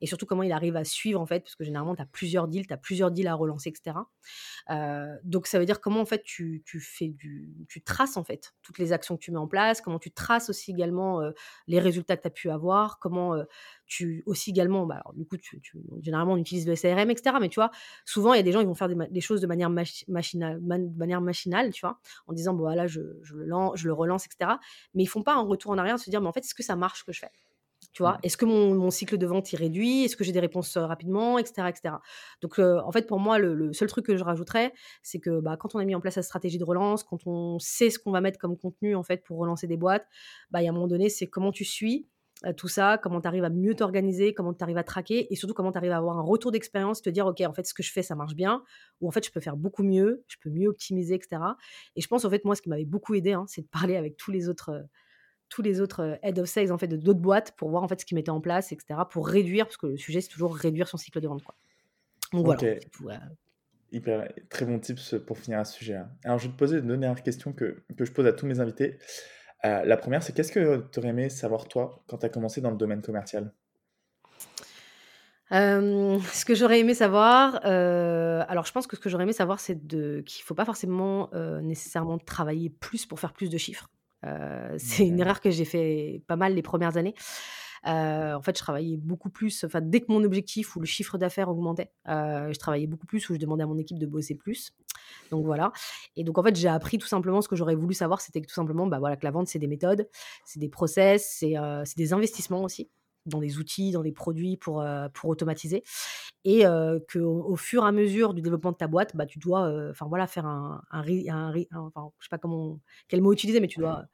et 0.00 0.06
surtout 0.06 0.26
comment 0.26 0.42
il 0.42 0.52
arrive 0.52 0.76
à 0.76 0.84
suivre, 0.84 1.20
en 1.20 1.26
fait, 1.26 1.40
parce 1.40 1.54
que 1.56 1.64
généralement, 1.64 1.94
tu 1.96 2.02
as 2.02 2.06
plusieurs 2.06 2.48
deals, 2.48 2.66
tu 2.66 2.72
as 2.74 2.76
plusieurs 2.78 3.10
deals 3.10 3.28
à 3.28 3.34
relancer 3.34 3.70
et 3.70 3.74
cetera. 3.76 4.08
Heu, 4.70 5.18
donc 5.24 5.46
ça 5.46 5.58
veut 5.58 5.66
dire 5.66 5.80
comment 5.80 6.00
en 6.00 6.06
fait 6.06 6.22
tu 6.24 6.62
tu 6.66 7.82
traces 7.84 8.16
en 8.16 8.24
fait 8.24 8.54
toutes 8.62 8.78
les 8.78 8.92
actions 8.92 9.16
que 9.16 9.22
tu 9.22 9.30
mets 9.32 9.38
en 9.38 9.48
place, 9.48 9.80
comment 9.80 9.98
tu 9.98 10.10
traces 10.10 10.48
aussi 10.50 10.70
également, 10.72 11.22
heu, 11.22 11.34
les 11.66 11.78
résultats 11.80 12.16
que 12.16 12.22
tu 12.22 12.28
as 12.28 12.30
pu 12.30 12.50
avoir, 12.50 12.98
comment, 12.98 13.34
heu, 13.36 13.46
tu 13.86 14.22
aussi 14.26 14.50
également, 14.50 14.86
bah, 14.86 15.02
du 15.14 15.26
coup 15.26 15.36
généralement 16.02 16.34
on 16.34 16.36
utilise 16.38 16.66
le 16.66 16.76
CRM 16.76 17.10
et 17.10 17.16
cetera, 17.16 17.40
mais 17.40 17.48
tu 17.48 17.56
vois, 17.56 17.70
souvent 18.04 18.34
il 18.34 18.36
y 18.38 18.40
a 18.40 18.42
des 18.42 18.52
gens, 18.52 18.60
ils 18.60 18.66
vont 18.66 18.74
faire 18.74 18.88
des 18.88 19.20
choses 19.20 19.40
de 19.40 19.46
manière 19.46 19.70
machi 19.70 20.04
machinale 20.08 20.60
de 20.60 20.98
manière 20.98 21.20
machinale, 21.20 21.72
tu 21.72 21.80
vois? 21.82 22.00
En 22.26 22.32
disant: 22.32 22.54
«Bon 22.54 22.62
voilà, 22.64 22.86
je 22.86 23.00
je 23.22 23.34
le 23.36 23.46
je 23.76 23.86
le 23.86 23.92
relance 23.92 24.26
et 24.26 24.30
cetera», 24.32 24.60
mais 24.94 25.02
ils 25.04 25.06
font 25.06 25.22
pas 25.22 25.34
un 25.34 25.42
retour 25.42 25.72
en 25.72 25.78
arrière 25.78 25.98
se 25.98 26.10
dire: 26.10 26.20
«Mais 26.20 26.28
en 26.28 26.32
fait, 26.32 26.40
est-ce 26.40 26.54
que 26.54 26.62
ça 26.62 26.76
marche 26.76 27.00
ce 27.00 27.04
que 27.04 27.12
je 27.12 27.20
fais?» 27.20 27.30
Tu 27.94 28.02
vois? 28.02 28.14
Mmh. 28.14 28.18
Est-ce 28.24 28.36
que 28.36 28.44
mon 28.44 28.74
mon 28.74 28.90
cycle 28.90 29.18
de 29.18 29.26
vente 29.26 29.52
il 29.52 29.56
réduit? 29.56 30.04
Est-ce 30.04 30.16
que 30.16 30.24
j'ai 30.24 30.32
des 30.32 30.40
réponses, 30.40 30.76
rapidement? 30.76 31.38
Et 31.38 31.46
cetera, 31.46 31.70
et 31.70 31.74
cetera. 31.74 32.02
Donc, 32.42 32.58
en 32.58 32.92
fait, 32.92 33.06
pour 33.06 33.20
moi, 33.20 33.38
le 33.38 33.54
le 33.54 33.72
seul 33.72 33.88
truc 33.88 34.04
que 34.06 34.16
je 34.16 34.24
rajouterais, 34.24 34.74
c'est 35.02 35.20
que, 35.20 35.40
bah, 35.40 35.56
quand 35.56 35.74
on 35.76 35.78
a 35.78 35.84
mis 35.86 35.94
en 35.94 36.00
place 36.00 36.16
la 36.16 36.22
stratégie 36.22 36.58
de 36.58 36.64
relance, 36.64 37.04
quand 37.04 37.26
on 37.26 37.58
sait 37.60 37.90
ce 37.90 37.98
qu'on 38.00 38.12
va 38.12 38.20
mettre 38.20 38.38
comme 38.38 38.58
contenu, 38.58 38.94
en 38.96 39.04
fait, 39.04 39.24
pour 39.24 39.38
relancer 39.38 39.66
des 39.68 39.76
boîtes, 39.78 40.06
bah, 40.50 40.60
il 40.62 40.64
y 40.64 40.68
a 40.68 40.70
un 40.70 40.74
moment 40.74 40.88
donné, 40.88 41.08
c'est 41.08 41.28
comment 41.28 41.52
tu 41.52 41.64
suis, 41.64 42.08
tout 42.56 42.68
ça, 42.68 42.98
comment 43.02 43.20
tu 43.22 43.28
arrives 43.28 43.44
à 43.44 43.50
mieux 43.50 43.74
t'organiser, 43.76 44.34
comment 44.34 44.52
tu 44.54 44.62
arrives 44.64 44.76
à 44.76 44.84
traquer 44.84 45.32
et 45.32 45.36
surtout 45.36 45.54
comment 45.54 45.72
tu 45.72 45.78
arrives 45.78 45.92
à 45.92 45.96
avoir 45.98 46.18
un 46.18 46.22
retour 46.22 46.50
d'expérience, 46.52 47.00
te 47.00 47.08
dire: 47.10 47.26
«OK, 47.26 47.40
en 47.42 47.52
fait, 47.54 47.64
ce 47.66 47.74
que 47.74 47.82
je 47.84 47.92
fais, 47.92 48.02
ça 48.02 48.16
marche 48.16 48.34
bien» 48.34 48.62
ou 49.00 49.08
«En 49.08 49.12
fait, 49.12 49.24
je 49.24 49.30
peux 49.32 49.40
faire 49.40 49.56
beaucoup 49.56 49.84
mieux, 49.84 50.24
je 50.28 50.36
peux 50.42 50.50
mieux 50.50 50.68
optimiser» 50.68 51.14
et 51.14 51.20
cetera 51.22 51.56
et 51.96 52.00
je 52.02 52.08
pense, 52.08 52.24
en 52.24 52.30
fait, 52.30 52.44
moi, 52.44 52.54
ce 52.56 52.62
qui 52.62 52.68
m'avait 52.70 52.84
beaucoup 52.84 53.14
aidé, 53.14 53.32
hein, 53.32 53.44
c'est 53.48 53.62
de 53.62 53.68
parler 53.68 53.96
avec 53.96 54.16
tous 54.16 54.30
les 54.32 54.48
autres, 54.48 54.84
tous 55.48 55.62
les 55.62 55.80
autres, 55.80 56.02
heu, 56.02 56.18
head 56.22 56.38
of 56.38 56.48
sales 56.48 56.72
en 56.72 56.78
fait 56.78 56.88
de 56.88 56.96
d'autres 56.96 57.20
boîtes 57.20 57.52
pour 57.56 57.70
voir 57.70 57.82
en 57.82 57.88
fait 57.88 58.00
ce 58.00 58.06
qu'ils 58.06 58.16
mettaient 58.16 58.30
en 58.30 58.40
place 58.40 58.72
et 58.72 58.78
cetera, 58.80 59.08
pour 59.08 59.28
réduire 59.28 59.66
parce 59.66 59.76
que 59.76 59.86
le 59.86 59.96
sujet 59.96 60.20
c'est 60.20 60.28
toujours 60.28 60.56
réduire 60.56 60.88
son 60.88 60.96
cycle 60.96 61.20
de 61.20 61.28
vente 61.28 61.42
quoi. 61.42 61.54
Donc 62.32 62.44
voilà, 62.44 62.62
heu 62.62 62.80
hyper 63.92 64.28
très 64.48 64.64
bon 64.66 64.80
tips, 64.80 65.14
pour 65.26 65.38
finir 65.38 65.60
à 65.60 65.64
ce 65.64 65.74
sujet-là. 65.78 66.10
Alors 66.24 66.38
je 66.38 66.46
vais 66.48 66.52
te 66.52 66.58
poser 66.58 66.78
une 66.78 66.88
dernière 66.88 67.22
question 67.22 67.52
que 67.52 67.84
que 67.96 68.04
je 68.04 68.12
pose 68.12 68.26
à 68.26 68.32
tous 68.32 68.46
mes 68.46 68.58
invités. 68.60 68.98
La 69.62 69.96
première, 69.96 70.22
c'est 70.22 70.34
qu'est-ce 70.34 70.52
que 70.52 70.86
tu 70.92 70.98
aurais 70.98 71.08
aimé 71.08 71.30
savoir 71.30 71.68
toi, 71.68 72.04
quand 72.06 72.18
tu 72.18 72.26
as 72.26 72.28
commencé 72.28 72.60
dans 72.60 72.70
le 72.70 72.76
domaine 72.76 73.02
commercial? 73.02 73.52
Ce 75.50 76.44
que 76.44 76.54
j'aurais 76.54 76.80
aimé 76.80 76.94
savoir, 76.94 77.64
alors 77.64 78.66
je 78.66 78.72
pense 78.72 78.86
que 78.86 78.96
ce 78.96 79.00
que 79.00 79.08
j'aurais 79.08 79.24
aimé 79.24 79.32
savoir 79.32 79.60
c'est 79.60 79.78
qu'il 80.24 80.42
faut 80.42 80.54
pas 80.54 80.64
forcément, 80.64 81.30
nécessairement 81.62 82.18
travailler 82.18 82.70
plus 82.70 83.06
pour 83.06 83.20
faire 83.20 83.32
plus 83.32 83.50
de 83.50 83.58
chiffres. 83.58 83.88
C'est 84.78 85.06
une 85.06 85.20
erreur 85.20 85.40
que 85.40 85.50
j'ai 85.50 85.64
fait 85.64 86.22
pas 86.26 86.36
mal 86.36 86.54
les 86.54 86.62
premières 86.62 86.96
années. 86.96 87.14
En 87.86 88.40
fait, 88.42 88.56
je 88.56 88.62
travaillais 88.62 88.96
beaucoup 88.96 89.28
plus, 89.28 89.64
enfin 89.64 89.82
dès 89.82 90.00
que 90.00 90.06
mon 90.08 90.24
objectif 90.24 90.74
ou 90.74 90.80
le 90.80 90.86
chiffre 90.86 91.18
d'affaires 91.18 91.50
augmentait, 91.50 91.92
je 92.06 92.58
travaillais 92.58 92.86
beaucoup 92.86 93.06
plus 93.06 93.28
ou 93.28 93.34
je 93.34 93.38
demandais 93.38 93.64
à 93.64 93.66
mon 93.66 93.76
équipe 93.76 93.98
de 93.98 94.06
bosser 94.06 94.34
plus. 94.34 94.72
Donc 95.30 95.44
voilà 95.44 95.70
et 96.16 96.24
donc 96.24 96.38
en 96.38 96.42
fait, 96.42 96.56
j'ai 96.56 96.68
appris 96.68 96.96
tout 96.96 97.06
simplement 97.06 97.42
ce 97.42 97.48
que 97.48 97.56
j'aurais 97.56 97.74
voulu 97.74 97.92
savoir, 97.92 98.22
c'était 98.22 98.40
que 98.40 98.46
tout 98.46 98.54
simplement, 98.54 98.86
bah, 98.86 98.98
voilà, 98.98 99.16
que 99.16 99.24
la 99.24 99.32
vente, 99.32 99.48
c'est 99.48 99.58
des 99.58 99.66
méthodes, 99.66 100.08
c'est 100.46 100.60
des 100.60 100.70
process, 100.70 101.36
c'est 101.40 101.96
des 101.96 102.12
investissements 102.14 102.62
aussi, 102.62 102.90
dans 103.26 103.40
des 103.40 103.58
outils, 103.58 103.92
dans 103.92 104.02
des 104.02 104.12
produits 104.12 104.56
pour, 104.56 104.82
heu, 104.82 105.08
pour 105.14 105.30
automatiser 105.30 105.82
et 106.44 106.64
qu'au 107.12 107.44
au 107.44 107.56
fur 107.56 107.84
et 107.84 107.88
à 107.88 107.92
mesure 107.92 108.34
du 108.34 108.42
développement 108.42 108.72
de 108.72 108.76
ta 108.76 108.86
boîte, 108.88 109.16
bah, 109.16 109.26
tu 109.26 109.38
dois, 109.38 109.92
voilà, 110.08 110.26
faire 110.26 110.46
un 110.46 110.82
un 110.90 111.00
un 111.00 111.50
ri 111.50 111.68
un 111.72 111.80
enfin, 111.80 112.10
je 112.20 112.26
sais 112.26 112.30
pas 112.30 112.38
comment 112.38 112.80
quel 113.08 113.22
mot 113.22 113.32
utiliser, 113.32 113.60
mais 113.60 113.68
tu 113.68 113.80
dois 113.80 114.04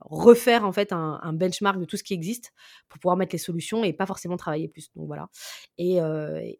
refaire 0.00 0.64
en 0.64 0.72
fait 0.72 0.92
un 0.92 1.18
un 1.22 1.32
benchmark 1.32 1.78
de 1.80 1.84
tout 1.84 1.96
ce 1.96 2.04
qui 2.04 2.14
existe 2.14 2.52
pour 2.88 3.00
pouvoir 3.00 3.16
mettre 3.16 3.34
les 3.34 3.38
solutions 3.38 3.84
et 3.84 3.92
pas 3.92 4.06
forcément 4.06 4.36
travailler 4.36 4.68
plus. 4.68 4.90
Donc 4.96 5.06
voilà 5.06 5.28
et 5.78 5.98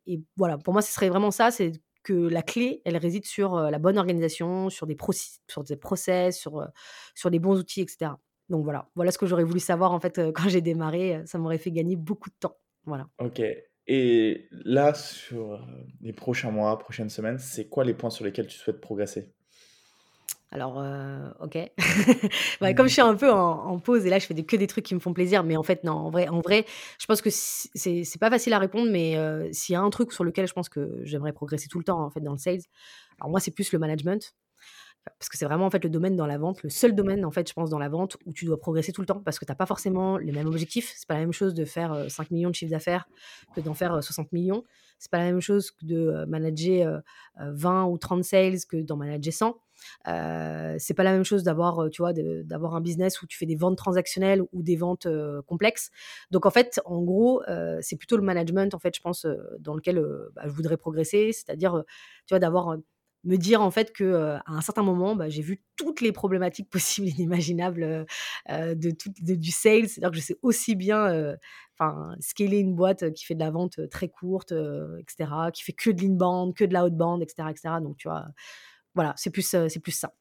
et 0.06 0.22
voilà, 0.36 0.58
pour 0.58 0.72
moi, 0.72 0.82
ce 0.82 0.92
serait 0.92 1.08
vraiment 1.10 1.30
ça, 1.30 1.50
c'est 1.50 1.72
que 2.04 2.14
la 2.14 2.42
clé, 2.42 2.80
elle 2.86 2.96
réside 2.96 3.26
sur, 3.26 3.56
la 3.60 3.78
bonne 3.78 3.98
organisation, 3.98 4.70
sur 4.70 4.86
des 4.86 4.94
proci 4.96 5.40
sur 5.50 5.62
des 5.64 5.76
process, 5.76 6.38
sur, 6.38 6.66
sur 7.14 7.28
les 7.30 7.38
bons 7.38 7.58
outils 7.58 7.82
et 7.82 7.88
cetera. 7.88 8.18
Donc 8.48 8.64
voilà, 8.64 8.90
voilà 8.94 9.10
ce 9.12 9.18
que 9.18 9.26
j'aurais 9.26 9.44
voulu 9.44 9.60
savoir 9.60 9.92
en 9.92 10.00
fait, 10.00 10.18
heu, 10.18 10.32
quand 10.34 10.48
j'ai 10.48 10.60
démarré, 10.62 11.16
heu, 11.18 11.26
ça 11.26 11.38
m'aurait 11.38 11.58
fait 11.58 11.72
gagner 11.72 11.96
beaucoup 11.96 12.30
de 12.30 12.36
temps. 12.40 12.56
Voilà. 12.84 13.08
OK 13.18 13.42
et 13.90 14.48
là, 14.50 14.92
sur, 14.92 15.54
heu, 15.54 15.60
les 16.02 16.12
prochains 16.12 16.50
mois, 16.50 16.78
prochaines 16.78 17.08
semaines, 17.08 17.38
c'est 17.38 17.70
quoi 17.70 17.84
les 17.84 17.94
points 17.94 18.10
sur 18.10 18.22
lesquels 18.26 18.46
tu 18.46 18.58
souhaites 18.58 18.82
progresser? 18.82 19.32
Alors, 20.50 20.82
OK. 21.40 21.58
Bah, 22.60 22.72
comme 22.74 22.88
je 22.88 22.92
Mmh. 22.92 22.94
suis 22.94 23.02
un 23.02 23.14
peu 23.16 23.30
en 23.30 23.38
en 23.68 23.78
pause 23.78 24.06
et 24.06 24.10
là, 24.10 24.18
je 24.18 24.26
fais 24.26 24.34
des 24.34 24.44
que 24.46 24.56
des 24.56 24.66
trucs 24.66 24.84
qui 24.84 24.94
me 24.94 25.00
font 25.00 25.12
plaisir, 25.12 25.44
mais 25.44 25.56
en 25.56 25.62
fait, 25.62 25.84
non, 25.84 25.92
en 25.92 26.10
vrai 26.10 26.28
en 26.28 26.40
vrai, 26.40 26.64
je 26.98 27.06
pense 27.06 27.20
que 27.20 27.28
c'est 27.30 28.04
c'est 28.04 28.18
pas 28.18 28.30
facile 28.30 28.52
à 28.54 28.58
répondre, 28.58 28.90
mais 28.90 29.16
s'il 29.52 29.74
y 29.74 29.76
a 29.76 29.80
un 29.82 29.90
truc 29.90 30.12
sur 30.12 30.24
lequel 30.24 30.46
je 30.48 30.52
pense 30.54 30.68
que 30.68 31.00
j'aimerais 31.04 31.32
progresser 31.32 31.68
tout 31.68 31.78
le 31.78 31.84
temps, 31.84 32.00
en 32.02 32.10
fait, 32.10 32.20
dans 32.20 32.32
le 32.32 32.38
sales, 32.38 32.60
alors 33.20 33.30
moi, 33.30 33.40
c'est 33.40 33.50
plus 33.52 33.72
le 33.72 33.78
management. 33.78 34.34
Parce 35.18 35.28
que 35.28 35.36
c'est 35.38 35.44
vraiment, 35.46 35.66
en 35.66 35.70
fait, 35.70 35.82
le 35.84 35.90
domaine 35.90 36.16
dans 36.16 36.26
la 36.26 36.38
vente, 36.38 36.62
le 36.62 36.70
seul 36.70 36.94
domaine, 36.94 37.24
en 37.24 37.30
fait, 37.30 37.48
je 37.48 37.54
pense, 37.54 37.70
dans 37.70 37.78
la 37.78 37.88
vente 37.88 38.16
où 38.26 38.32
tu 38.32 38.44
dois 38.44 38.58
progresser 38.58 38.92
tout 38.92 39.00
le 39.00 39.06
temps 39.06 39.20
parce 39.20 39.38
que 39.38 39.44
tu 39.44 39.52
as 39.52 39.54
pas 39.54 39.66
forcément 39.66 40.16
les 40.18 40.32
mêmes 40.32 40.46
objectifs. 40.46 40.92
C'est 40.96 41.06
pas 41.08 41.14
la 41.14 41.20
même 41.20 41.32
chose 41.32 41.54
de 41.54 41.64
faire, 41.64 41.92
heu, 41.94 42.08
5 42.08 42.30
000 42.30 42.40
000 42.40 42.50
de 42.50 42.54
chiffre 42.56 42.70
d'affaires 42.70 43.08
que 43.54 43.60
d'en 43.60 43.74
faire, 43.74 43.94
heu, 43.96 44.02
60 44.02 44.28
000 44.32 44.44
000. 44.46 44.64
C'est 44.98 45.10
pas 45.10 45.18
la 45.18 45.24
même 45.26 45.40
chose 45.40 45.70
que 45.70 45.84
de, 45.84 45.96
heu, 45.96 46.26
manager, 46.26 46.88
heu 46.88 47.42
heu, 47.44 47.52
20 47.54 47.86
ou 47.86 47.98
30 47.98 48.24
sales 48.24 48.58
que 48.68 48.76
d'en 48.78 48.96
manager 48.96 49.32
100. 49.32 49.56
Heu, 50.08 50.76
c'est 50.78 50.94
pas 50.94 51.04
la 51.04 51.12
même 51.12 51.24
chose 51.24 51.42
d'avoir, 51.44 51.88
tu 51.90 52.02
vois, 52.02 52.12
d'avoir 52.12 52.74
un 52.74 52.80
business 52.80 53.22
où 53.22 53.26
tu 53.26 53.38
fais 53.38 53.46
des 53.46 53.54
ventes 53.56 53.76
transactionnelles 53.76 54.42
ou 54.52 54.62
des 54.62 54.76
ventes, 54.76 55.06
complexes. 55.46 55.90
Donc 56.30 56.46
en 56.46 56.50
fait, 56.50 56.80
en 56.84 57.02
gros, 57.02 57.42
c'est 57.80 57.96
plutôt 57.96 58.16
le 58.16 58.22
management, 58.22 58.74
en 58.74 58.78
fait, 58.78 58.94
je 58.96 59.00
pense, 59.00 59.26
dans 59.60 59.74
lequel, 59.74 60.04
bah, 60.34 60.42
je 60.46 60.50
voudrais 60.50 60.76
progresser. 60.76 61.32
C'est-à-dire, 61.32 61.84
tu 62.26 62.34
vois, 62.34 62.38
d'avoir, 62.40 62.76
me 63.24 63.36
dire 63.36 63.60
en 63.60 63.70
fait 63.70 63.92
que, 63.92 64.36
à 64.36 64.42
un 64.46 64.60
certain 64.60 64.82
moment, 64.82 65.16
bah, 65.16 65.28
j'ai 65.28 65.42
vu 65.42 65.62
toutes 65.76 66.00
les 66.00 66.12
problématiques 66.12 66.70
possibles 66.70 67.08
et 67.08 67.10
inimaginables, 67.10 68.06
de 68.48 68.90
tout 68.90 69.10
de 69.20 69.34
du 69.34 69.50
sales. 69.50 69.88
C'est-à-dire 69.88 70.10
que 70.10 70.16
je 70.16 70.22
sais 70.22 70.36
aussi 70.42 70.74
bien, 70.76 71.36
enfin, 71.78 72.14
scaler 72.20 72.58
une 72.58 72.74
boîte, 72.74 73.12
qui 73.12 73.24
fait 73.24 73.34
de 73.34 73.40
la 73.40 73.50
vente, 73.50 73.88
très 73.90 74.08
courte, 74.08 74.52
heu, 74.52 74.98
et 75.00 75.04
cetera, 75.08 75.50
qui 75.52 75.62
fait 75.64 75.72
que 75.72 75.90
de 75.90 76.02
l'inbound, 76.02 76.54
que 76.54 76.64
de 76.64 76.74
l'outbound, 76.74 77.22
et 77.22 77.28
cetera, 77.28 77.50
et 77.50 77.56
cetera. 77.56 77.80
Donc 77.80 77.96
tu 77.96 78.08
vois, 78.08 78.26
voilà, 78.94 79.14
c'est 79.16 79.30
plus, 79.30 79.42
c'est 79.42 79.80
plus 79.80 79.92
ça. 79.92 80.14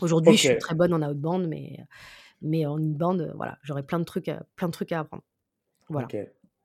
Aujourd'hui, 0.00 0.36
je 0.36 0.46
suis 0.46 0.58
très 0.58 0.74
bonne 0.74 0.94
en 0.94 1.02
outbound, 1.02 1.48
mais 1.48 1.78
mais 2.42 2.64
en 2.64 2.78
inbound, 2.78 3.32
voilà, 3.36 3.58
j'aurais 3.62 3.82
plein 3.82 3.98
de 3.98 4.04
trucs, 4.04 4.28
à 4.28 4.42
plein 4.56 4.68
de 4.68 4.72
trucs 4.72 4.92
à 4.92 5.00
apprendre. 5.00 5.22
Voilà. 5.88 6.08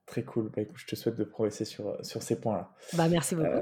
Très 0.05 0.23
cool. 0.23 0.51
Bah, 0.55 0.61
écoute, 0.61 0.77
je 0.77 0.85
te 0.85 0.95
souhaite 0.95 1.15
de 1.15 1.23
progresser 1.23 1.65
sur, 1.65 1.97
sur 2.05 2.21
ces 2.21 2.39
points-là. 2.39 2.71
Bah, 2.93 3.09
merci 3.09 3.35
beaucoup. 3.35 3.59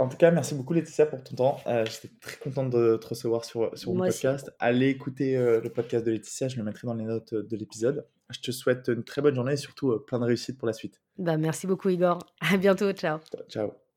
En 0.00 0.08
tout 0.08 0.16
cas, 0.16 0.30
merci 0.30 0.54
beaucoup 0.54 0.72
Laetitia 0.72 1.06
pour 1.06 1.22
ton 1.22 1.34
temps. 1.36 1.60
Heu, 1.66 1.84
j'étais 1.84 2.14
très 2.20 2.36
content 2.38 2.64
de 2.64 2.96
te 2.96 3.06
recevoir 3.06 3.44
sur, 3.44 3.76
sur 3.76 3.92
mon 3.92 4.00
aussi. 4.00 4.22
podcast. 4.22 4.50
Allez 4.58 4.88
écouter, 4.88 5.36
heu, 5.36 5.60
le 5.60 5.70
podcast 5.70 6.04
de 6.04 6.10
Laetitia, 6.10 6.48
je 6.48 6.56
le 6.56 6.64
mettrai 6.64 6.86
dans 6.86 6.94
les 6.94 7.04
notes, 7.04 7.32
heu, 7.32 7.42
de 7.42 7.56
l'épisode. 7.56 8.06
Je 8.30 8.40
te 8.40 8.50
souhaite 8.50 8.88
une 8.88 9.04
très 9.04 9.20
bonne 9.22 9.34
journée 9.34 9.52
et 9.52 9.56
surtout, 9.56 9.98
plein 10.00 10.18
de 10.18 10.24
réussite 10.24 10.58
pour 10.58 10.66
la 10.66 10.72
suite. 10.72 11.00
Bah, 11.18 11.36
merci 11.36 11.66
beaucoup 11.66 11.88
Igor. 11.90 12.18
À 12.40 12.56
bientôt, 12.56 12.90
ciao. 12.92 13.18
Ciao. 13.48 13.89